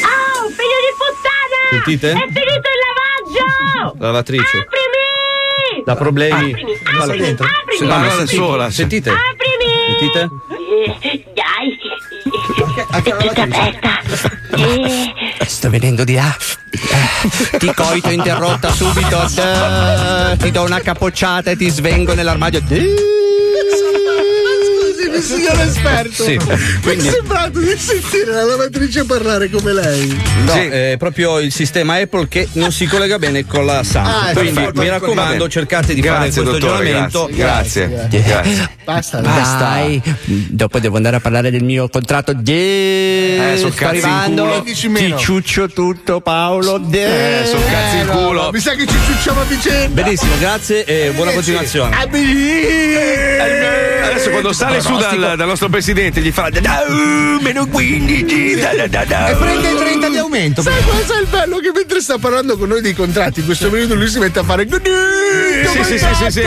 [0.03, 1.61] Oh, figlio di puttana!
[1.71, 2.11] Sentite?
[2.11, 3.95] È finito il lavaggio!
[3.99, 4.57] La lavatrice.
[4.57, 5.83] Aprimi!
[5.83, 6.51] Da problemi.
[6.51, 7.47] Aprimi, aprimi, dentro.
[7.47, 7.77] aprimi!
[8.27, 8.69] Se- no, sola.
[8.69, 9.09] Sentite?
[9.09, 9.50] Aprimi!
[10.01, 10.29] Sentite?
[11.01, 11.77] Eh, Dai!
[13.19, 13.99] Tutta aperta!
[14.57, 16.35] Eh, Sto venendo di là.
[16.71, 19.19] Eh, Ti coito interrotta subito.
[20.37, 22.61] Ti do una capocciata e ti svengo nell'armadio.
[25.21, 26.23] Il signor esperto.
[26.23, 26.37] Sì.
[26.37, 30.19] Mi è Quindi- sembrato di sentire la lavatrice parlare come lei.
[30.45, 30.59] No, Sì.
[30.59, 34.15] è proprio il sistema Apple che non si collega bene con la Samsung.
[34.29, 37.29] Ah, Quindi perfetto, mi raccomando, cercate di Grazie, fare questo dottore, aggiornamento.
[37.31, 37.87] Grazie.
[37.89, 38.21] Grazie.
[38.23, 38.69] grazie.
[38.83, 42.31] Basta, Dai, dopo devo andare a parlare del mio contratto.
[42.43, 44.43] Eh, son sto cazzi in arrivando.
[44.43, 44.63] culo.
[44.93, 46.81] Ti ciuccio tutto, Paolo.
[46.91, 48.41] Eh, sono cazzi in Eh, no, culo.
[48.43, 50.01] no, mi sa che ci ciucciamo a vicenda.
[50.01, 51.95] Benissimo, grazie e buona continuazione.
[52.09, 53.90] Beh.
[54.11, 58.73] Adesso quando sale su dal, dal nostro presidente gli fa "Da, uh, meno 15 da,
[58.75, 59.27] da, da, da".
[59.29, 60.61] E prende il 30 di aumento.
[60.61, 61.57] Sai cosa è il bello?
[61.59, 64.43] Che mentre sta parlando con noi dei contratti, in questo periodo lui si mette a
[64.43, 64.67] fare.
[64.69, 66.41] Sì, sì, sì, sì, sì.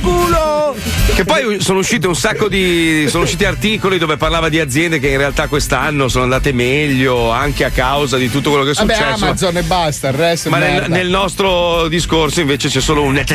[0.00, 0.76] culo!
[1.14, 3.06] Che poi sono uscite un sacco di.
[3.08, 7.64] sono usciti articoli dove parlava di aziende che in realtà quest'anno sono andate meglio anche
[7.64, 9.24] a causa di tutto quello che è Vabbè, successo.
[9.24, 13.12] Amazon e basta, il resto Ma nel, nel nostro discorso invece c'è solo un.
[13.12, 13.26] Meno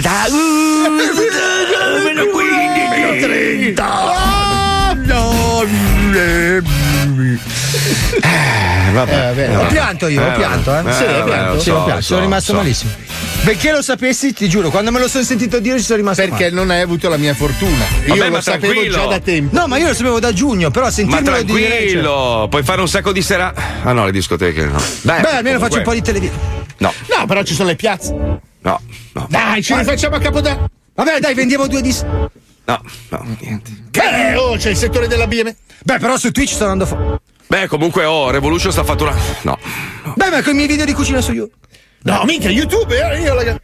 [2.28, 2.45] 15!
[3.20, 3.84] 30!
[3.86, 5.64] Ah, no!
[6.16, 6.62] Eh,
[8.94, 9.34] vabbè.
[9.34, 9.58] vabbè.
[9.58, 10.82] Ho pianto io, ho Eh, pianto, eh.
[10.82, 10.94] vabbè.
[10.94, 11.54] Sì, Eh, ho vabbè, pianto.
[11.54, 11.96] lo Sì, so, ho pianto.
[11.96, 12.64] lo sono so, rimasto lo so.
[12.64, 12.92] malissimo.
[13.44, 16.50] Perché lo sapessi, ti giuro, quando me lo sono sentito dire ci sono rimasto Perché
[16.50, 17.84] non hai avuto la mia fortuna.
[18.06, 18.98] Io Vabbè, lo ma sapevo tranquillo.
[18.98, 19.56] già da tempo.
[19.60, 21.60] No, ma io lo sapevo da giugno, però sentirmelo dire.
[21.60, 23.54] cioè- tranquillo, puoi fare un sacco di sera.
[23.84, 24.82] Ah no, le discoteche no.
[25.02, 26.42] Beh, Beh, almeno faccio un po' di televisione.
[26.78, 26.92] No.
[27.16, 28.14] No, però ci sono le piazze.
[28.62, 28.82] No,
[29.14, 29.28] no.
[29.30, 30.68] Dai, ci rifacciamo a Capodanno.
[30.96, 32.04] Vabbè, dai, vendiamo due dis.
[32.66, 33.72] No, no, niente.
[33.92, 34.36] Che?
[34.36, 35.54] Oh, c'è il settore della BM.
[35.84, 37.18] Beh, però su Twitch sto andando fuori.
[37.48, 39.22] Beh, comunque, oh, Revolution sta fatturando.
[39.44, 39.58] No.
[40.16, 41.54] Beh, ma con i miei video di cucina su YouTube.
[42.04, 43.62] No, minchia, YouTube, io la.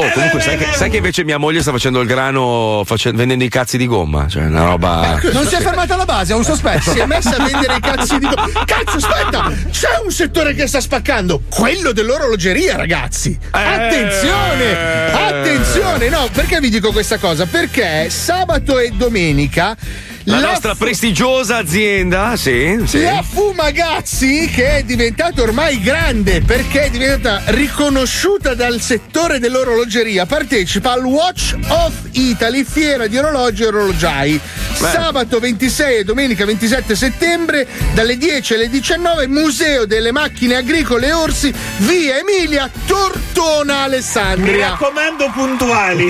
[0.00, 3.44] Oh, comunque, sai che, sai che invece mia moglie sta facendo il grano face- vendendo
[3.44, 4.26] i cazzi di gomma?
[4.28, 5.20] Cioè, una roba.
[5.32, 6.90] Non si è fermata alla base, ho un sospetto.
[6.92, 9.52] Si è messa a vendere i cazzi di go- Cazzo, aspetta!
[9.70, 13.38] C'è un settore che sta spaccando, quello dell'orologeria, ragazzi.
[13.50, 15.12] Attenzione!
[15.12, 16.08] Attenzione!
[16.08, 17.46] No, perché vi dico questa cosa?
[17.46, 19.76] Perché sabato e domenica
[20.24, 23.02] La, nostra prestigiosa azienda, sì, sì.
[23.02, 30.92] La Fumagazzi, che è diventata ormai grande perché è diventata riconosciuta dal settore dell'orologeria, partecipa
[30.92, 34.40] al Watch of Italy, fiera di orologi e orologiai.
[34.74, 41.12] Sabato 26 e domenica 27 settembre, dalle 10 alle 19, Museo delle Macchine Agricole e
[41.12, 44.68] Orsi, via Emilia, Tortona, Mi Alessandria.
[44.70, 46.08] raccomando puntuali.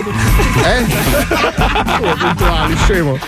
[0.64, 0.84] Eh?
[2.00, 3.18] Come puntuali, scemo.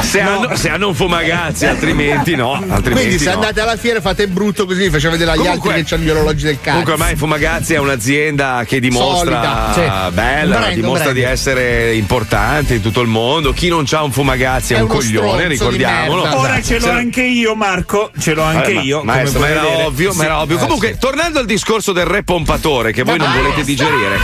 [0.00, 2.52] Se, hanno, se hanno un fumagazzi, altrimenti no.
[2.54, 3.34] Altrimenti Quindi se no.
[3.34, 6.44] andate alla fiera fate brutto così, facciamo vedere agli Comunque- altri che hanno gli orologi
[6.44, 6.68] del cazzo.
[6.70, 9.70] Comunque ormai Fumagazzi è un'azienda che dimostra Solida,
[10.08, 10.14] sì.
[10.14, 11.34] bella, brand, dimostra un di brand.
[11.34, 13.52] essere importante in tutto il mondo.
[13.52, 16.22] Chi non ha un Fumagazzi è, È un coglione, ricordiamolo.
[16.22, 16.38] merda.
[16.38, 18.10] Ora ce l'ho anche io, Marco.
[18.18, 18.98] Ce l'ho anche Vabbè, ma- io.
[19.00, 19.82] come Maestro, ma era vedere.
[19.84, 20.24] ovvio, ma Sì.
[20.24, 20.56] era ovvio.
[20.56, 24.18] Eh, Comunque, tornando al discorso del re pompatore, che voi non volete digerire.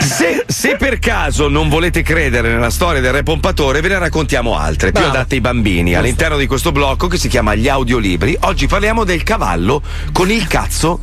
[0.00, 4.56] Se, se per caso non volete credere nella storia del re pompatore, ve ne raccontiamo
[4.56, 8.36] altre, più adatte ai bambini, all'interno di questo blocco che si chiama Gli audiolibri.
[8.40, 11.00] Oggi parliamo del cavallo con il cazzo.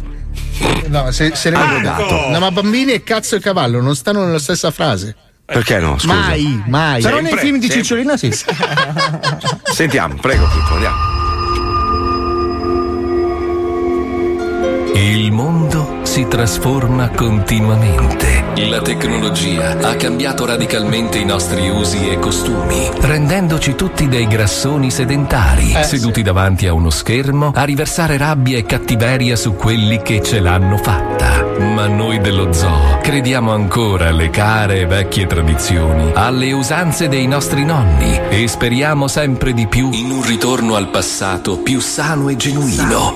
[0.88, 2.30] No, se, se ne Ah.
[2.32, 5.16] No, ma bambini e cazzo e cavallo non stanno nella stessa frase.
[5.46, 5.98] Perché no?
[5.98, 6.14] Scusa.
[6.14, 7.02] Mai, mai.
[7.02, 7.82] Però nei film di sempre.
[7.82, 8.32] Cicciolina sì.
[9.74, 11.18] Sentiamo, prego, Pippo, andiamo.
[14.94, 18.44] Il mondo si trasforma continuamente.
[18.68, 25.74] La tecnologia ha cambiato radicalmente i nostri usi e costumi, rendendoci tutti dei grassoni sedentari,
[25.74, 30.40] Eh, seduti davanti a uno schermo a riversare rabbia e cattiveria su quelli che ce
[30.40, 31.46] l'hanno fatta.
[31.60, 37.64] Ma noi dello zoo crediamo ancora alle care e vecchie tradizioni, alle usanze dei nostri
[37.64, 43.16] nonni e speriamo sempre di più in un ritorno al passato più sano e genuino.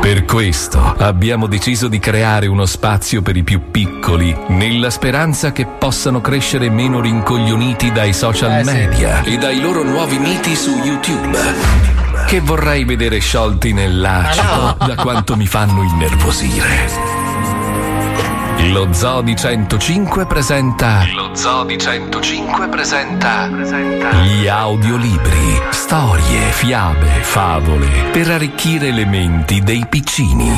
[0.00, 5.66] Per questo abbiamo deciso di creare uno spazio per i più piccoli, nella speranza che
[5.66, 11.38] possano crescere meno rincoglioniti dai social media e dai loro nuovi miti su YouTube.
[12.26, 17.23] Che vorrei vedere sciolti nell'acido da quanto mi fanno innervosire.
[18.58, 21.04] Lo Zoo di 105 presenta.
[21.12, 23.48] Lo Zoo di 105 presenta.
[24.22, 25.60] Gli audiolibri.
[25.70, 27.88] Storie, fiabe, favole.
[28.12, 30.50] Per arricchire le menti dei piccini.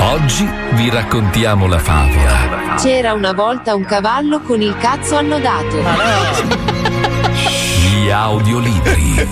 [0.00, 2.74] Oggi vi raccontiamo la favola.
[2.76, 5.76] C'era una volta un cavallo con il cazzo annodato.
[7.92, 9.28] Gli audiolibri.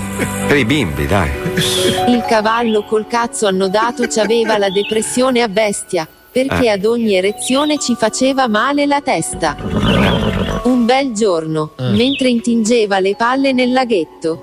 [0.47, 1.29] Per i bimbi, dai.
[2.07, 6.69] Il cavallo col cazzo annodato c'aveva la depressione a bestia, perché Eh.
[6.71, 9.55] ad ogni erezione ci faceva male la testa.
[10.63, 14.41] Un bel giorno, mentre intingeva le palle nel laghetto,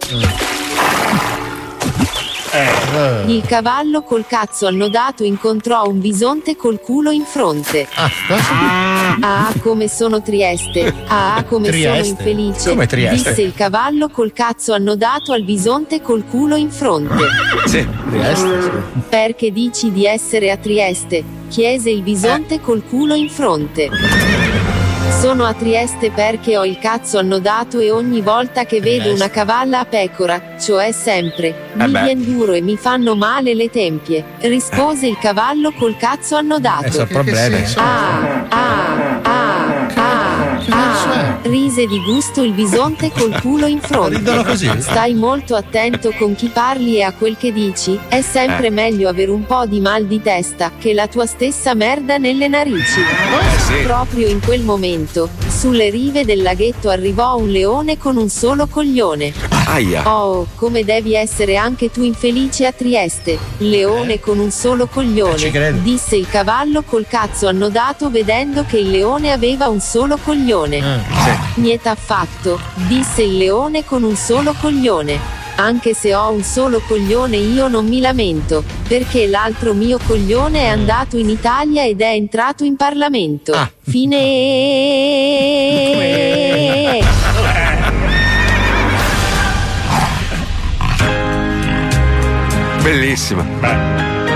[3.27, 7.87] il cavallo col cazzo annodato incontrò un bisonte col culo in fronte.
[9.21, 10.93] Ah, come sono Trieste.
[11.07, 12.05] Ah, come Trieste?
[12.05, 12.69] sono infelice.
[12.71, 13.29] Come Trieste?
[13.31, 17.27] Disse il cavallo col cazzo annodato al bisonte col culo in fronte.
[17.67, 17.87] Sì.
[19.09, 21.41] Perché dici di essere a Trieste?
[21.49, 23.91] chiese il bisonte col culo in fronte.
[25.21, 29.81] Sono a Trieste perché ho il cazzo annodato e ogni volta che vedo una cavalla
[29.81, 32.03] a pecora, cioè sempre, Eh mi beh.
[32.03, 36.87] vien duro e mi fanno male le tempie, rispose il cavallo col cazzo annodato.
[36.87, 37.65] Eh, sono problemi.
[37.77, 39.32] Ah, ah, ah,
[41.11, 41.39] ah.
[41.43, 44.19] Rise di gusto il bisonte col culo in fronte.
[44.19, 44.71] Ridono così?
[44.81, 47.99] Stai molto attento con chi parli e a quel che dici.
[48.09, 48.71] È sempre Eh.
[48.71, 53.01] meglio avere un po' di mal di testa che la tua stessa merda nelle narici.
[53.67, 53.83] sì.
[53.85, 59.33] Proprio in quel momento, sulle rive del laghetto arrivò un leone con un solo coglione.
[59.67, 60.03] Aia.
[60.13, 63.39] Oh, come devi essere anche tu infelice a Trieste.
[63.59, 65.51] Leone con un solo Eh, coglione.
[65.51, 65.79] credo.
[65.79, 70.92] Disse il cavallo col cazzo annodato vedendo che il leone aveva un solo coglione.
[70.97, 75.41] Eh, Niente affatto, disse il leone con un solo coglione.
[75.57, 80.69] Anche se ho un solo coglione io non mi lamento, perché l'altro mio coglione è
[80.69, 83.53] andato in Italia ed è entrato in Parlamento.
[83.53, 83.71] Ah.
[83.81, 84.21] Fine.
[92.83, 93.45] Bellissima.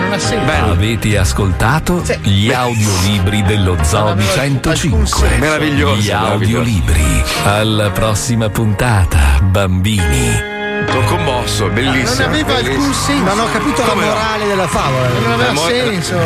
[0.07, 0.53] Non ha senso.
[0.71, 5.37] Avete ascoltato gli audiolibri dello Zoo di 105.
[5.39, 7.25] Meraviglioso, Gli audiolibri.
[7.45, 10.55] Alla prossima puntata, bambini.
[10.89, 12.27] Sono commosso, bellissimo.
[12.29, 12.77] Non aveva bellissimo.
[12.77, 13.25] alcun senso.
[13.35, 14.13] Non ho capito la Come no?
[14.13, 15.09] morale della favola.
[15.09, 16.17] Non aveva La mo- senso.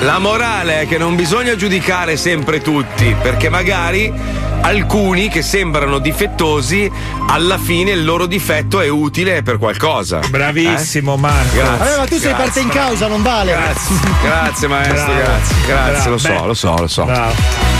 [0.00, 4.12] La morale è che non bisogna giudicare sempre tutti, perché magari
[4.60, 6.90] alcuni che sembrano difettosi,
[7.28, 10.20] alla fine il loro difetto è utile per qualcosa.
[10.28, 11.18] Bravissimo, Eh?
[11.18, 11.54] Marco.
[11.56, 11.96] Grazie.
[11.96, 12.32] Ma tu sei grazie.
[12.34, 13.52] parte in causa, non vale.
[13.52, 15.12] Grazie, grazie maestro, Bravo.
[15.20, 16.10] grazie, grazie, Bravo.
[16.10, 16.46] lo so, Beh.
[16.46, 17.04] lo so, lo so.
[17.04, 17.34] Bravo.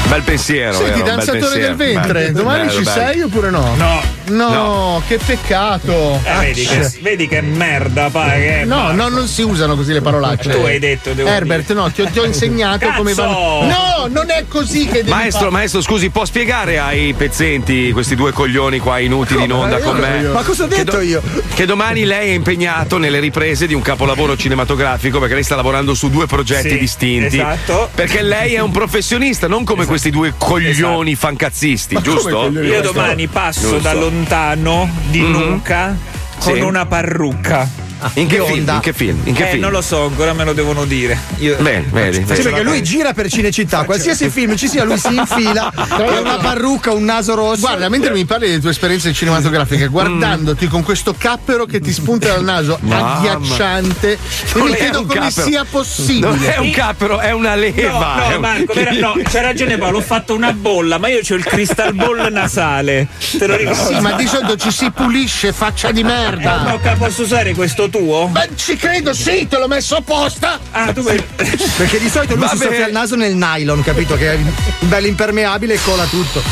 [0.09, 1.05] Bel pensiero, Senti, vero?
[1.05, 1.67] Bel danzatore pensiero.
[1.67, 2.91] del ventre, Bello, domani bello, ci bello.
[3.07, 3.75] sei oppure no?
[3.77, 4.18] No.
[4.29, 5.03] No, No.
[5.07, 6.21] che peccato.
[6.25, 10.01] Eh, vedi, che, vedi che merda, pa, che No, no, non si usano così le
[10.01, 10.51] parolacce.
[10.51, 12.97] Tu hai detto, devo Herbert, no, ti ho, ti ho insegnato Cazzo!
[12.97, 13.63] come vanno.
[13.65, 15.51] No, non è così che devi Maestro, fare.
[15.53, 19.97] maestro, scusi, può spiegare ai pezzenti, questi due coglioni qua inutili in onda Io con
[19.99, 20.21] me?
[20.21, 20.33] io.
[20.33, 21.23] Ma cosa ho Che detto do- io?
[21.55, 25.95] Che domani lei è impegnato nelle riprese di un capolavoro cinematografico perché lei sta lavorando
[25.95, 27.37] su due progetti Sì, distinti.
[27.37, 27.89] esatto.
[27.95, 32.47] Perché lei è un professionista, non come questi due coglioni fancazzisti, giusto?
[32.51, 33.89] Io domani passo Giusto.
[34.19, 35.31] Lontano di Mhm.
[35.31, 35.97] nuca
[36.41, 36.61] con Sì.
[36.61, 37.69] una parrucca.
[38.15, 38.69] In che film?
[38.69, 39.21] In che film?
[39.25, 39.63] In che eh, film?
[39.63, 41.19] non lo so, ancora me lo devono dire.
[41.39, 45.15] Io Bene, vedi, Sì, perché lui gira per Cinecittà, qualsiasi film ci sia, lui si
[45.15, 47.61] infila, ha una parrucca, un naso rosso.
[47.61, 52.29] Guarda, mentre mi parli delle tue esperienze cinematografiche, guardandoti con questo cappero che ti spunta
[52.29, 54.19] dal naso, agghiacciante,
[54.55, 55.47] mi è chiedo come cappero.
[55.47, 56.29] sia possibile.
[56.29, 58.17] Non è un cappero, è una leva.
[58.17, 61.21] No, è no, Marco, vera- no, c'ha ragione Paolo, ho fatto una bolla, ma io
[61.29, 63.09] ho il crystal ball nasale.
[63.39, 63.83] Te lo ricordo?
[63.95, 66.75] Sì, ma di solito ci si pulisce, faccia di Eh, ma merda.
[66.75, 68.27] ok, posso usare questo tuo?
[68.29, 70.59] Ma ci credo, sì, te l'ho messo apposta.
[70.71, 71.23] Ah, tu vuoi-
[71.77, 72.71] Perché di solito lui si Vabbè.
[72.71, 74.17] soffia il naso nel nylon, capito?
[74.17, 74.39] Che è
[74.81, 76.43] bello impermeabile e cola tutto.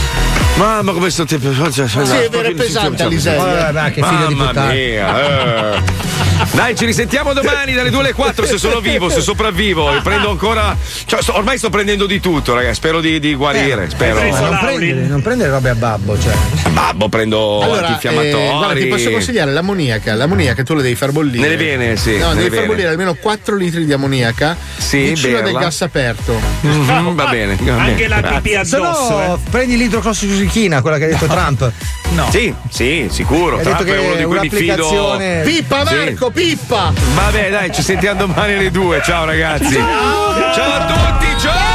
[0.57, 1.53] Mamma come sto tempo.
[1.71, 1.85] Sì, è
[2.31, 3.37] vero, è pesante, Alisei.
[3.37, 4.73] Vabbè, ma che figlio di Mamma puttana.
[4.73, 5.75] mia.
[5.75, 6.25] eh.
[6.53, 9.95] Dai, ci risentiamo domani dalle 2 alle 4 se sono vivo, se sopravvivo.
[9.97, 10.77] E prendo ancora.
[11.07, 12.75] Cioè, sto- ormai sto prendendo di tutto, ragazzi.
[12.77, 13.89] Spero di, di guarire.
[13.91, 14.19] spero.
[14.21, 16.35] hai preso Non prendere, non prendere robe a babbo, cioè.
[16.71, 18.43] Babbo, prendo Allora, antinfiammatori.
[18.45, 20.15] eh, guarda, ti posso consigliare l'ammoniaca.
[20.15, 21.41] L'ammoniaca tu la devi far bollire.
[21.49, 25.45] Nelle vene, sì, No, devi far bollire almeno 4 litri di ammoniaca Sì, vicino del
[25.45, 25.59] berla.
[25.61, 26.39] gas aperto.
[26.61, 27.57] Mhm, va bene.
[27.61, 28.41] va Anche bene, la grazie.
[28.41, 29.51] pipì Se addosso, no, eh.
[29.51, 31.73] prendi l'idroclossicina, quella che ha detto Trump.
[32.11, 32.29] No.
[32.31, 33.57] Sì, sì, sicuro.
[33.57, 35.19] Hai Trump detto è uno di cui mi fido.
[35.45, 35.95] Pippa Sì.
[36.27, 36.93] Marco, pippa!
[37.15, 39.03] Vabbè, dai, ci sentiamo domani alle 2.
[39.03, 39.75] Ciao ragazzi.
[39.75, 41.66] Ciao a tutti, ciao!